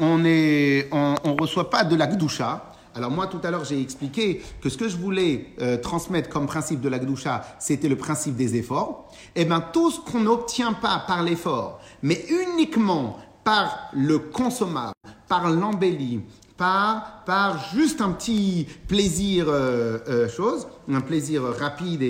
on 0.00 0.18
ne 0.18 0.82
on, 0.92 1.36
reçoit 1.36 1.70
pas 1.70 1.84
de 1.84 1.94
la 1.96 2.06
gdusha. 2.06 2.64
Alors 2.94 3.12
moi 3.12 3.28
tout 3.28 3.38
à 3.44 3.50
l'heure 3.52 3.64
j'ai 3.64 3.80
expliqué 3.80 4.42
que 4.60 4.68
ce 4.68 4.76
que 4.76 4.88
je 4.88 4.96
voulais 4.96 5.52
euh, 5.60 5.76
transmettre 5.76 6.28
comme 6.28 6.46
principe 6.46 6.80
de 6.80 6.88
la 6.88 6.98
gdusha, 6.98 7.44
c'était 7.60 7.88
le 7.88 7.96
principe 7.96 8.34
des 8.34 8.56
efforts. 8.56 9.08
Et 9.36 9.44
bien 9.44 9.60
tout 9.60 9.90
ce 9.90 10.00
qu'on 10.00 10.20
n'obtient 10.20 10.72
pas 10.72 11.04
par 11.06 11.22
l'effort, 11.22 11.80
mais 12.02 12.24
uniquement 12.28 13.18
par 13.48 13.88
le 13.94 14.18
consommable, 14.18 14.92
par 15.26 15.48
l'embellie, 15.48 16.20
par, 16.58 17.22
par 17.24 17.72
juste 17.72 18.02
un 18.02 18.10
petit 18.10 18.66
plaisir 18.86 19.46
euh, 19.48 20.00
euh, 20.06 20.28
chose, 20.28 20.66
un 20.86 21.00
plaisir 21.00 21.44
rapide 21.58 22.02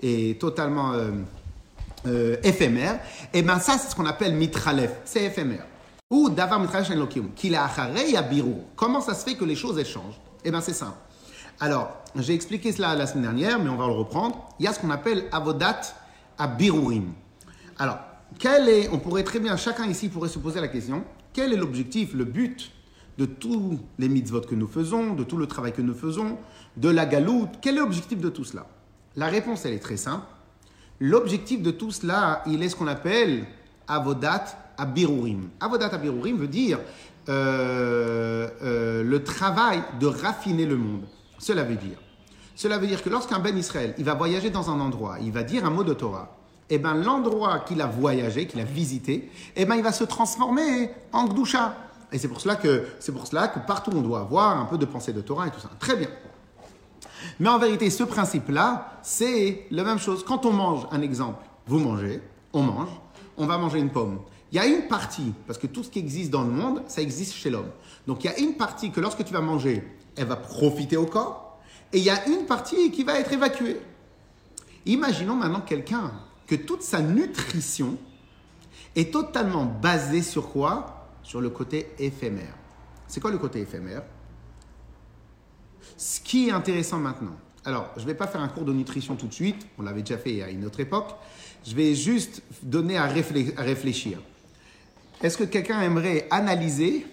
et, 0.00 0.36
totalement 0.38 0.92
euh, 2.06 2.36
éphémère, 2.44 3.00
et 3.32 3.42
bien 3.42 3.58
ça 3.58 3.76
c'est 3.76 3.90
ce 3.90 3.96
qu'on 3.96 4.06
appelle 4.06 4.36
mitralef, 4.36 5.00
c'est 5.04 5.24
éphémère. 5.24 5.66
Ou 6.12 6.30
davar 6.30 6.60
mitralef 6.60 6.86
shen 6.86 6.96
lokim, 7.00 7.30
qu'il 7.34 7.56
a 7.56 7.68
abiru. 8.16 8.54
Comment 8.76 9.00
ça 9.00 9.14
se 9.14 9.24
fait 9.24 9.34
que 9.34 9.44
les 9.44 9.56
choses 9.56 9.76
elles 9.80 9.86
changent? 9.86 10.20
Eh 10.44 10.52
bien 10.52 10.60
c'est 10.60 10.74
simple. 10.74 10.98
Alors, 11.58 12.04
j'ai 12.14 12.34
expliqué 12.34 12.70
cela 12.70 12.94
la 12.94 13.08
semaine 13.08 13.24
dernière, 13.24 13.58
mais 13.58 13.68
on 13.68 13.76
va 13.76 13.88
le 13.88 13.94
reprendre. 13.94 14.48
Il 14.60 14.64
y 14.64 14.68
a 14.68 14.72
ce 14.72 14.78
qu'on 14.78 14.90
appelle 14.90 15.24
avodat 15.32 15.80
abirurim. 16.38 17.14
Alors, 17.80 17.98
quel 18.38 18.68
est, 18.68 18.88
on 18.90 18.98
pourrait 18.98 19.24
très 19.24 19.40
bien, 19.40 19.56
chacun 19.56 19.86
ici 19.86 20.08
pourrait 20.08 20.28
se 20.28 20.38
poser 20.38 20.60
la 20.60 20.68
question, 20.68 21.04
quel 21.32 21.52
est 21.52 21.56
l'objectif, 21.56 22.14
le 22.14 22.24
but 22.24 22.70
de 23.18 23.26
tous 23.26 23.78
les 23.98 24.08
mitzvot 24.08 24.40
que 24.40 24.54
nous 24.54 24.66
faisons, 24.66 25.14
de 25.14 25.24
tout 25.24 25.36
le 25.36 25.46
travail 25.46 25.72
que 25.72 25.82
nous 25.82 25.94
faisons, 25.94 26.38
de 26.76 26.88
la 26.88 27.06
galoute, 27.06 27.50
quel 27.60 27.76
est 27.76 27.80
l'objectif 27.80 28.20
de 28.20 28.28
tout 28.28 28.44
cela? 28.44 28.66
La 29.16 29.28
réponse, 29.28 29.64
elle 29.64 29.74
est 29.74 29.82
très 29.82 29.96
simple. 29.96 30.26
L'objectif 31.00 31.62
de 31.62 31.70
tout 31.70 31.90
cela, 31.90 32.42
il 32.46 32.62
est 32.62 32.68
ce 32.68 32.76
qu'on 32.76 32.86
appelle 32.86 33.46
avodat 33.86 34.44
abirurim. 34.76 35.50
Avodat 35.60 35.94
abirurim 35.94 36.36
veut 36.36 36.48
dire 36.48 36.80
euh, 37.28 38.48
euh, 38.62 39.02
le 39.04 39.22
travail 39.22 39.82
de 40.00 40.06
raffiner 40.06 40.66
le 40.66 40.76
monde. 40.76 41.04
Cela 41.38 41.62
veut 41.62 41.76
dire. 41.76 41.98
Cela 42.56 42.78
veut 42.78 42.86
dire 42.86 43.02
que 43.02 43.10
lorsqu'un 43.10 43.40
Ben 43.40 43.56
Israël, 43.56 43.94
il 43.98 44.04
va 44.04 44.14
voyager 44.14 44.50
dans 44.50 44.70
un 44.70 44.80
endroit, 44.80 45.18
il 45.20 45.32
va 45.32 45.42
dire 45.42 45.64
un 45.64 45.70
mot 45.70 45.82
de 45.82 45.94
Torah, 45.94 46.36
et 46.70 46.78
ben 46.78 46.94
l'endroit 46.94 47.60
qu'il 47.60 47.80
a 47.80 47.86
voyagé, 47.86 48.46
qu'il 48.46 48.60
a 48.60 48.64
visité, 48.64 49.30
et 49.56 49.64
ben 49.64 49.76
il 49.76 49.82
va 49.82 49.92
se 49.92 50.04
transformer 50.04 50.90
en 51.12 51.26
Gdusha. 51.26 51.76
Et 52.12 52.18
c'est 52.18 52.28
pour 52.28 52.40
cela 52.40 52.56
que 52.56 52.86
c'est 53.00 53.12
pour 53.12 53.26
cela 53.26 53.48
que 53.48 53.58
partout 53.60 53.90
on 53.94 54.00
doit 54.00 54.20
avoir 54.20 54.58
un 54.58 54.64
peu 54.66 54.78
de 54.78 54.84
pensée 54.84 55.12
de 55.12 55.20
Torah 55.20 55.48
et 55.48 55.50
tout 55.50 55.60
ça. 55.60 55.70
Très 55.78 55.96
bien. 55.96 56.08
Mais 57.40 57.48
en 57.48 57.58
vérité, 57.58 57.90
ce 57.90 58.04
principe-là, 58.04 58.98
c'est 59.02 59.66
la 59.70 59.82
même 59.82 59.98
chose. 59.98 60.24
Quand 60.24 60.46
on 60.46 60.52
mange, 60.52 60.86
un 60.90 61.00
exemple, 61.00 61.44
vous 61.66 61.78
mangez, 61.78 62.22
on 62.52 62.62
mange, 62.62 62.90
on 63.36 63.46
va 63.46 63.58
manger 63.58 63.78
une 63.78 63.90
pomme. 63.90 64.20
Il 64.52 64.56
y 64.56 64.60
a 64.60 64.66
une 64.66 64.86
partie, 64.86 65.32
parce 65.46 65.58
que 65.58 65.66
tout 65.66 65.82
ce 65.82 65.90
qui 65.90 65.98
existe 65.98 66.30
dans 66.30 66.42
le 66.42 66.50
monde, 66.50 66.82
ça 66.86 67.02
existe 67.02 67.34
chez 67.34 67.50
l'homme. 67.50 67.70
Donc 68.06 68.22
il 68.22 68.30
y 68.30 68.30
a 68.30 68.38
une 68.38 68.54
partie 68.54 68.90
que 68.90 69.00
lorsque 69.00 69.24
tu 69.24 69.32
vas 69.32 69.40
manger, 69.40 69.82
elle 70.16 70.26
va 70.26 70.36
profiter 70.36 70.96
au 70.96 71.06
corps, 71.06 71.58
et 71.92 71.98
il 71.98 72.04
y 72.04 72.10
a 72.10 72.28
une 72.28 72.46
partie 72.46 72.90
qui 72.90 73.02
va 73.02 73.18
être 73.18 73.32
évacuée. 73.32 73.80
Imaginons 74.86 75.34
maintenant 75.34 75.62
quelqu'un 75.62 76.12
que 76.46 76.54
toute 76.54 76.82
sa 76.82 77.00
nutrition 77.00 77.96
est 78.96 79.12
totalement 79.12 79.64
basée 79.64 80.22
sur 80.22 80.50
quoi? 80.50 81.08
Sur 81.22 81.40
le 81.40 81.50
côté 81.50 81.88
éphémère. 81.98 82.54
C'est 83.08 83.20
quoi 83.20 83.30
le 83.30 83.38
côté 83.38 83.60
éphémère? 83.60 84.02
Ce 85.96 86.20
qui 86.20 86.48
est 86.48 86.52
intéressant 86.52 86.98
maintenant. 86.98 87.36
Alors, 87.64 87.90
je 87.96 88.02
ne 88.02 88.06
vais 88.06 88.14
pas 88.14 88.26
faire 88.26 88.42
un 88.42 88.48
cours 88.48 88.64
de 88.64 88.72
nutrition 88.72 89.16
tout 89.16 89.26
de 89.26 89.32
suite, 89.32 89.66
on 89.78 89.82
l'avait 89.82 90.02
déjà 90.02 90.18
fait 90.18 90.42
à 90.42 90.50
une 90.50 90.66
autre 90.66 90.80
époque. 90.80 91.14
Je 91.66 91.74
vais 91.74 91.94
juste 91.94 92.42
donner 92.62 92.98
à, 92.98 93.04
à 93.04 93.62
réfléchir. 93.62 94.18
Est-ce 95.22 95.38
que 95.38 95.44
quelqu'un 95.44 95.80
aimerait 95.80 96.26
analyser 96.30 97.06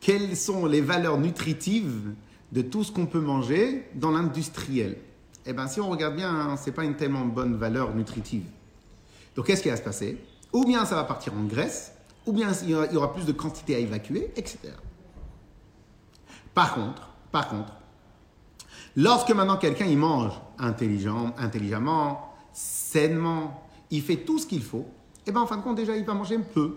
quelles 0.00 0.36
sont 0.36 0.66
les 0.66 0.82
valeurs 0.82 1.18
nutritives 1.18 2.12
de 2.50 2.60
tout 2.60 2.84
ce 2.84 2.92
qu'on 2.92 3.06
peut 3.06 3.20
manger 3.20 3.88
dans 3.94 4.10
l'industriel? 4.10 4.98
Eh 5.44 5.52
bien, 5.52 5.66
si 5.66 5.80
on 5.80 5.90
regarde 5.90 6.14
bien, 6.14 6.30
hein, 6.30 6.56
ce 6.56 6.66
n'est 6.66 6.72
pas 6.72 6.84
une 6.84 6.94
tellement 6.94 7.24
bonne 7.24 7.56
valeur 7.56 7.94
nutritive. 7.94 8.44
Donc, 9.34 9.46
qu'est-ce 9.46 9.62
qui 9.62 9.70
va 9.70 9.76
se 9.76 9.82
passer? 9.82 10.22
Ou 10.52 10.64
bien 10.64 10.84
ça 10.84 10.94
va 10.94 11.04
partir 11.04 11.32
en 11.34 11.44
graisse, 11.44 11.92
ou 12.26 12.32
bien 12.32 12.50
il 12.62 12.70
y 12.70 12.96
aura, 12.96 13.12
plus 13.12 13.24
de 13.24 13.32
quantité 13.32 13.74
à 13.74 13.78
évacuer, 13.78 14.30
etc. 14.36 14.58
Par 16.54 16.74
contre, 16.74 17.08
par 17.30 17.48
contre, 17.48 17.72
lorsque 18.94 19.30
maintenant 19.30 19.56
quelqu'un 19.56 19.86
il 19.86 19.96
mange 19.96 20.38
intelligent, 20.58 21.34
intelligemment, 21.38 22.34
sainement, 22.52 23.66
il 23.90 24.02
fait 24.02 24.18
tout 24.18 24.38
ce 24.38 24.46
qu'il 24.46 24.62
faut, 24.62 24.86
et 25.26 25.32
bien 25.32 25.40
en 25.40 25.46
fin 25.46 25.56
de 25.56 25.62
compte 25.62 25.76
déjà 25.76 25.96
il 25.96 26.04
va 26.04 26.14
manger 26.14 26.38
peu. 26.38 26.76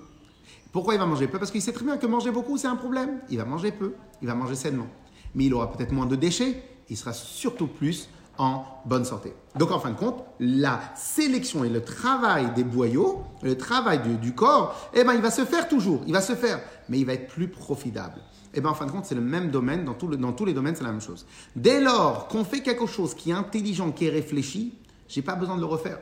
Pourquoi 0.71 0.93
il 0.93 0.97
va 0.97 1.05
manger 1.05 1.27
peu? 1.27 1.37
Parce 1.37 1.51
qu'il 1.51 1.61
sait 1.61 1.73
très 1.73 1.85
bien 1.85 1.97
que 1.97 2.07
manger 2.07 2.31
beaucoup 2.31 2.57
c'est 2.57 2.67
un 2.67 2.75
problème. 2.75 3.19
Il 3.29 3.37
va 3.37 3.45
manger 3.45 3.71
peu, 3.71 3.95
il 4.21 4.27
va 4.27 4.35
manger 4.35 4.55
sainement. 4.55 4.87
Mais 5.33 5.45
il 5.45 5.53
aura 5.53 5.71
peut-être 5.71 5.91
moins 5.91 6.05
de 6.05 6.15
déchets, 6.15 6.63
il 6.89 6.95
sera 6.95 7.11
surtout 7.11 7.67
plus 7.67 8.09
en 8.37 8.65
bonne 8.85 9.05
santé. 9.05 9.33
Donc 9.57 9.71
en 9.71 9.79
fin 9.79 9.91
de 9.91 9.97
compte, 9.97 10.23
la 10.39 10.79
sélection 10.95 11.63
et 11.63 11.69
le 11.69 11.83
travail 11.83 12.53
des 12.55 12.63
boyaux, 12.63 13.23
le 13.41 13.57
travail 13.57 13.99
du, 14.21 14.33
corps, 14.33 14.89
eh 14.93 15.03
ben, 15.03 15.13
il 15.13 15.21
va 15.21 15.31
se 15.31 15.45
faire 15.45 15.67
toujours, 15.67 16.01
il 16.07 16.13
va 16.13 16.21
se 16.21 16.35
faire, 16.35 16.59
mais 16.89 16.99
il 16.99 17.05
va 17.05 17.13
être 17.13 17.27
plus 17.27 17.47
profitable. 17.47 18.21
Eh 18.53 18.61
ben, 18.61 18.69
en 18.69 18.73
fin 18.73 18.85
de 18.85 18.91
compte, 18.91 19.05
c'est 19.05 19.15
le 19.15 19.21
même 19.21 19.51
domaine, 19.51 19.85
dans, 19.85 19.93
dans 19.93 20.33
tous 20.33 20.45
les 20.45 20.53
domaines, 20.53 20.75
c'est 20.75 20.83
la 20.83 20.91
même 20.91 21.01
chose. 21.01 21.25
Dès 21.55 21.81
lors 21.81 22.27
qu'on 22.27 22.43
fait 22.43 22.61
quelque 22.61 22.85
chose 22.85 23.13
qui 23.13 23.31
est 23.31 23.33
intelligent, 23.33 23.91
qui 23.91 24.07
est 24.07 24.11
réfléchi, 24.11 24.77
j'ai 25.07 25.21
pas 25.21 25.35
besoin 25.35 25.55
de 25.55 25.61
le 25.61 25.67
refaire. 25.67 25.99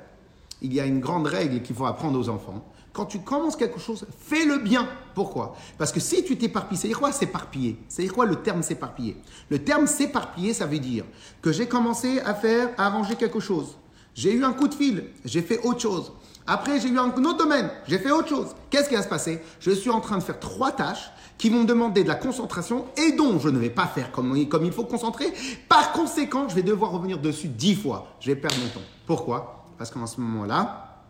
Il 0.64 0.74
y 0.74 0.80
a 0.80 0.86
une 0.86 1.01
grande 1.01 1.28
règle 1.28 1.61
qu'il 1.61 1.76
faut 1.76 1.86
apprendre 1.86 2.18
aux 2.18 2.30
enfants. 2.30 2.64
Quand 2.93 3.05
tu 3.05 3.20
commences 3.20 3.55
quelque 3.55 3.80
chose, 3.80 4.05
fais-le 4.18 4.59
bien. 4.59 4.88
Pourquoi? 5.14 5.55
Parce 5.78 5.91
que 5.91 5.99
si 5.99 6.24
tu 6.24 6.38
t'éparpilles, 6.38 6.78
c'est-à-dire 6.78 6.99
quoi? 6.99 7.11
S'éparpiller 7.11 7.78
C'est-à-dire 7.89 8.14
quoi 8.14 8.26
le 8.26 8.38
terme 8.38 8.64
s'éparpiller? 8.64 9.18
Le 9.49 9.59
terme 9.59 9.88
s'éparpiller, 9.88 10.53
ça 10.53 10.66
veut 10.66 10.80
dire 10.80 11.03
que 11.41 11.51
j'ai 11.51 11.68
commencé 11.68 12.20
à 12.20 12.34
faire, 12.34 12.70
à 12.78 12.86
arranger 12.86 13.16
quelque 13.16 13.39
chose. 13.39 13.78
J'ai 14.16 14.32
eu 14.34 14.43
un 14.45 14.53
coup 14.53 14.68
de 14.68 14.76
fil, 14.76 15.05
j'ai 15.26 15.41
fait 15.41 15.59
autre 15.66 15.82
chose. 15.82 16.14
Après, 16.45 16.80
j'ai 16.80 16.89
eu 16.89 16.99
un 16.99 17.07
autre 17.07 17.38
domaine, 17.38 17.70
j'ai 17.88 17.97
fait 17.97 18.11
autre 18.11 18.30
chose. 18.30 18.55
Qu'est-ce 18.70 18.89
qui 18.89 18.95
va 18.95 19.01
se 19.01 19.09
passer? 19.09 19.41
Je 19.59 19.72
suis 19.72 19.89
en 19.89 20.01
train 20.01 20.18
de 20.20 20.24
faire 20.24 20.39
trois 20.39 20.72
tâches 20.72 21.09
qui 21.38 21.49
vont 21.49 21.61
me 21.61 21.66
demander 21.66 22.03
de 22.03 22.09
la 22.09 22.16
concentration 22.16 22.86
et 22.95 23.14
dont 23.14 23.39
je 23.39 23.49
ne 23.49 23.57
vais 23.57 23.72
pas 23.72 23.88
faire 23.88 24.11
comme, 24.11 24.47
comme 24.47 24.66
il 24.66 24.72
faut 24.72 24.86
concentrer. 24.86 25.34
Par 25.68 25.93
conséquent, 25.93 26.47
je 26.47 26.55
vais 26.55 26.61
devoir 26.61 26.91
revenir 26.91 27.18
dessus 27.18 27.47
dix 27.47 27.76
fois. 27.76 28.07
Je 28.20 28.28
vais 28.28 28.36
perdre 28.36 28.57
mon 28.61 28.68
temps. 28.68 28.86
Pourquoi? 29.07 29.62
Parce 29.84 29.91
qu'en 29.91 30.07
ce 30.07 30.21
moment-là, 30.21 31.01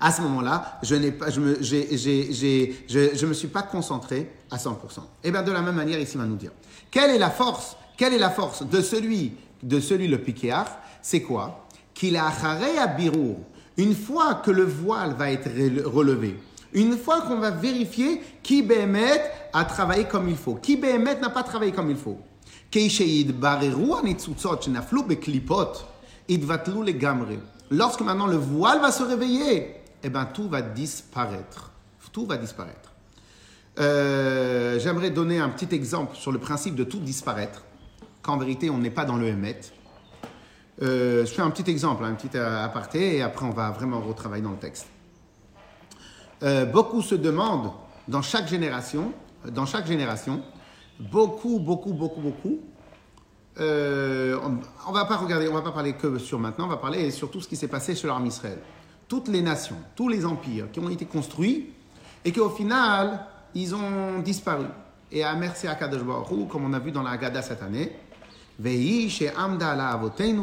à 0.00 0.10
ce 0.10 0.22
moment-là, 0.22 0.78
je, 0.82 0.94
n'ai 0.94 1.12
je, 1.28 1.38
me, 1.38 1.62
je, 1.62 3.26
me 3.26 3.34
suis 3.34 3.48
pas 3.48 3.62
concentré 3.62 4.32
à 4.50 4.56
100%. 4.56 4.70
Et 4.70 4.74
eh 5.24 5.30
bien 5.30 5.42
de 5.42 5.52
la 5.52 5.60
même 5.60 5.74
manière, 5.74 6.00
ici, 6.00 6.16
on 6.16 6.20
va 6.20 6.24
nous 6.24 6.36
dire, 6.36 6.52
quelle 6.90 7.10
est 7.10 7.18
la 7.18 7.28
force, 7.28 7.76
quelle 7.98 8.14
est 8.14 8.18
la 8.18 8.30
force 8.30 8.62
de 8.62 8.80
celui, 8.80 9.34
de 9.62 9.80
celui 9.80 10.08
le 10.08 10.16
piquéar 10.16 10.78
C'est 11.02 11.20
quoi? 11.20 11.66
Qu'il 11.92 12.16
a 12.16 12.28
acharé 12.28 12.78
à 12.78 12.86
birour. 12.86 13.40
Une 13.76 13.94
fois 13.94 14.36
que 14.36 14.50
le 14.50 14.64
voile 14.64 15.12
va 15.12 15.30
être 15.30 15.50
relevé, 15.84 16.40
une 16.72 16.96
fois 16.96 17.20
qu'on 17.20 17.36
va 17.36 17.50
vérifier 17.50 18.22
qui 18.42 18.62
Béhémet 18.62 19.30
a 19.52 19.66
travaillé 19.66 20.04
comme 20.04 20.30
il 20.30 20.38
faut, 20.38 20.54
qui 20.54 20.78
Béhémet 20.78 21.20
n'a 21.20 21.28
pas 21.28 21.42
travaillé 21.42 21.72
comme 21.72 21.90
il 21.90 21.98
faut. 21.98 22.18
Keisheid 22.70 23.38
beklipot. 23.38 25.72
Lorsque 27.70 28.00
maintenant 28.00 28.26
le 28.26 28.36
voile 28.36 28.80
va 28.80 28.90
se 28.90 29.02
réveiller, 29.02 29.76
eh 30.02 30.10
ben 30.10 30.24
tout 30.24 30.48
va 30.48 30.60
disparaître. 30.60 31.70
Tout 32.12 32.26
va 32.26 32.36
disparaître. 32.36 32.92
Euh, 33.78 34.80
J'aimerais 34.80 35.10
donner 35.10 35.38
un 35.38 35.48
petit 35.48 35.72
exemple 35.74 36.16
sur 36.16 36.32
le 36.32 36.38
principe 36.38 36.74
de 36.74 36.82
tout 36.82 36.98
disparaître, 36.98 37.62
qu'en 38.22 38.36
vérité 38.36 38.68
on 38.68 38.78
n'est 38.78 38.90
pas 38.90 39.04
dans 39.04 39.16
le 39.16 39.28
Hémet. 39.28 39.60
Euh, 40.82 41.24
je 41.24 41.30
fais 41.30 41.42
un 41.42 41.50
petit 41.50 41.70
exemple, 41.70 42.04
un 42.04 42.14
petit 42.14 42.36
aparté, 42.36 43.18
et 43.18 43.22
après 43.22 43.46
on 43.46 43.50
va 43.50 43.70
vraiment 43.70 44.00
retravailler 44.00 44.42
dans 44.42 44.50
le 44.50 44.56
texte. 44.56 44.88
Euh, 46.42 46.64
beaucoup 46.64 47.02
se 47.02 47.14
demandent 47.14 47.70
dans 48.08 48.22
chaque 48.22 48.48
génération, 48.48 49.12
dans 49.46 49.66
chaque 49.66 49.86
génération, 49.86 50.42
beaucoup, 50.98 51.60
beaucoup, 51.60 51.92
beaucoup, 51.92 52.20
beaucoup. 52.20 52.58
Euh, 53.58 54.38
on, 54.42 54.58
on 54.88 54.92
va 54.92 55.04
pas 55.04 55.16
regarder, 55.16 55.48
on 55.48 55.54
va 55.54 55.62
pas 55.62 55.72
parler 55.72 55.94
que 55.94 56.18
sur 56.18 56.38
maintenant, 56.38 56.66
on 56.66 56.68
va 56.68 56.76
parler 56.76 57.10
sur 57.10 57.30
tout 57.30 57.40
ce 57.40 57.48
qui 57.48 57.56
s'est 57.56 57.68
passé 57.68 57.94
chez 57.94 58.06
l'armée 58.06 58.28
Israël. 58.28 58.58
Toutes 59.08 59.28
les 59.28 59.42
nations, 59.42 59.76
tous 59.96 60.08
les 60.08 60.24
empires 60.24 60.70
qui 60.72 60.78
ont 60.78 60.88
été 60.88 61.04
construits 61.04 61.72
et 62.24 62.32
qu'au 62.32 62.50
final 62.50 63.26
ils 63.54 63.74
ont 63.74 64.20
disparu. 64.20 64.66
Et 65.10 65.24
à 65.24 65.34
merci 65.34 65.66
à 65.66 65.74
Kadosh 65.74 66.02
Baruch 66.02 66.48
comme 66.48 66.64
on 66.64 66.72
a 66.72 66.78
vu 66.78 66.92
dans 66.92 67.02
la 67.02 67.10
Haggadah 67.10 67.42
cette 67.42 67.62
année, 67.62 67.92
Vehi 68.58 69.10
chez 69.10 69.30
Amda 69.34 69.74
la 69.74 69.88
Avotenu 69.88 70.42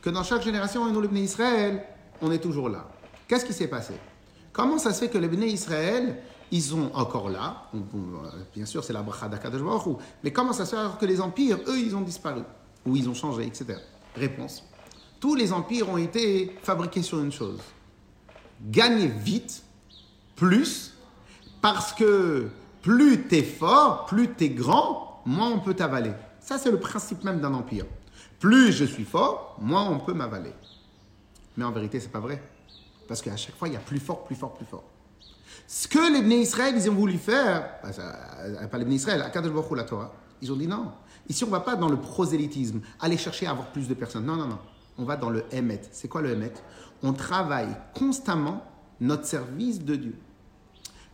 que 0.00 0.10
dans 0.10 0.22
chaque 0.22 0.42
génération, 0.42 0.88
et 0.88 0.92
nous 0.92 1.00
les 1.00 1.20
Israël, 1.20 1.82
on 2.22 2.30
est 2.30 2.38
toujours 2.38 2.68
là. 2.68 2.86
Qu'est-ce 3.26 3.44
qui 3.44 3.52
s'est 3.52 3.68
passé? 3.68 3.94
Comment 4.52 4.78
ça 4.78 4.92
se 4.92 5.00
fait 5.00 5.08
que 5.08 5.18
les 5.18 5.28
Israël, 5.46 6.22
ils 6.50 6.62
sont 6.62 6.90
encore 6.94 7.30
là. 7.30 7.68
Euh, 7.74 7.78
bien 8.54 8.66
sûr, 8.66 8.82
c'est 8.82 8.92
la 8.92 9.02
bracha 9.02 9.28
d'Akadosh. 9.28 9.62
Mais 10.24 10.32
comment 10.32 10.52
ça 10.52 10.66
se 10.66 10.74
fait 10.74 10.98
que 10.98 11.06
les 11.06 11.20
empires, 11.20 11.58
eux, 11.66 11.78
ils 11.78 11.94
ont 11.94 12.00
disparu 12.00 12.42
Ou 12.86 12.96
ils 12.96 13.08
ont 13.08 13.14
changé, 13.14 13.46
etc. 13.46 13.78
Réponse. 14.14 14.64
Tous 15.20 15.34
les 15.34 15.52
empires 15.52 15.88
ont 15.88 15.98
été 15.98 16.56
fabriqués 16.62 17.02
sur 17.02 17.20
une 17.20 17.32
chose. 17.32 17.60
Gagner 18.62 19.06
vite, 19.06 19.62
plus, 20.34 20.94
parce 21.60 21.92
que 21.92 22.48
plus 22.82 23.24
t'es 23.24 23.42
fort, 23.42 24.06
plus 24.06 24.32
t'es 24.32 24.48
grand, 24.48 25.22
moins 25.26 25.50
on 25.50 25.60
peut 25.60 25.74
t'avaler. 25.74 26.12
Ça, 26.40 26.58
c'est 26.58 26.70
le 26.70 26.80
principe 26.80 27.22
même 27.24 27.40
d'un 27.40 27.54
empire. 27.54 27.84
Plus 28.38 28.72
je 28.72 28.84
suis 28.84 29.04
fort, 29.04 29.56
moins 29.60 29.88
on 29.88 29.98
peut 29.98 30.14
m'avaler. 30.14 30.52
Mais 31.56 31.64
en 31.64 31.70
vérité, 31.70 32.00
c'est 32.00 32.08
pas 32.08 32.20
vrai. 32.20 32.42
Parce 33.06 33.20
qu'à 33.20 33.36
chaque 33.36 33.56
fois, 33.56 33.68
il 33.68 33.74
y 33.74 33.76
a 33.76 33.80
plus 33.80 34.00
fort, 34.00 34.24
plus 34.24 34.36
fort, 34.36 34.54
plus 34.54 34.64
fort. 34.64 34.84
Ce 35.72 35.86
que 35.86 36.12
les 36.12 36.20
Bnei 36.20 36.40
Israël, 36.40 36.74
ils 36.76 36.90
ont 36.90 36.94
voulu 36.94 37.16
faire, 37.16 37.64
euh, 37.84 38.66
pas 38.66 38.76
les 38.76 38.84
Bnei 38.84 38.96
Israël, 38.96 39.24
Baruch 39.32 39.70
Hu, 39.70 39.76
la 39.76 39.84
Torah, 39.84 40.12
ils 40.42 40.50
ont 40.50 40.56
dit 40.56 40.66
non. 40.66 40.90
Ici, 41.28 41.44
on 41.44 41.46
va 41.46 41.60
pas 41.60 41.76
dans 41.76 41.88
le 41.88 41.96
prosélytisme, 41.96 42.80
aller 42.98 43.16
chercher 43.16 43.46
à 43.46 43.52
avoir 43.52 43.68
plus 43.68 43.86
de 43.86 43.94
personnes. 43.94 44.24
Non, 44.24 44.34
non, 44.34 44.48
non. 44.48 44.58
On 44.98 45.04
va 45.04 45.14
dans 45.14 45.30
le 45.30 45.44
Emet. 45.52 45.82
C'est 45.92 46.08
quoi 46.08 46.22
le 46.22 46.32
Emet 46.32 46.52
On 47.04 47.12
travaille 47.12 47.68
constamment 47.94 48.64
notre 49.00 49.26
service 49.26 49.84
de 49.84 49.94
Dieu. 49.94 50.16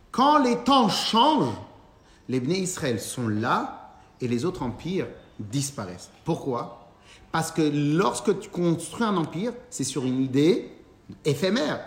Quand 0.09 0.39
les 0.39 0.57
temps 0.63 0.89
changent, 0.89 1.53
les 2.27 2.39
Bnei 2.39 2.61
Israël 2.61 2.99
sont 2.99 3.27
là 3.27 3.93
et 4.19 4.27
les 4.27 4.43
autres 4.43 4.63
empires 4.63 5.07
disparaissent. 5.39 6.09
Pourquoi? 6.25 6.89
Parce 7.31 7.51
que 7.51 7.61
lorsque 7.61 8.39
tu 8.39 8.49
construis 8.49 9.03
un 9.03 9.17
empire, 9.17 9.53
c'est 9.69 9.83
sur 9.83 10.03
une 10.03 10.19
idée 10.19 10.71
éphémère. 11.25 11.79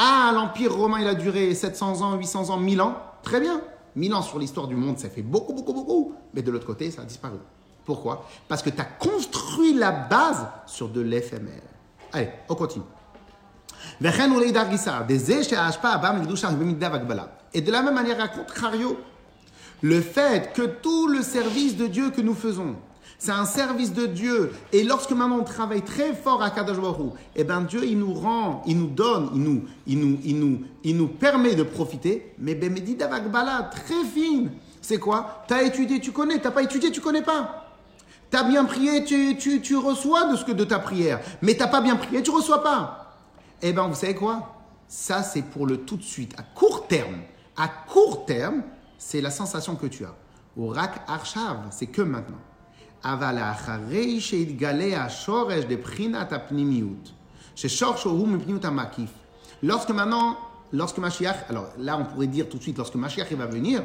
Ah, 0.00 0.30
l'Empire 0.32 0.72
romain, 0.72 1.00
il 1.00 1.08
a 1.08 1.16
duré 1.16 1.52
700 1.52 2.02
ans, 2.02 2.14
800 2.14 2.50
ans, 2.50 2.56
1000 2.56 2.80
ans. 2.80 2.96
Très 3.24 3.40
bien. 3.40 3.60
1000 3.96 4.14
ans 4.14 4.22
sur 4.22 4.38
l'histoire 4.38 4.68
du 4.68 4.76
monde, 4.76 4.96
ça 4.96 5.10
fait 5.10 5.22
beaucoup, 5.22 5.52
beaucoup, 5.52 5.72
beaucoup. 5.72 6.14
Mais 6.34 6.42
de 6.42 6.52
l'autre 6.52 6.66
côté, 6.66 6.92
ça 6.92 7.02
a 7.02 7.04
disparu. 7.04 7.38
Pourquoi? 7.84 8.24
Parce 8.46 8.62
que 8.62 8.70
tu 8.70 8.80
as 8.80 8.84
construit 8.84 9.74
la 9.74 9.90
base 9.90 10.46
sur 10.66 10.88
de 10.88 11.00
l'éphémère. 11.00 11.62
Allez, 12.12 12.28
on 12.48 12.54
continue. 12.54 12.84
Et 14.00 14.04
de 17.60 17.72
la 17.72 17.82
même 17.82 17.94
manière, 17.94 18.20
à 18.20 18.28
contrario, 18.28 19.00
le 19.82 20.00
fait 20.00 20.52
que 20.52 20.62
tout 20.62 21.08
le 21.08 21.22
service 21.22 21.76
de 21.76 21.88
Dieu 21.88 22.10
que 22.10 22.20
nous 22.20 22.34
faisons, 22.34 22.76
c'est 23.18 23.32
un 23.32 23.44
service 23.44 23.92
de 23.92 24.06
Dieu. 24.06 24.52
Et 24.72 24.84
lorsque 24.84 25.10
maintenant 25.10 25.40
on 25.40 25.44
travaille 25.44 25.82
très 25.82 26.14
fort 26.14 26.40
à 26.40 26.50
Kadosh 26.50 26.76
eh 27.34 27.44
ben 27.44 27.62
Dieu, 27.62 27.84
il 27.84 27.98
nous 27.98 28.14
rend, 28.14 28.62
il 28.66 28.78
nous 28.78 28.86
donne, 28.86 29.30
il 29.34 29.42
nous, 29.42 29.64
il 29.86 29.98
nous, 29.98 30.18
il 30.24 30.38
nous, 30.38 30.60
il 30.84 30.96
nous 30.96 31.08
permet 31.08 31.56
de 31.56 31.64
profiter. 31.64 32.32
Mais 32.38 32.54
ben 32.54 32.72
Medida 32.72 33.08
Vagbala, 33.08 33.70
très 33.72 34.04
fine. 34.04 34.52
C'est 34.80 34.98
quoi? 34.98 35.44
Tu 35.48 35.54
as 35.54 35.64
étudié, 35.64 36.00
tu 36.00 36.12
connais. 36.12 36.38
Tu 36.38 36.44
n'as 36.44 36.52
pas 36.52 36.62
étudié, 36.62 36.92
tu 36.92 37.00
connais 37.00 37.22
pas. 37.22 37.74
Tu 38.30 38.36
as 38.36 38.44
bien 38.44 38.64
prié, 38.64 39.04
tu, 39.04 39.36
tu, 39.36 39.60
tu 39.60 39.76
reçois 39.76 40.30
de 40.30 40.36
ce 40.36 40.44
que 40.44 40.52
de 40.52 40.64
ta 40.64 40.78
prière. 40.78 41.20
Mais 41.42 41.54
tu 41.54 41.60
n'as 41.60 41.68
pas 41.68 41.80
bien 41.80 41.96
prié, 41.96 42.22
tu 42.22 42.30
reçois 42.30 42.62
pas. 42.62 43.16
Eh 43.62 43.72
bien, 43.72 43.88
vous 43.88 43.94
savez 43.94 44.14
quoi? 44.14 44.54
Ça, 44.86 45.22
c'est 45.22 45.42
pour 45.42 45.66
le 45.66 45.78
tout 45.78 45.96
de 45.96 46.02
suite. 46.02 46.34
À 46.38 46.42
court 46.42 46.86
terme, 46.86 47.18
à 47.56 47.68
court 47.68 48.24
terme, 48.26 48.62
c'est 48.96 49.20
la 49.20 49.30
sensation 49.30 49.74
que 49.74 49.86
tu 49.86 50.04
as. 50.04 50.14
Au 50.56 50.68
rak 50.68 51.02
arshav, 51.08 51.66
c'est 51.70 51.86
que 51.86 52.02
maintenant. 52.02 52.38
אבל 53.03 53.37
אחרי 53.37 54.21
שיתגלה 54.21 55.05
השורש 55.05 55.63
לבחינת 55.69 56.33
הפנימיות, 56.33 57.11
ששורש 57.55 58.03
הוא 58.03 58.27
מפנימיות 58.27 58.65
המקיף. 58.65 59.09
Lorsque 59.63 59.91
maintenant, 59.91 60.35
lorsque 60.73 60.97
Mashiach, 60.97 61.49
alors 61.49 61.67
là 61.77 61.97
on 61.97 62.03
pourrait 62.03 62.27
dire 62.27 62.49
tout 62.49 62.57
de 62.57 62.63
suite, 62.63 62.77
lorsque 62.77 62.95
Mashiach 62.95 63.27
il 63.31 63.37
va 63.37 63.45
venir, 63.45 63.83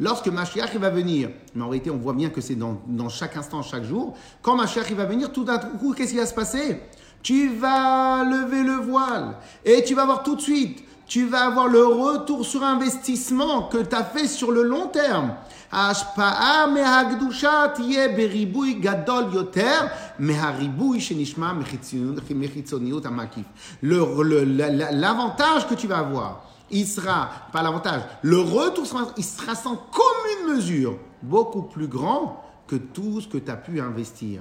lorsque 0.00 0.26
Mashiach 0.26 0.70
il 0.74 0.80
va 0.80 0.90
venir, 0.90 1.30
mais 1.54 1.62
en 1.62 1.68
réalité 1.68 1.90
on 1.90 1.98
voit 1.98 2.14
bien 2.14 2.30
que 2.30 2.40
c'est 2.40 2.56
dans, 2.56 2.80
dans 2.88 3.08
chaque 3.08 3.36
instant, 3.36 3.62
chaque 3.62 3.84
jour, 3.84 4.16
quand 4.42 4.56
Mashiach 4.56 4.86
il 4.90 4.96
va 4.96 5.04
venir, 5.04 5.32
tout 5.32 5.44
d'un 5.44 5.58
coup, 5.58 5.94
qu'est-ce 5.94 6.10
qui 6.10 6.16
va 6.16 6.26
se 6.26 6.34
passer 6.34 6.80
Tu 7.22 7.48
vas 7.54 8.24
lever 8.24 8.64
le 8.64 8.76
voile 8.76 9.36
et 9.64 9.84
tu 9.84 9.94
vas 9.94 10.04
voir 10.04 10.24
tout 10.24 10.34
de 10.34 10.40
suite, 10.40 10.82
tu 11.06 11.26
vas 11.26 11.46
avoir 11.46 11.68
le 11.68 11.84
retour 11.84 12.44
sur 12.44 12.64
investissement 12.64 13.64
que 13.64 13.78
tu 13.78 13.94
as 13.94 14.04
fait 14.04 14.26
sur 14.26 14.50
le 14.50 14.62
long 14.62 14.88
terme. 14.88 15.34
ההשפעה 15.72 16.66
מהקדושה 16.66 17.50
תהיה 17.74 18.08
בריבוי 18.08 18.72
גדול 18.72 19.24
יותר 19.32 19.80
מהריבוי 20.18 21.00
שנשמע 21.00 21.52
מחיצוניות- 21.52 22.30
מחיצוניות 22.34 23.06
המקיף. 23.06 23.44
Le- 23.82 24.22
le- 24.30 24.44
la- 24.58 24.70
la- 24.80 24.92
L'avantage 25.02 25.62
que 25.68 25.74
tu 25.74 25.86
vas 25.86 25.98
avoir, 26.06 26.30
il 26.70 26.86
sera, 26.86 27.18
pas 27.52 27.62
l'avantage, 27.62 28.02
le 28.22 28.38
retour 28.40 28.84
sera, 28.86 29.02
il 29.16 29.24
sera 29.24 29.54
sans 29.54 29.76
commune 29.98 30.42
mesure 30.56 30.94
beaucoup 31.22 31.62
plus 31.74 31.88
grand 31.96 32.24
que 32.68 32.76
tout 32.76 33.20
ce 33.22 33.28
que 33.32 33.38
tu 33.38 33.50
as 33.50 33.56
pu 33.66 33.80
investir. 33.80 34.38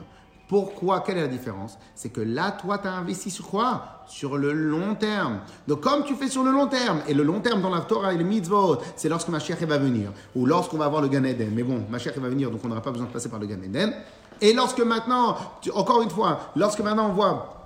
Pourquoi? 0.48 1.00
Quelle 1.00 1.18
est 1.18 1.22
la 1.22 1.28
différence? 1.28 1.78
C'est 1.94 2.10
que 2.10 2.20
là, 2.20 2.52
toi, 2.52 2.78
tu 2.78 2.86
as 2.86 2.92
investi 2.92 3.30
sur 3.30 3.46
quoi? 3.46 4.02
Sur 4.06 4.36
le 4.36 4.52
long 4.52 4.94
terme. 4.94 5.40
Donc, 5.66 5.80
comme 5.80 6.04
tu 6.04 6.14
fais 6.14 6.28
sur 6.28 6.42
le 6.42 6.50
long 6.50 6.66
terme, 6.66 7.00
et 7.08 7.14
le 7.14 7.22
long 7.22 7.40
terme 7.40 7.62
dans 7.62 7.70
la 7.70 7.80
Torah 7.80 8.12
et 8.12 8.18
le 8.18 8.24
mitzvot, 8.24 8.78
c'est 8.96 9.08
lorsque 9.08 9.28
Mashiach 9.28 9.62
va 9.62 9.78
venir, 9.78 10.12
ou 10.34 10.44
lorsqu'on 10.44 10.76
va 10.76 10.84
avoir 10.84 11.00
le 11.00 11.08
Gan 11.08 11.24
Eden. 11.24 11.50
Mais 11.54 11.62
bon, 11.62 11.84
Mashiach 11.90 12.18
va 12.18 12.28
venir, 12.28 12.50
donc 12.50 12.60
on 12.62 12.68
n'aura 12.68 12.82
pas 12.82 12.90
besoin 12.90 13.06
de 13.06 13.12
passer 13.12 13.30
par 13.30 13.40
le 13.40 13.46
Gan 13.46 13.62
Eden. 13.64 13.94
Et 14.40 14.52
lorsque 14.52 14.80
maintenant, 14.80 15.36
encore 15.74 16.02
une 16.02 16.10
fois, 16.10 16.40
lorsque 16.56 16.80
maintenant 16.80 17.08
on 17.08 17.12
voit 17.12 17.63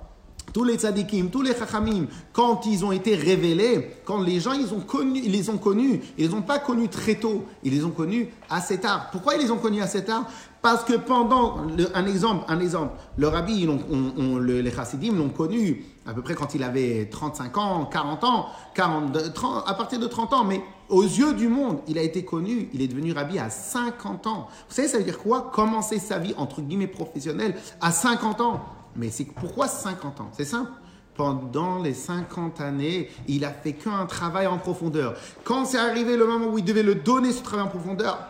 tous 0.53 0.63
les 0.63 0.75
tzadikim, 0.75 1.29
tous 1.29 1.41
les 1.41 1.55
chachamim, 1.55 2.05
quand 2.33 2.65
ils 2.65 2.83
ont 2.83 2.91
été 2.91 3.15
révélés, 3.15 3.97
quand 4.05 4.21
les 4.21 4.39
gens 4.39 4.53
ils 4.53 4.73
ont 4.73 4.83
ils 5.15 5.31
les 5.31 5.49
ont 5.49 5.57
connus, 5.57 6.01
ils 6.17 6.27
les 6.27 6.33
ont 6.33 6.41
pas 6.41 6.59
connus 6.59 6.89
très 6.89 7.15
tôt, 7.15 7.45
ils 7.63 7.73
les 7.73 7.83
ont 7.83 7.91
connus 7.91 8.29
assez 8.49 8.77
tard. 8.79 9.09
Pourquoi 9.11 9.35
ils 9.35 9.41
les 9.41 9.51
ont 9.51 9.57
connus 9.57 9.81
assez 9.81 10.03
tard? 10.03 10.25
Parce 10.61 10.83
que 10.83 10.93
pendant, 10.93 11.57
un 11.93 12.05
exemple, 12.05 12.43
un 12.49 12.59
exemple, 12.59 12.93
le 13.15 13.27
rabbi, 13.27 13.65
les 13.65 14.71
chassidim 14.71 15.15
l'ont 15.15 15.29
connu 15.29 15.85
à 16.05 16.13
peu 16.13 16.21
près 16.21 16.33
quand 16.33 16.53
il 16.53 16.63
avait 16.63 17.07
35 17.09 17.57
ans, 17.57 17.85
40 17.85 18.23
ans, 18.23 18.47
42, 18.73 19.31
30, 19.31 19.63
à 19.67 19.73
partir 19.75 19.99
de 19.99 20.07
30 20.07 20.33
ans, 20.33 20.43
mais 20.43 20.59
aux 20.89 21.03
yeux 21.03 21.33
du 21.33 21.47
monde, 21.47 21.79
il 21.87 21.97
a 21.97 22.01
été 22.01 22.25
connu, 22.25 22.67
il 22.73 22.81
est 22.81 22.87
devenu 22.87 23.13
rabbi 23.13 23.37
à 23.37 23.49
50 23.49 24.27
ans. 24.27 24.47
Vous 24.67 24.75
savez, 24.75 24.87
ça 24.87 24.97
veut 24.97 25.03
dire 25.03 25.19
quoi? 25.19 25.51
Commencer 25.53 25.99
sa 25.99 26.17
vie, 26.17 26.33
entre 26.35 26.61
guillemets, 26.61 26.87
professionnelle 26.87 27.55
à 27.79 27.91
50 27.91 28.41
ans. 28.41 28.65
Mais 28.95 29.09
c'est 29.09 29.25
pourquoi 29.25 29.67
50 29.67 30.21
ans? 30.21 30.29
C'est 30.33 30.45
simple. 30.45 30.71
Pendant 31.15 31.81
les 31.81 31.93
50 31.93 32.61
années, 32.61 33.09
il 33.27 33.43
a 33.43 33.51
fait 33.51 33.73
qu'un 33.73 34.05
travail 34.05 34.47
en 34.47 34.57
profondeur. 34.57 35.15
Quand 35.43 35.65
c'est 35.65 35.77
arrivé 35.77 36.15
le 36.15 36.25
moment 36.25 36.47
où 36.47 36.57
il 36.57 36.63
devait 36.63 36.83
le 36.83 36.95
donner 36.95 37.33
ce 37.33 37.43
travail 37.43 37.65
en 37.65 37.69
profondeur, 37.69 38.29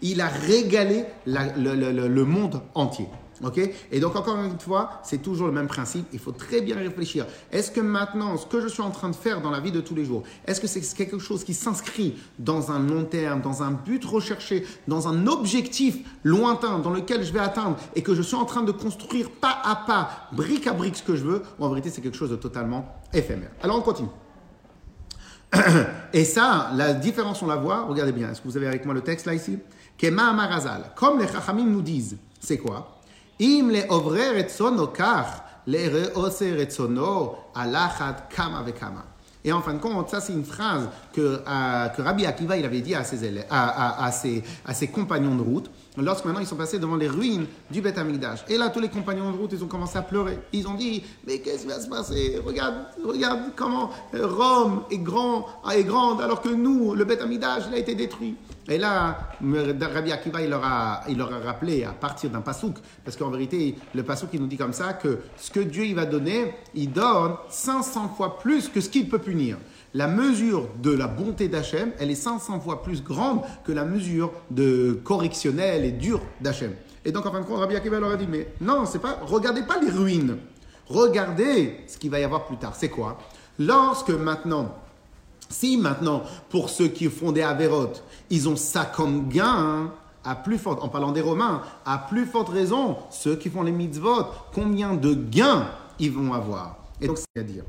il 0.00 0.20
a 0.22 0.28
régalé 0.28 1.04
le 1.26 2.24
monde 2.24 2.62
entier. 2.74 3.06
Et 3.90 4.00
donc, 4.00 4.16
encore 4.16 4.36
une 4.36 4.58
fois, 4.58 5.00
c'est 5.02 5.22
toujours 5.22 5.46
le 5.46 5.52
même 5.52 5.66
principe. 5.66 6.06
Il 6.12 6.18
faut 6.18 6.32
très 6.32 6.60
bien 6.60 6.76
réfléchir. 6.76 7.26
Est-ce 7.50 7.70
que 7.70 7.80
maintenant, 7.80 8.36
ce 8.36 8.46
que 8.46 8.60
je 8.60 8.68
suis 8.68 8.82
en 8.82 8.90
train 8.90 9.08
de 9.08 9.16
faire 9.16 9.40
dans 9.40 9.50
la 9.50 9.60
vie 9.60 9.72
de 9.72 9.80
tous 9.80 9.94
les 9.94 10.04
jours, 10.04 10.22
est-ce 10.46 10.60
que 10.60 10.66
c'est 10.66 10.80
quelque 10.94 11.18
chose 11.18 11.44
qui 11.44 11.54
s'inscrit 11.54 12.16
dans 12.38 12.70
un 12.70 12.78
long 12.78 13.04
terme, 13.04 13.40
dans 13.40 13.62
un 13.62 13.70
but 13.70 14.04
recherché, 14.04 14.66
dans 14.88 15.08
un 15.08 15.26
objectif 15.26 15.98
lointain 16.22 16.78
dans 16.78 16.90
lequel 16.90 17.24
je 17.24 17.32
vais 17.32 17.40
atteindre 17.40 17.76
et 17.94 18.02
que 18.02 18.14
je 18.14 18.22
suis 18.22 18.36
en 18.36 18.44
train 18.44 18.62
de 18.62 18.72
construire 18.72 19.30
pas 19.30 19.58
à 19.64 19.76
pas, 19.76 20.28
brique 20.32 20.66
à 20.66 20.72
brique 20.72 20.96
ce 20.96 21.02
que 21.02 21.16
je 21.16 21.24
veux, 21.24 21.42
ou 21.58 21.64
en 21.64 21.68
vérité, 21.68 21.90
c'est 21.90 22.02
quelque 22.02 22.16
chose 22.16 22.30
de 22.30 22.36
totalement 22.36 23.02
éphémère. 23.12 23.50
Alors, 23.62 23.78
on 23.78 23.82
continue. 23.82 24.08
Et 26.12 26.24
ça, 26.24 26.70
la 26.74 26.92
différence, 26.92 27.42
on 27.42 27.46
la 27.46 27.56
voit. 27.56 27.82
Regardez 27.82 28.12
bien. 28.12 28.30
Est-ce 28.30 28.40
que 28.40 28.48
vous 28.48 28.56
avez 28.56 28.66
avec 28.66 28.84
moi 28.84 28.94
le 28.94 29.00
texte 29.00 29.26
là 29.26 29.34
ici? 29.34 29.58
Kema 29.98 30.28
Amarazal. 30.28 30.92
Comme 30.94 31.18
les 31.18 31.26
Chachamim 31.26 31.64
nous 31.64 31.82
disent, 31.82 32.18
c'est 32.38 32.58
quoi? 32.58 32.99
Im 33.40 33.70
le 33.70 33.84
ovre 33.88 34.32
retzono 34.34 34.88
kach, 34.88 35.42
le 35.66 35.88
reose 35.88 36.54
retzono 36.56 37.36
alachat 37.54 38.28
kama 38.28 38.62
vekama. 38.62 39.04
Et 39.42 39.52
en 39.52 39.62
fin 39.62 39.72
de 39.72 39.78
compte, 39.78 40.10
ça 40.10 40.20
c'est 40.20 40.34
une 40.34 40.44
phrase 40.44 40.88
que, 41.14 41.40
euh, 41.48 41.88
que 41.88 42.02
Rabbi 42.02 42.26
Akiva 42.26 42.58
il 42.58 42.64
avait 42.66 42.82
dit 42.82 42.94
à 42.94 43.04
ses, 43.04 43.24
élèves, 43.24 43.46
à, 43.48 43.68
à- 44.02 44.04
à 44.04 44.12
ses, 44.12 44.44
à 44.66 44.74
ses 44.74 44.88
compagnons 44.88 45.34
de 45.34 45.40
route, 45.42 45.70
lorsque 45.96 46.24
maintenant 46.24 46.40
ils 46.40 46.46
sont 46.46 46.56
passés 46.56 46.78
devant 46.78 46.96
les 46.96 47.08
ruines 47.08 47.46
du 47.70 47.80
Beth 47.80 47.98
Amikdash. 47.98 48.44
Et 48.48 48.56
là, 48.56 48.70
tous 48.70 48.80
les 48.80 48.88
compagnons 48.88 49.30
de 49.30 49.36
route, 49.36 49.50
ils 49.52 49.64
ont 49.64 49.68
commencé 49.68 49.98
à 49.98 50.02
pleurer. 50.02 50.38
Ils 50.52 50.66
ont 50.68 50.74
dit, 50.74 51.02
mais 51.26 51.38
qu'est-ce 51.38 51.62
qui 51.62 51.68
va 51.68 51.80
se 51.80 51.88
passer? 51.88 52.40
Regarde, 52.44 52.76
regarde 53.04 53.40
comment 53.56 53.90
euh, 54.14 54.26
Rome 54.26 54.82
est, 54.90 54.98
grand, 54.98 55.46
est 55.72 55.84
grande, 55.84 56.20
alors 56.20 56.40
que 56.40 56.48
nous, 56.48 56.94
le 56.94 57.04
Beth 57.04 57.22
Amikdash, 57.22 57.64
il 57.68 57.74
a 57.74 57.78
été 57.78 57.94
détruit. 57.94 58.36
Et 58.68 58.78
là, 58.78 59.18
Rabbi 59.42 60.12
Akiva, 60.12 60.42
il 60.42 60.50
leur 60.50 60.64
a, 60.64 61.02
il 61.08 61.18
leur 61.18 61.32
a 61.32 61.38
rappelé 61.38 61.82
à 61.82 61.90
partir 61.90 62.30
d'un 62.30 62.40
pasouk, 62.40 62.76
parce 63.04 63.16
qu'en 63.16 63.30
vérité, 63.30 63.74
le 63.94 64.02
pasouk, 64.04 64.30
il 64.32 64.40
nous 64.40 64.46
dit 64.46 64.56
comme 64.56 64.72
ça 64.72 64.92
que 64.92 65.18
ce 65.36 65.50
que 65.50 65.60
Dieu 65.60 65.86
il 65.86 65.94
va 65.96 66.06
donner, 66.06 66.54
il 66.74 66.92
donne 66.92 67.32
500 67.48 68.10
fois 68.16 68.38
plus 68.38 68.68
que 68.68 68.80
ce 68.80 68.88
qu'il 68.88 69.08
peut 69.08 69.18
punir. 69.18 69.56
La 69.92 70.06
mesure 70.06 70.68
de 70.82 70.92
la 70.92 71.08
bonté 71.08 71.48
d'Hachem, 71.48 71.92
elle 71.98 72.10
est 72.10 72.14
500 72.14 72.60
fois 72.60 72.82
plus 72.82 73.02
grande 73.02 73.40
que 73.64 73.72
la 73.72 73.84
mesure 73.84 74.30
de 74.50 75.00
correctionnelle 75.02 75.84
et 75.84 75.92
dure 75.92 76.20
d'Hachem. 76.40 76.72
Et 77.04 77.12
donc, 77.12 77.26
en 77.26 77.32
fin 77.32 77.40
de 77.40 77.46
compte, 77.46 77.58
Rabbi 77.58 77.74
Akiva 77.74 77.98
leur 77.98 78.12
a 78.12 78.16
dit, 78.16 78.26
mais 78.28 78.48
non, 78.60 78.84
c'est 78.86 78.98
pas, 79.00 79.18
regardez 79.26 79.62
pas 79.62 79.80
les 79.80 79.90
ruines. 79.90 80.36
Regardez 80.86 81.80
ce 81.86 81.98
qu'il 81.98 82.10
va 82.10 82.20
y 82.20 82.24
avoir 82.24 82.46
plus 82.46 82.56
tard. 82.56 82.74
C'est 82.76 82.88
quoi? 82.88 83.18
Lorsque 83.58 84.10
maintenant, 84.10 84.74
Si 85.50 85.76
maintenant, 85.76 86.22
pour 86.48 86.70
ceux 86.70 86.86
qui 86.88 87.06
font 87.06 87.32
des 87.32 87.42
avérotes, 87.42 88.04
ils 88.30 88.48
ont 88.48 88.54
50 88.54 89.28
gains, 89.28 89.44
hein, 89.44 89.92
à 90.24 90.36
plus 90.36 90.58
forte, 90.58 90.82
en 90.82 90.88
parlant 90.88 91.10
des 91.10 91.20
Romains, 91.20 91.62
à 91.84 91.98
plus 91.98 92.24
forte 92.24 92.50
raison, 92.50 92.96
ceux 93.10 93.34
qui 93.34 93.50
font 93.50 93.62
les 93.62 93.72
mitzvot, 93.72 94.26
combien 94.54 94.94
de 94.94 95.12
gains 95.12 95.66
ils 95.98 96.12
vont 96.12 96.32
avoir? 96.32 96.76
Et 97.00 97.08
donc, 97.08 97.18
c'est 97.18 97.40
à 97.40 97.42
dire. 97.42 97.64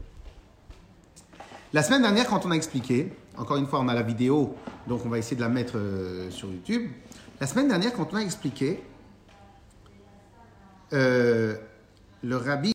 La 1.73 1.83
semaine 1.83 2.01
dernière, 2.01 2.27
quand 2.27 2.45
on 2.45 2.51
a 2.51 2.55
expliqué, 2.55 3.13
encore 3.37 3.55
une 3.55 3.65
fois, 3.65 3.79
on 3.79 3.87
a 3.87 3.93
la 3.93 4.01
vidéo, 4.01 4.57
donc 4.87 5.05
on 5.05 5.09
va 5.09 5.17
essayer 5.17 5.37
de 5.37 5.41
la 5.41 5.47
mettre 5.47 5.77
euh, 5.77 6.29
sur 6.29 6.49
YouTube. 6.51 6.91
La 7.39 7.47
semaine 7.47 7.69
dernière, 7.69 7.93
quand 7.93 8.11
on 8.11 8.17
a 8.17 8.21
expliqué, 8.21 8.83
euh, 10.91 11.55
le 12.23 12.35
rabbi 12.35 12.73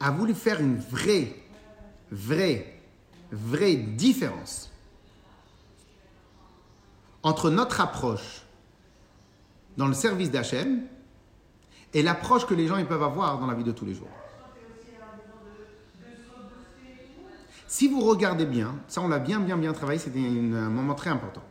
a 0.00 0.10
voulu 0.10 0.34
faire 0.34 0.60
une 0.60 0.76
vraie, 0.76 1.34
vraie, 2.10 2.78
vraie 3.32 3.76
différence 3.76 4.70
entre 7.22 7.48
notre 7.48 7.80
approche 7.80 8.42
dans 9.78 9.86
le 9.86 9.94
service 9.94 10.30
d'Hachem 10.30 10.82
et 11.94 12.02
l'approche 12.02 12.44
que 12.44 12.52
les 12.52 12.66
gens 12.66 12.84
peuvent 12.84 13.02
avoir 13.02 13.38
dans 13.38 13.46
la 13.46 13.54
vie 13.54 13.64
de 13.64 13.72
tous 13.72 13.86
les 13.86 13.94
jours. 13.94 14.08
Si 17.76 17.88
vous 17.88 18.02
regardez 18.02 18.46
bien, 18.46 18.76
ça 18.86 19.00
on 19.00 19.08
l'a 19.08 19.18
bien 19.18 19.40
bien 19.40 19.56
bien 19.56 19.72
travaillé, 19.72 19.98
c'était 19.98 20.20
un 20.20 20.70
moment 20.70 20.94
très 20.94 21.10
important. 21.10 21.42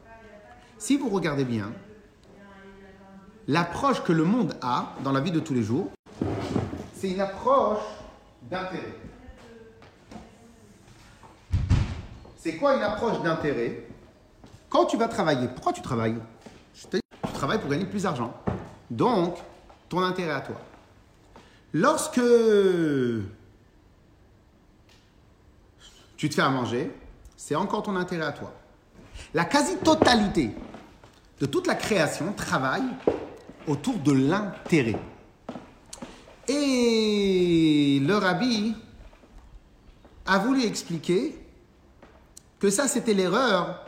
Si 0.78 0.96
vous 0.96 1.10
regardez 1.10 1.44
bien, 1.44 1.74
l'approche 3.50 4.02
que 4.04 4.14
le 4.14 4.24
monde 4.24 4.56
a 4.62 4.94
dans 5.04 5.12
la 5.12 5.20
vie 5.20 5.32
de 5.32 5.42
tous 5.42 5.54
les 5.54 5.64
jours, 5.64 5.90
c'est 6.96 7.12
une 7.12 7.20
approche 7.20 7.84
d'intérêt. 8.50 8.96
C'est 12.38 12.56
quoi 12.56 12.78
une 12.78 12.84
approche 12.84 13.22
d'intérêt? 13.22 13.86
Quand 14.70 14.86
tu 14.86 14.96
vas 14.96 15.10
travailler, 15.10 15.50
pourquoi 15.50 15.74
tu 15.74 15.82
travailles? 15.82 16.16
Tu 16.74 17.02
travailles 17.34 17.60
pour 17.60 17.70
gagner 17.70 17.86
plus 17.86 18.04
d'argent. 18.04 18.34
Donc, 18.90 19.40
ton 19.90 20.02
intérêt 20.02 20.32
à 20.32 20.40
toi. 20.40 20.56
Lorsque 21.74 22.22
tu 26.24 26.30
te 26.30 26.36
fais 26.36 26.42
à 26.42 26.50
manger, 26.50 26.90
c'est 27.36 27.54
encore 27.54 27.84
ton 27.84 27.98
intérêt 27.98 28.24
à 28.24 28.32
toi. 28.32 28.54
La 29.34 29.44
quasi-totalité 29.44 30.52
de 31.42 31.46
toute 31.46 31.68
la 31.68 31.76
création 31.76 32.32
travaille 32.32 32.86
autour 33.68 33.98
de 33.98 34.14
l'intérêt. 34.14 34.96
Et 36.48 38.00
le 38.02 38.16
rabbi 38.16 38.74
a 40.26 40.38
voulu 40.38 40.64
expliquer 40.64 41.36
que 42.58 42.70
ça, 42.70 42.88
c'était 42.88 43.14
l'erreur, 43.14 43.86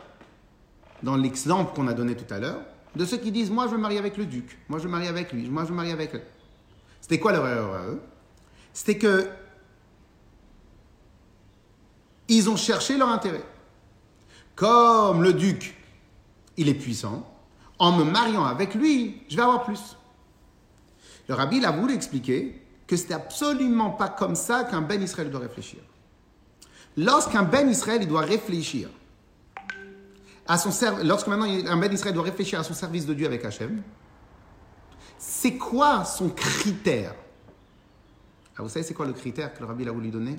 dans 1.04 1.16
l'exemple 1.16 1.74
qu'on 1.74 1.88
a 1.88 1.94
donné 1.94 2.18
tout 2.18 2.34
à 2.34 2.40
l'heure, 2.40 2.60
de 2.98 3.06
ceux 3.06 3.16
qui 3.16 3.32
disent 3.32 3.50
Moi, 3.50 3.68
je 3.68 3.72
veux 3.72 3.78
marier 3.78 3.98
avec 3.98 4.18
le 4.18 4.26
duc, 4.26 4.60
moi, 4.68 4.78
je 4.78 4.84
veux 4.84 4.92
marier 4.92 5.08
avec 5.08 5.32
lui, 5.32 5.50
moi, 5.50 5.64
je 5.64 5.70
veux 5.70 5.76
marier 5.76 5.94
avec. 5.94 6.12
C'était 7.00 7.18
quoi 7.18 7.32
leur 7.32 7.48
erreur 7.48 7.76
à 7.76 7.86
eux? 7.86 8.02
C'était 8.74 8.98
que 8.98 9.30
ils 12.28 12.50
ont 12.50 12.58
cherché 12.58 12.98
leur 12.98 13.10
intérêt. 13.10 13.44
Comme 14.56 15.22
le 15.22 15.34
duc, 15.34 15.76
il 16.58 16.70
est 16.70 16.74
puissant, 16.76 17.30
en 17.80 17.92
me 17.92 18.04
mariant 18.04 18.46
avec 18.46 18.74
lui, 18.74 19.22
je 19.30 19.36
vais 19.36 19.42
avoir 19.42 19.64
plus. 19.64 19.98
Le 21.28 21.36
rabbi 21.36 21.58
il 21.58 21.66
a 21.66 21.72
voulu 21.72 21.94
expliquer 21.94 22.62
que 22.88 22.96
c'était 22.96 23.16
absolument 23.16 23.90
pas 23.92 24.10
comme 24.10 24.36
ça 24.36 24.64
qu'un 24.64 24.82
Ben 24.82 25.02
Israël 25.02 25.30
doit 25.30 25.42
réfléchir. 25.42 25.80
Lorsqu'un 26.98 27.44
Ben 27.44 27.70
Israël 27.70 28.08
doit 28.08 28.22
réfléchir 28.22 28.90
à 30.48 30.58
son 30.58 30.70
lorsque 31.04 31.28
maintenant 31.28 31.48
un 31.48 31.78
Ben 31.78 31.92
Israël 31.92 32.14
doit 32.14 32.24
réfléchir 32.24 32.60
à 32.60 32.64
son 32.64 32.74
service 32.74 33.06
de 33.06 33.14
Dieu 33.14 33.26
avec 33.26 33.44
Hachem, 33.44 33.82
c'est 35.18 35.58
quoi 35.58 36.06
son 36.06 36.30
critère? 36.30 37.16
Ah, 38.58 38.62
Vous 38.62 38.70
savez 38.70 38.86
c'est 38.86 38.94
quoi 38.94 39.06
le 39.06 39.14
critère 39.14 39.54
que 39.54 39.60
le 39.60 39.66
rabbi 39.66 39.88
a 39.88 39.92
voulu 39.92 40.10
donner? 40.10 40.38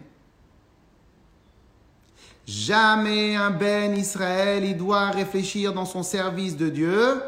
Jamais 2.46 3.34
un 3.34 3.50
Ben 3.50 3.96
Israël, 3.96 4.64
il 4.64 4.76
doit 4.76 5.10
réfléchir 5.10 5.72
dans 5.72 5.84
son 5.84 6.04
service 6.04 6.56
de 6.56 6.68
Dieu 6.68 7.20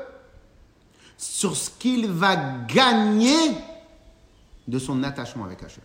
sur 1.17 1.57
ce 1.57 1.71
qu'il 1.71 2.07
va 2.07 2.37
gagner 2.69 3.51
de 4.69 4.79
son 4.79 5.03
attachement 5.03 5.45
avec 5.45 5.61
Hachem. 5.65 5.83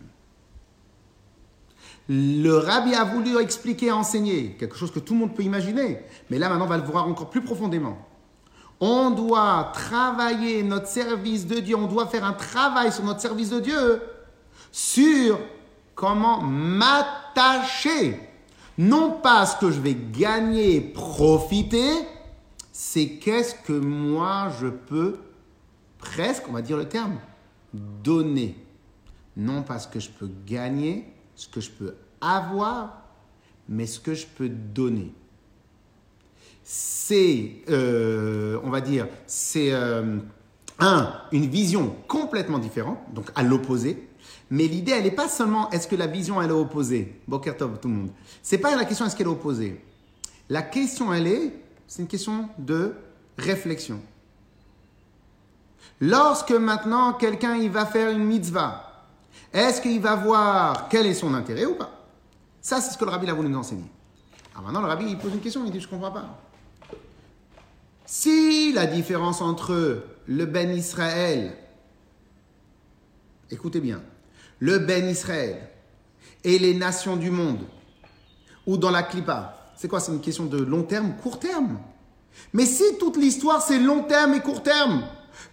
Le 2.07 2.57
rabbi 2.57 2.93
a 2.93 3.05
voulu 3.05 3.39
expliquer, 3.39 3.91
enseigner, 3.91 4.55
quelque 4.59 4.75
chose 4.75 4.91
que 4.91 4.99
tout 4.99 5.13
le 5.13 5.21
monde 5.21 5.33
peut 5.33 5.43
imaginer, 5.43 6.05
mais 6.29 6.37
là 6.37 6.49
maintenant 6.49 6.65
on 6.65 6.69
va 6.69 6.77
le 6.77 6.83
voir 6.83 7.07
encore 7.07 7.29
plus 7.31 7.41
profondément. 7.41 7.97
On 8.79 9.09
doit 9.09 9.71
travailler 9.73 10.61
notre 10.61 10.87
service 10.87 11.47
de 11.47 11.59
Dieu, 11.59 11.75
on 11.75 11.87
doit 11.87 12.05
faire 12.05 12.25
un 12.25 12.33
travail 12.33 12.91
sur 12.91 13.03
notre 13.03 13.21
service 13.21 13.49
de 13.49 13.61
Dieu, 13.61 14.01
sur 14.71 15.39
comment 15.95 16.41
m'attacher 16.41 18.19
non 18.77 19.19
pas 19.21 19.45
ce 19.45 19.57
que 19.57 19.71
je 19.71 19.79
vais 19.79 19.95
gagner, 19.95 20.81
profiter, 20.81 21.91
c'est 22.71 23.17
qu'est-ce 23.17 23.55
que 23.55 23.73
moi 23.73 24.51
je 24.59 24.67
peux 24.67 25.17
presque, 25.99 26.43
on 26.49 26.53
va 26.53 26.61
dire 26.61 26.77
le 26.77 26.87
terme, 26.87 27.17
donner. 27.73 28.55
Non 29.35 29.63
pas 29.63 29.79
ce 29.79 29.87
que 29.87 29.99
je 29.99 30.09
peux 30.09 30.29
gagner, 30.45 31.05
ce 31.35 31.47
que 31.47 31.61
je 31.61 31.71
peux 31.71 31.95
avoir, 32.21 33.03
mais 33.67 33.85
ce 33.85 33.99
que 33.99 34.13
je 34.13 34.25
peux 34.27 34.49
donner. 34.49 35.13
C'est, 36.63 37.61
euh, 37.69 38.59
on 38.63 38.69
va 38.69 38.81
dire, 38.81 39.07
c'est 39.27 39.73
euh, 39.73 40.19
un, 40.79 41.13
une 41.31 41.47
vision 41.47 41.95
complètement 42.07 42.59
différente, 42.59 42.99
donc 43.13 43.29
à 43.35 43.43
l'opposé. 43.43 44.09
Mais 44.49 44.67
l'idée, 44.67 44.91
elle 44.91 45.03
n'est 45.03 45.11
pas 45.11 45.29
seulement 45.29 45.69
est-ce 45.71 45.87
que 45.87 45.95
la 45.95 46.07
vision, 46.07 46.41
elle 46.41 46.49
est 46.49 46.53
opposée. 46.53 47.19
Bokertov, 47.27 47.79
tout 47.79 47.87
le 47.87 47.93
monde. 47.93 48.09
C'est 48.41 48.57
pas 48.57 48.75
la 48.75 48.85
question 48.85 49.05
est-ce 49.05 49.15
qu'elle 49.15 49.27
est 49.27 49.31
opposée. 49.31 49.83
La 50.49 50.61
question, 50.61 51.13
elle 51.13 51.27
est, 51.27 51.53
c'est 51.87 52.01
une 52.01 52.07
question 52.07 52.49
de 52.57 52.93
réflexion. 53.37 53.99
Lorsque 56.01 56.51
maintenant 56.51 57.13
quelqu'un 57.13 57.55
il 57.55 57.69
va 57.69 57.85
faire 57.85 58.09
une 58.09 58.25
mitzvah, 58.25 59.05
est-ce 59.53 59.81
qu'il 59.81 60.01
va 60.01 60.15
voir 60.15 60.89
quel 60.89 61.05
est 61.05 61.13
son 61.13 61.33
intérêt 61.33 61.65
ou 61.65 61.75
pas? 61.75 61.91
Ça, 62.61 62.81
c'est 62.81 62.91
ce 62.91 62.97
que 62.97 63.05
le 63.05 63.11
rabbi 63.11 63.29
a 63.29 63.33
voulu 63.33 63.49
nous 63.49 63.59
enseigner. 63.59 63.85
Alors 64.53 64.65
maintenant, 64.65 64.81
le 64.81 64.87
rabbi 64.87 65.05
il 65.05 65.17
pose 65.17 65.33
une 65.33 65.39
question, 65.39 65.63
il 65.65 65.71
dit 65.71 65.79
Je 65.79 65.85
ne 65.85 65.91
comprends 65.91 66.11
pas. 66.11 66.39
Si 68.05 68.73
la 68.73 68.85
différence 68.85 69.41
entre 69.41 70.03
le 70.27 70.45
Ben 70.45 70.71
Israël, 70.71 71.53
écoutez 73.51 73.79
bien, 73.79 74.01
le 74.59 74.79
Ben 74.79 75.09
Israël 75.09 75.69
et 76.43 76.59
les 76.59 76.73
nations 76.73 77.15
du 77.17 77.31
monde, 77.31 77.65
ou 78.65 78.77
dans 78.77 78.91
la 78.91 79.03
Klippa, 79.03 79.71
c'est 79.75 79.87
quoi 79.87 79.99
C'est 79.99 80.11
une 80.11 80.21
question 80.21 80.45
de 80.45 80.57
long 80.57 80.83
terme, 80.83 81.15
court 81.21 81.39
terme? 81.39 81.79
Mais 82.53 82.65
si 82.65 82.97
toute 82.99 83.17
l'histoire 83.17 83.61
c'est 83.61 83.79
long 83.79 84.03
terme 84.03 84.33
et 84.33 84.39
court 84.39 84.63
terme, 84.63 85.03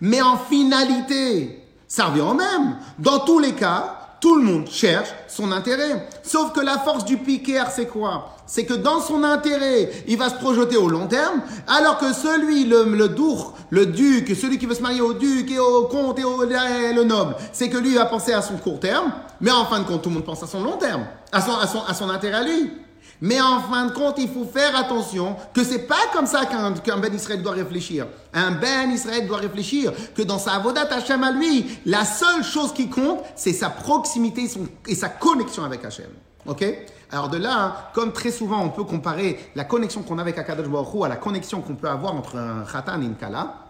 mais 0.01 0.23
en 0.23 0.37
finalité, 0.37 1.65
ça 1.89 2.07
revient 2.07 2.21
au 2.21 2.35
même. 2.35 2.79
Dans 2.99 3.21
tous 3.21 3.39
les 3.39 3.55
cas, 3.55 4.00
tout 4.21 4.37
le 4.37 4.43
monde 4.43 4.69
cherche 4.69 5.09
son 5.29 5.51
intérêt. 5.53 6.07
Sauf 6.23 6.53
que 6.53 6.61
la 6.61 6.79
force 6.79 7.05
du 7.05 7.17
piquer, 7.17 7.65
c'est 7.75 7.87
quoi? 7.87 8.37
C'est 8.47 8.65
que 8.65 8.75
dans 8.75 9.01
son 9.01 9.23
intérêt, 9.23 9.91
il 10.09 10.19
va 10.19 10.29
se 10.29 10.35
projeter 10.35 10.77
au 10.77 10.89
long 10.89 11.07
terme, 11.07 11.41
alors 11.69 11.99
que 11.99 12.13
celui, 12.13 12.65
le, 12.65 12.85
le 12.85 13.09
dour, 13.09 13.55
le 13.71 13.87
duc, 13.87 14.37
celui 14.37 14.59
qui 14.59 14.67
veut 14.67 14.75
se 14.75 14.83
marier 14.83 15.01
au 15.01 15.15
duc 15.15 15.51
et 15.51 15.59
au 15.59 15.85
comte 15.85 16.19
et 16.19 16.25
au 16.25 16.43
le 16.43 17.03
noble, 17.05 17.37
c'est 17.53 17.69
que 17.69 17.79
lui 17.79 17.95
va 17.95 18.07
penser 18.07 18.33
à 18.33 18.43
son 18.43 18.57
court 18.57 18.81
terme, 18.81 19.13
mais 19.41 19.53
en 19.53 19.65
fin 19.67 19.79
de 19.81 19.85
compte, 19.85 20.03
tout 20.03 20.09
le 20.09 20.17
monde 20.17 20.25
pense 20.25 20.43
à 20.43 20.47
son 20.47 20.63
long 20.63 20.77
terme, 20.77 21.07
à 21.33 21.41
son, 21.41 21.57
à 21.57 21.67
son, 21.67 21.83
à 21.87 21.95
son 21.95 22.11
intérêt 22.11 22.39
à 22.39 22.43
lui. 22.43 22.73
Mais 23.21 23.41
en 23.41 23.61
fin 23.61 23.87
de 23.87 23.93
compte, 23.93 24.17
il 24.19 24.29
faut 24.29 24.45
faire 24.45 24.75
attention 24.77 25.37
que 25.53 25.63
c'est 25.63 25.87
pas 25.87 26.09
comme 26.13 26.27
ça 26.27 26.47
qu'un 26.47 26.99
Ben 26.99 27.15
Israël 27.15 27.43
doit 27.43 27.53
réfléchir. 27.53 28.07
Un 28.33 28.53
Ben 28.53 28.91
Israël 28.91 29.27
doit 29.27 29.39
réfléchir 29.39 29.93
que 30.15 30.23
dans 30.23 30.39
sa 30.39 30.53
Avodat 30.53 30.93
Hashem 30.93 31.23
à 31.23 31.31
lui, 31.31 31.79
la 31.87 32.05
seule 32.05 32.43
chose 32.43 32.73
qui 32.73 32.89
compte, 32.89 33.21
c'est 33.37 33.53
sa 33.53 33.71
proximité 33.71 34.49
et 34.87 34.95
sa 34.95 35.09
connexion 35.09 35.65
avec 35.65 35.85
Hashem. 35.85 36.11
Ok? 36.47 36.65
Alors 37.13 37.29
de 37.29 37.39
là, 37.39 37.65
hein, 37.65 37.75
comme 37.93 38.13
très 38.13 38.31
souvent 38.31 38.63
on 38.63 38.69
peut 38.71 38.85
comparer 38.85 39.51
la 39.57 39.65
connexion 39.65 40.03
qu'on 40.03 40.19
a 40.19 40.23
avec 40.23 40.39
Akadosh 40.39 40.69
Baruch 40.69 41.05
à 41.05 41.09
la 41.09 41.17
connexion 41.17 41.61
qu'on 41.61 41.75
peut 41.75 41.89
avoir 41.89 42.15
entre 42.15 42.37
un 42.37 42.65
Khatan 42.65 43.03
et 43.03 43.05
une 43.05 43.17
Kala, 43.17 43.70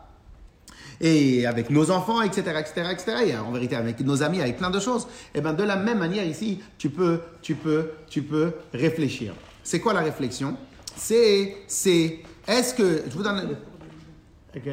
et 1.00 1.46
avec 1.46 1.70
nos 1.70 1.90
enfants, 1.90 2.20
etc., 2.22 2.42
etc., 2.58 2.88
etc., 2.92 3.12
et 3.26 3.36
en 3.36 3.50
vérité 3.52 3.76
avec 3.76 4.00
nos 4.00 4.22
amis, 4.22 4.40
avec 4.40 4.56
plein 4.58 4.70
de 4.70 4.80
choses, 4.80 5.04
et 5.34 5.38
eh 5.38 5.40
bien 5.40 5.52
de 5.52 5.62
la 5.62 5.76
même 5.76 5.98
manière 5.98 6.24
ici, 6.24 6.60
tu 6.78 6.90
peux, 6.90 7.20
tu 7.42 7.54
peux, 7.54 7.90
tu 8.08 8.22
peux 8.22 8.52
réfléchir. 8.74 9.34
C'est 9.62 9.80
quoi 9.80 9.92
la 9.92 10.00
réflexion? 10.00 10.56
C'est, 10.96 11.56
c'est, 11.66 12.18
est-ce 12.46 12.74
que, 12.74 13.02
je 13.08 13.16
vous 13.16 13.22
donne, 13.22 13.56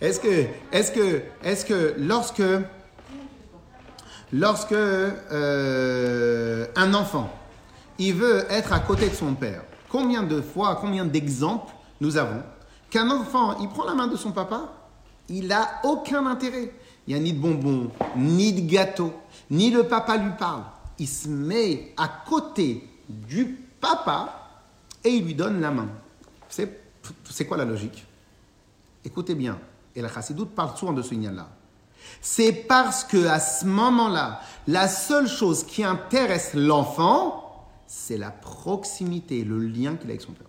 est-ce 0.00 0.20
que, 0.20 0.44
est-ce 0.72 0.92
que, 0.92 1.22
est-ce 1.42 1.64
que 1.64 1.94
lorsque, 1.98 2.42
lorsque 4.32 4.72
euh, 4.72 6.66
un 6.76 6.94
enfant, 6.94 7.30
il 7.98 8.14
veut 8.14 8.44
être 8.50 8.72
à 8.72 8.80
côté 8.80 9.08
de 9.08 9.14
son 9.14 9.34
père, 9.34 9.62
Combien 9.94 10.24
de 10.24 10.40
fois, 10.40 10.76
combien 10.80 11.04
d'exemples 11.04 11.72
nous 12.00 12.16
avons 12.16 12.42
qu'un 12.90 13.08
enfant, 13.12 13.56
il 13.60 13.68
prend 13.68 13.84
la 13.84 13.94
main 13.94 14.08
de 14.08 14.16
son 14.16 14.32
papa, 14.32 14.72
il 15.28 15.48
n'a 15.48 15.80
aucun 15.84 16.26
intérêt. 16.26 16.72
Il 17.06 17.14
n'y 17.14 17.20
a 17.20 17.22
ni 17.22 17.32
de 17.32 17.38
bonbons, 17.38 17.90
ni 18.16 18.52
de 18.52 18.70
gâteau, 18.70 19.12
ni 19.50 19.70
le 19.70 19.84
papa 19.84 20.16
lui 20.16 20.32
parle. 20.38 20.62
Il 20.98 21.08
se 21.08 21.28
met 21.28 21.92
à 21.96 22.08
côté 22.26 22.88
du 23.08 23.58
papa 23.80 24.50
et 25.02 25.10
il 25.10 25.24
lui 25.24 25.34
donne 25.34 25.60
la 25.60 25.70
main. 25.70 25.88
C'est, 26.48 27.46
quoi 27.46 27.56
la 27.56 27.64
logique? 27.64 28.06
Écoutez 29.04 29.34
bien, 29.34 29.58
et 29.94 30.00
la 30.00 30.08
chassidoute 30.08 30.50
parle 30.54 30.76
souvent 30.76 30.92
de 30.92 31.02
ce 31.02 31.14
là 31.14 31.48
C'est 32.22 32.52
parce 32.52 33.04
que 33.04 33.26
à 33.26 33.40
ce 33.40 33.66
moment-là, 33.66 34.40
la 34.66 34.88
seule 34.88 35.28
chose 35.28 35.64
qui 35.64 35.84
intéresse 35.84 36.54
l'enfant, 36.54 37.68
c'est 37.86 38.16
la 38.16 38.30
proximité, 38.30 39.44
le 39.44 39.58
lien 39.58 39.96
qu'il 39.96 40.08
a 40.08 40.12
avec 40.12 40.22
son 40.22 40.32
père. 40.32 40.48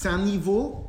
C'est 0.00 0.06
un 0.10 0.18
niveau, 0.18 0.86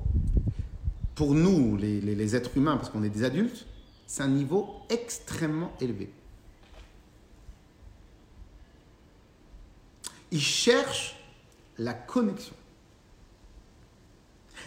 pour 1.16 1.34
nous, 1.34 1.78
les, 1.78 2.36
êtres 2.36 2.55
humains, 2.55 2.78
parce 2.78 2.91
qu'on 2.91 3.01
est 3.01 3.10
des 3.10 3.24
adultes, 3.24 3.66
c'est 4.05 4.22
un 4.22 4.28
niveau 4.28 4.70
extrêmement 4.88 5.72
élevé. 5.82 6.14
Il 10.30 10.39
cherche 10.39 11.16
la 11.80 11.95
connexion. 11.95 12.53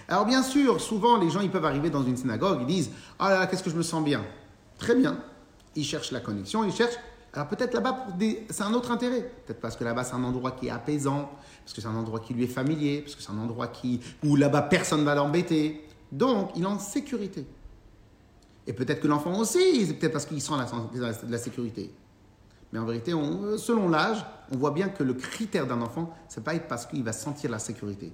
Alors 0.08 0.26
bien 0.26 0.42
sûr, 0.42 0.80
souvent 0.80 1.18
les 1.18 1.30
gens 1.30 1.40
ils 1.40 1.50
peuvent 1.50 1.64
arriver 1.64 1.90
dans 1.90 2.02
une 2.02 2.16
synagogue, 2.16 2.62
ils 2.62 2.66
disent 2.66 2.90
"Ah 3.20 3.30
là 3.30 3.38
là, 3.38 3.46
qu'est-ce 3.46 3.62
que 3.62 3.70
je 3.70 3.76
me 3.76 3.84
sens 3.84 4.02
bien?" 4.02 4.24
Très 4.76 4.96
bien. 4.96 5.22
Ils 5.76 5.84
cherchent 5.84 6.10
la 6.10 6.18
connexion, 6.18 6.64
ils 6.64 6.72
cherchent 6.72 6.98
alors 7.34 7.48
peut-être 7.48 7.72
là-bas 7.72 8.08
c'est 8.50 8.62
un 8.62 8.74
autre 8.74 8.90
intérêt. 8.90 9.22
Peut-être 9.46 9.60
parce 9.60 9.76
que 9.76 9.84
là-bas 9.84 10.04
c'est 10.04 10.14
un 10.14 10.24
endroit 10.24 10.52
qui 10.52 10.66
est 10.66 10.70
apaisant, 10.70 11.30
parce 11.64 11.72
que 11.72 11.80
c'est 11.80 11.88
un 11.88 11.96
endroit 11.96 12.20
qui 12.20 12.34
lui 12.34 12.44
est 12.44 12.48
familier, 12.48 13.00
parce 13.00 13.14
que 13.14 13.22
c'est 13.22 13.32
un 13.32 13.38
endroit 13.38 13.68
qui 13.68 14.00
où 14.24 14.36
là-bas 14.36 14.62
personne 14.62 15.00
ne 15.00 15.04
va 15.04 15.14
l'embêter. 15.14 15.86
Donc, 16.10 16.50
il 16.56 16.64
est 16.64 16.66
en 16.66 16.78
sécurité. 16.78 17.46
Et 18.66 18.74
peut-être 18.74 19.00
que 19.00 19.08
l'enfant 19.08 19.38
aussi, 19.38 19.86
c'est 19.86 19.94
peut-être 19.94 20.12
parce 20.12 20.26
qu'il 20.26 20.42
sent 20.42 20.52
la, 20.94 21.12
la, 21.28 21.38
sécurité. 21.38 21.92
Mais 22.70 22.78
en 22.78 22.84
vérité, 22.84 23.12
selon 23.56 23.88
l'âge, 23.88 24.24
on 24.52 24.58
voit 24.58 24.70
bien 24.72 24.90
que 24.90 25.02
le 25.02 25.14
critère 25.14 25.66
d'un 25.66 25.80
enfant, 25.80 26.14
c'est 26.28 26.44
pas 26.44 26.56
parce 26.58 26.86
qu'il 26.86 27.02
va 27.02 27.12
sentir 27.12 27.50
la 27.50 27.58
sécurité. 27.58 28.12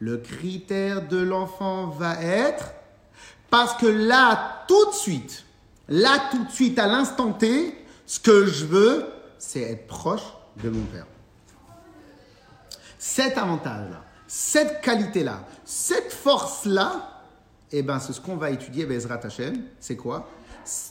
Le 0.00 0.18
critère 0.18 1.06
de 1.06 1.18
l'enfant 1.18 1.86
va 1.86 2.20
être 2.20 2.72
parce 3.50 3.74
que 3.76 3.86
là, 3.86 4.64
tout 4.66 4.86
de 4.86 4.94
suite, 4.94 5.44
là, 5.88 6.28
tout 6.30 6.44
de 6.44 6.50
suite, 6.50 6.78
à 6.78 6.86
l'instant 6.86 7.32
T, 7.32 7.74
ce 8.08 8.18
que 8.18 8.46
je 8.46 8.64
veux, 8.64 9.04
c'est 9.38 9.60
être 9.60 9.86
proche 9.86 10.22
de 10.64 10.70
mon 10.70 10.82
père. 10.86 11.06
Cet 12.98 13.36
avantage-là, 13.36 14.02
cette 14.26 14.80
qualité-là, 14.80 15.44
cette 15.66 16.10
force-là, 16.10 17.22
eh 17.70 17.82
ben, 17.82 18.00
c'est 18.00 18.14
ce 18.14 18.20
qu'on 18.20 18.36
va 18.36 18.50
étudier, 18.50 18.86
Bezrat 18.86 19.20
Hashem. 19.22 19.62
C'est 19.78 19.96
quoi? 19.96 20.26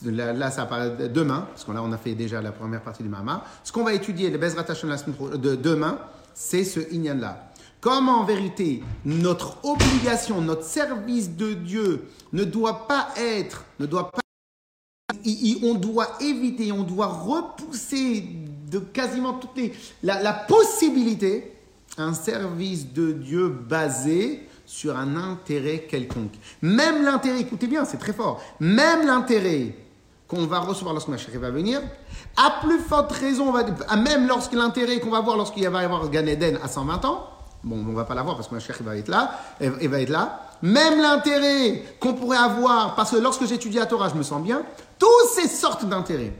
Là, 0.05 0.51
ça 0.51 0.67
parle 0.67 1.11
demain, 1.11 1.47
parce 1.49 1.63
qu'on 1.63 1.75
on 1.75 1.91
a 1.91 1.97
fait 1.97 2.13
déjà 2.13 2.39
la 2.39 2.51
première 2.51 2.81
partie 2.81 3.01
du 3.01 3.09
Mama. 3.09 3.43
Ce 3.63 3.71
qu'on 3.71 3.83
va 3.83 3.93
étudier, 3.93 4.29
le 4.29 4.37
Bezrat 4.37 4.69
Hashem 4.69 4.95
de 5.37 5.55
demain, 5.55 5.99
c'est 6.35 6.63
ce 6.63 6.79
Inyan-là. 6.93 7.51
Comme 7.81 8.09
en 8.09 8.25
vérité, 8.25 8.83
notre 9.05 9.57
obligation, 9.65 10.39
notre 10.39 10.63
service 10.63 11.35
de 11.35 11.53
Dieu 11.53 12.07
ne 12.31 12.43
doit 12.43 12.87
pas 12.87 13.09
être, 13.17 13.65
ne 13.79 13.87
doit 13.87 14.11
pas, 14.11 14.19
on 15.63 15.75
doit 15.75 16.17
éviter, 16.19 16.71
on 16.71 16.83
doit 16.83 17.07
repousser 17.07 18.25
de 18.69 18.79
quasiment 18.79 19.33
toutes 19.33 19.55
les, 19.55 19.73
la, 20.03 20.33
possibilité, 20.33 21.53
un 21.97 22.13
service 22.13 22.91
de 22.93 23.13
Dieu 23.13 23.47
basé 23.47 24.47
sur 24.65 24.97
un 24.97 25.15
intérêt 25.15 25.87
quelconque. 25.89 26.33
Même 26.61 27.05
l'intérêt, 27.05 27.39
écoutez 27.39 27.67
bien, 27.67 27.85
c'est 27.85 27.97
très 27.97 28.11
fort, 28.11 28.41
même 28.59 29.07
l'intérêt 29.07 29.73
qu'on 30.27 30.45
va 30.45 30.59
recevoir 30.59 30.93
lorsque 30.93 31.07
Mashiach 31.07 31.35
va 31.35 31.51
venir, 31.51 31.81
à 32.35 32.59
plus 32.61 32.79
forte 32.79 33.13
raison, 33.13 33.53
on 33.53 33.97
même 33.97 34.27
lorsque 34.27 34.51
l'intérêt 34.51 34.99
qu'on 34.99 35.11
va 35.11 35.21
voir 35.21 35.37
lorsqu'il 35.37 35.67
va 35.69 35.81
y 35.81 35.85
avoir 35.85 36.09
Gan 36.09 36.25
Eden 36.25 36.59
à 36.61 36.67
120 36.67 37.05
ans, 37.05 37.29
bon, 37.63 37.85
on 37.87 37.93
va 37.93 38.03
pas 38.03 38.13
l'avoir 38.13 38.35
parce 38.35 38.49
que 38.49 38.55
Mashiach 38.55 38.81
va 38.81 38.97
être 38.97 39.07
là, 39.07 39.39
il 39.61 39.87
va 39.87 40.01
être 40.01 40.09
là, 40.09 40.41
même 40.61 41.01
l'intérêt 41.01 41.83
qu'on 42.01 42.13
pourrait 42.13 42.37
avoir, 42.37 42.95
parce 42.95 43.11
que 43.11 43.17
lorsque 43.17 43.45
j'étudie 43.45 43.77
la 43.77 43.85
Torah, 43.85 44.09
je 44.09 44.15
me 44.15 44.23
sens 44.23 44.43
bien, 44.43 44.63
toutes 44.97 45.29
ces 45.35 45.47
sortes 45.47 45.85
d'intérêts. 45.85 46.33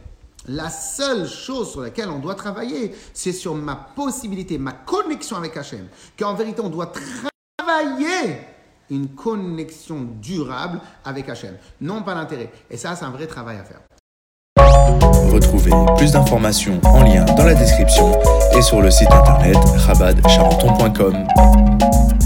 La 0.48 0.70
seule 0.70 1.28
chose 1.28 1.72
sur 1.72 1.82
laquelle 1.82 2.10
on 2.10 2.20
doit 2.20 2.36
travailler, 2.36 2.96
c'est 3.14 3.34
sur 3.34 3.54
ma 3.54 3.76
possibilité, 3.76 4.58
ma 4.58 4.72
connexion 4.72 5.36
avec 5.36 5.58
Hachem. 5.58 5.88
Qu'en 6.18 6.36
vérité, 6.36 6.62
on 6.62 6.70
doit 6.70 6.92
travailler 7.58 8.38
une 8.90 9.10
connexion 9.10 10.08
durable 10.22 10.80
avec 11.04 11.28
Hachem, 11.28 11.58
non 11.82 12.04
pas 12.04 12.16
l'intérêt. 12.16 12.50
Et 12.70 12.78
ça, 12.78 12.96
c'est 12.96 13.04
un 13.04 13.12
vrai 13.12 13.28
travail 13.28 13.58
à 13.58 13.64
faire. 13.64 13.82
Retrouvez 15.34 15.72
plus 15.98 16.14
d'informations 16.14 16.80
en 16.86 17.04
lien 17.04 17.26
dans 17.26 17.46
la 17.46 17.54
description 17.54 18.18
et 18.58 18.62
sur 18.62 18.82
le 18.82 18.90
site 18.90 19.12
internet 19.12 19.58
rabadcharenton.com. 19.86 22.17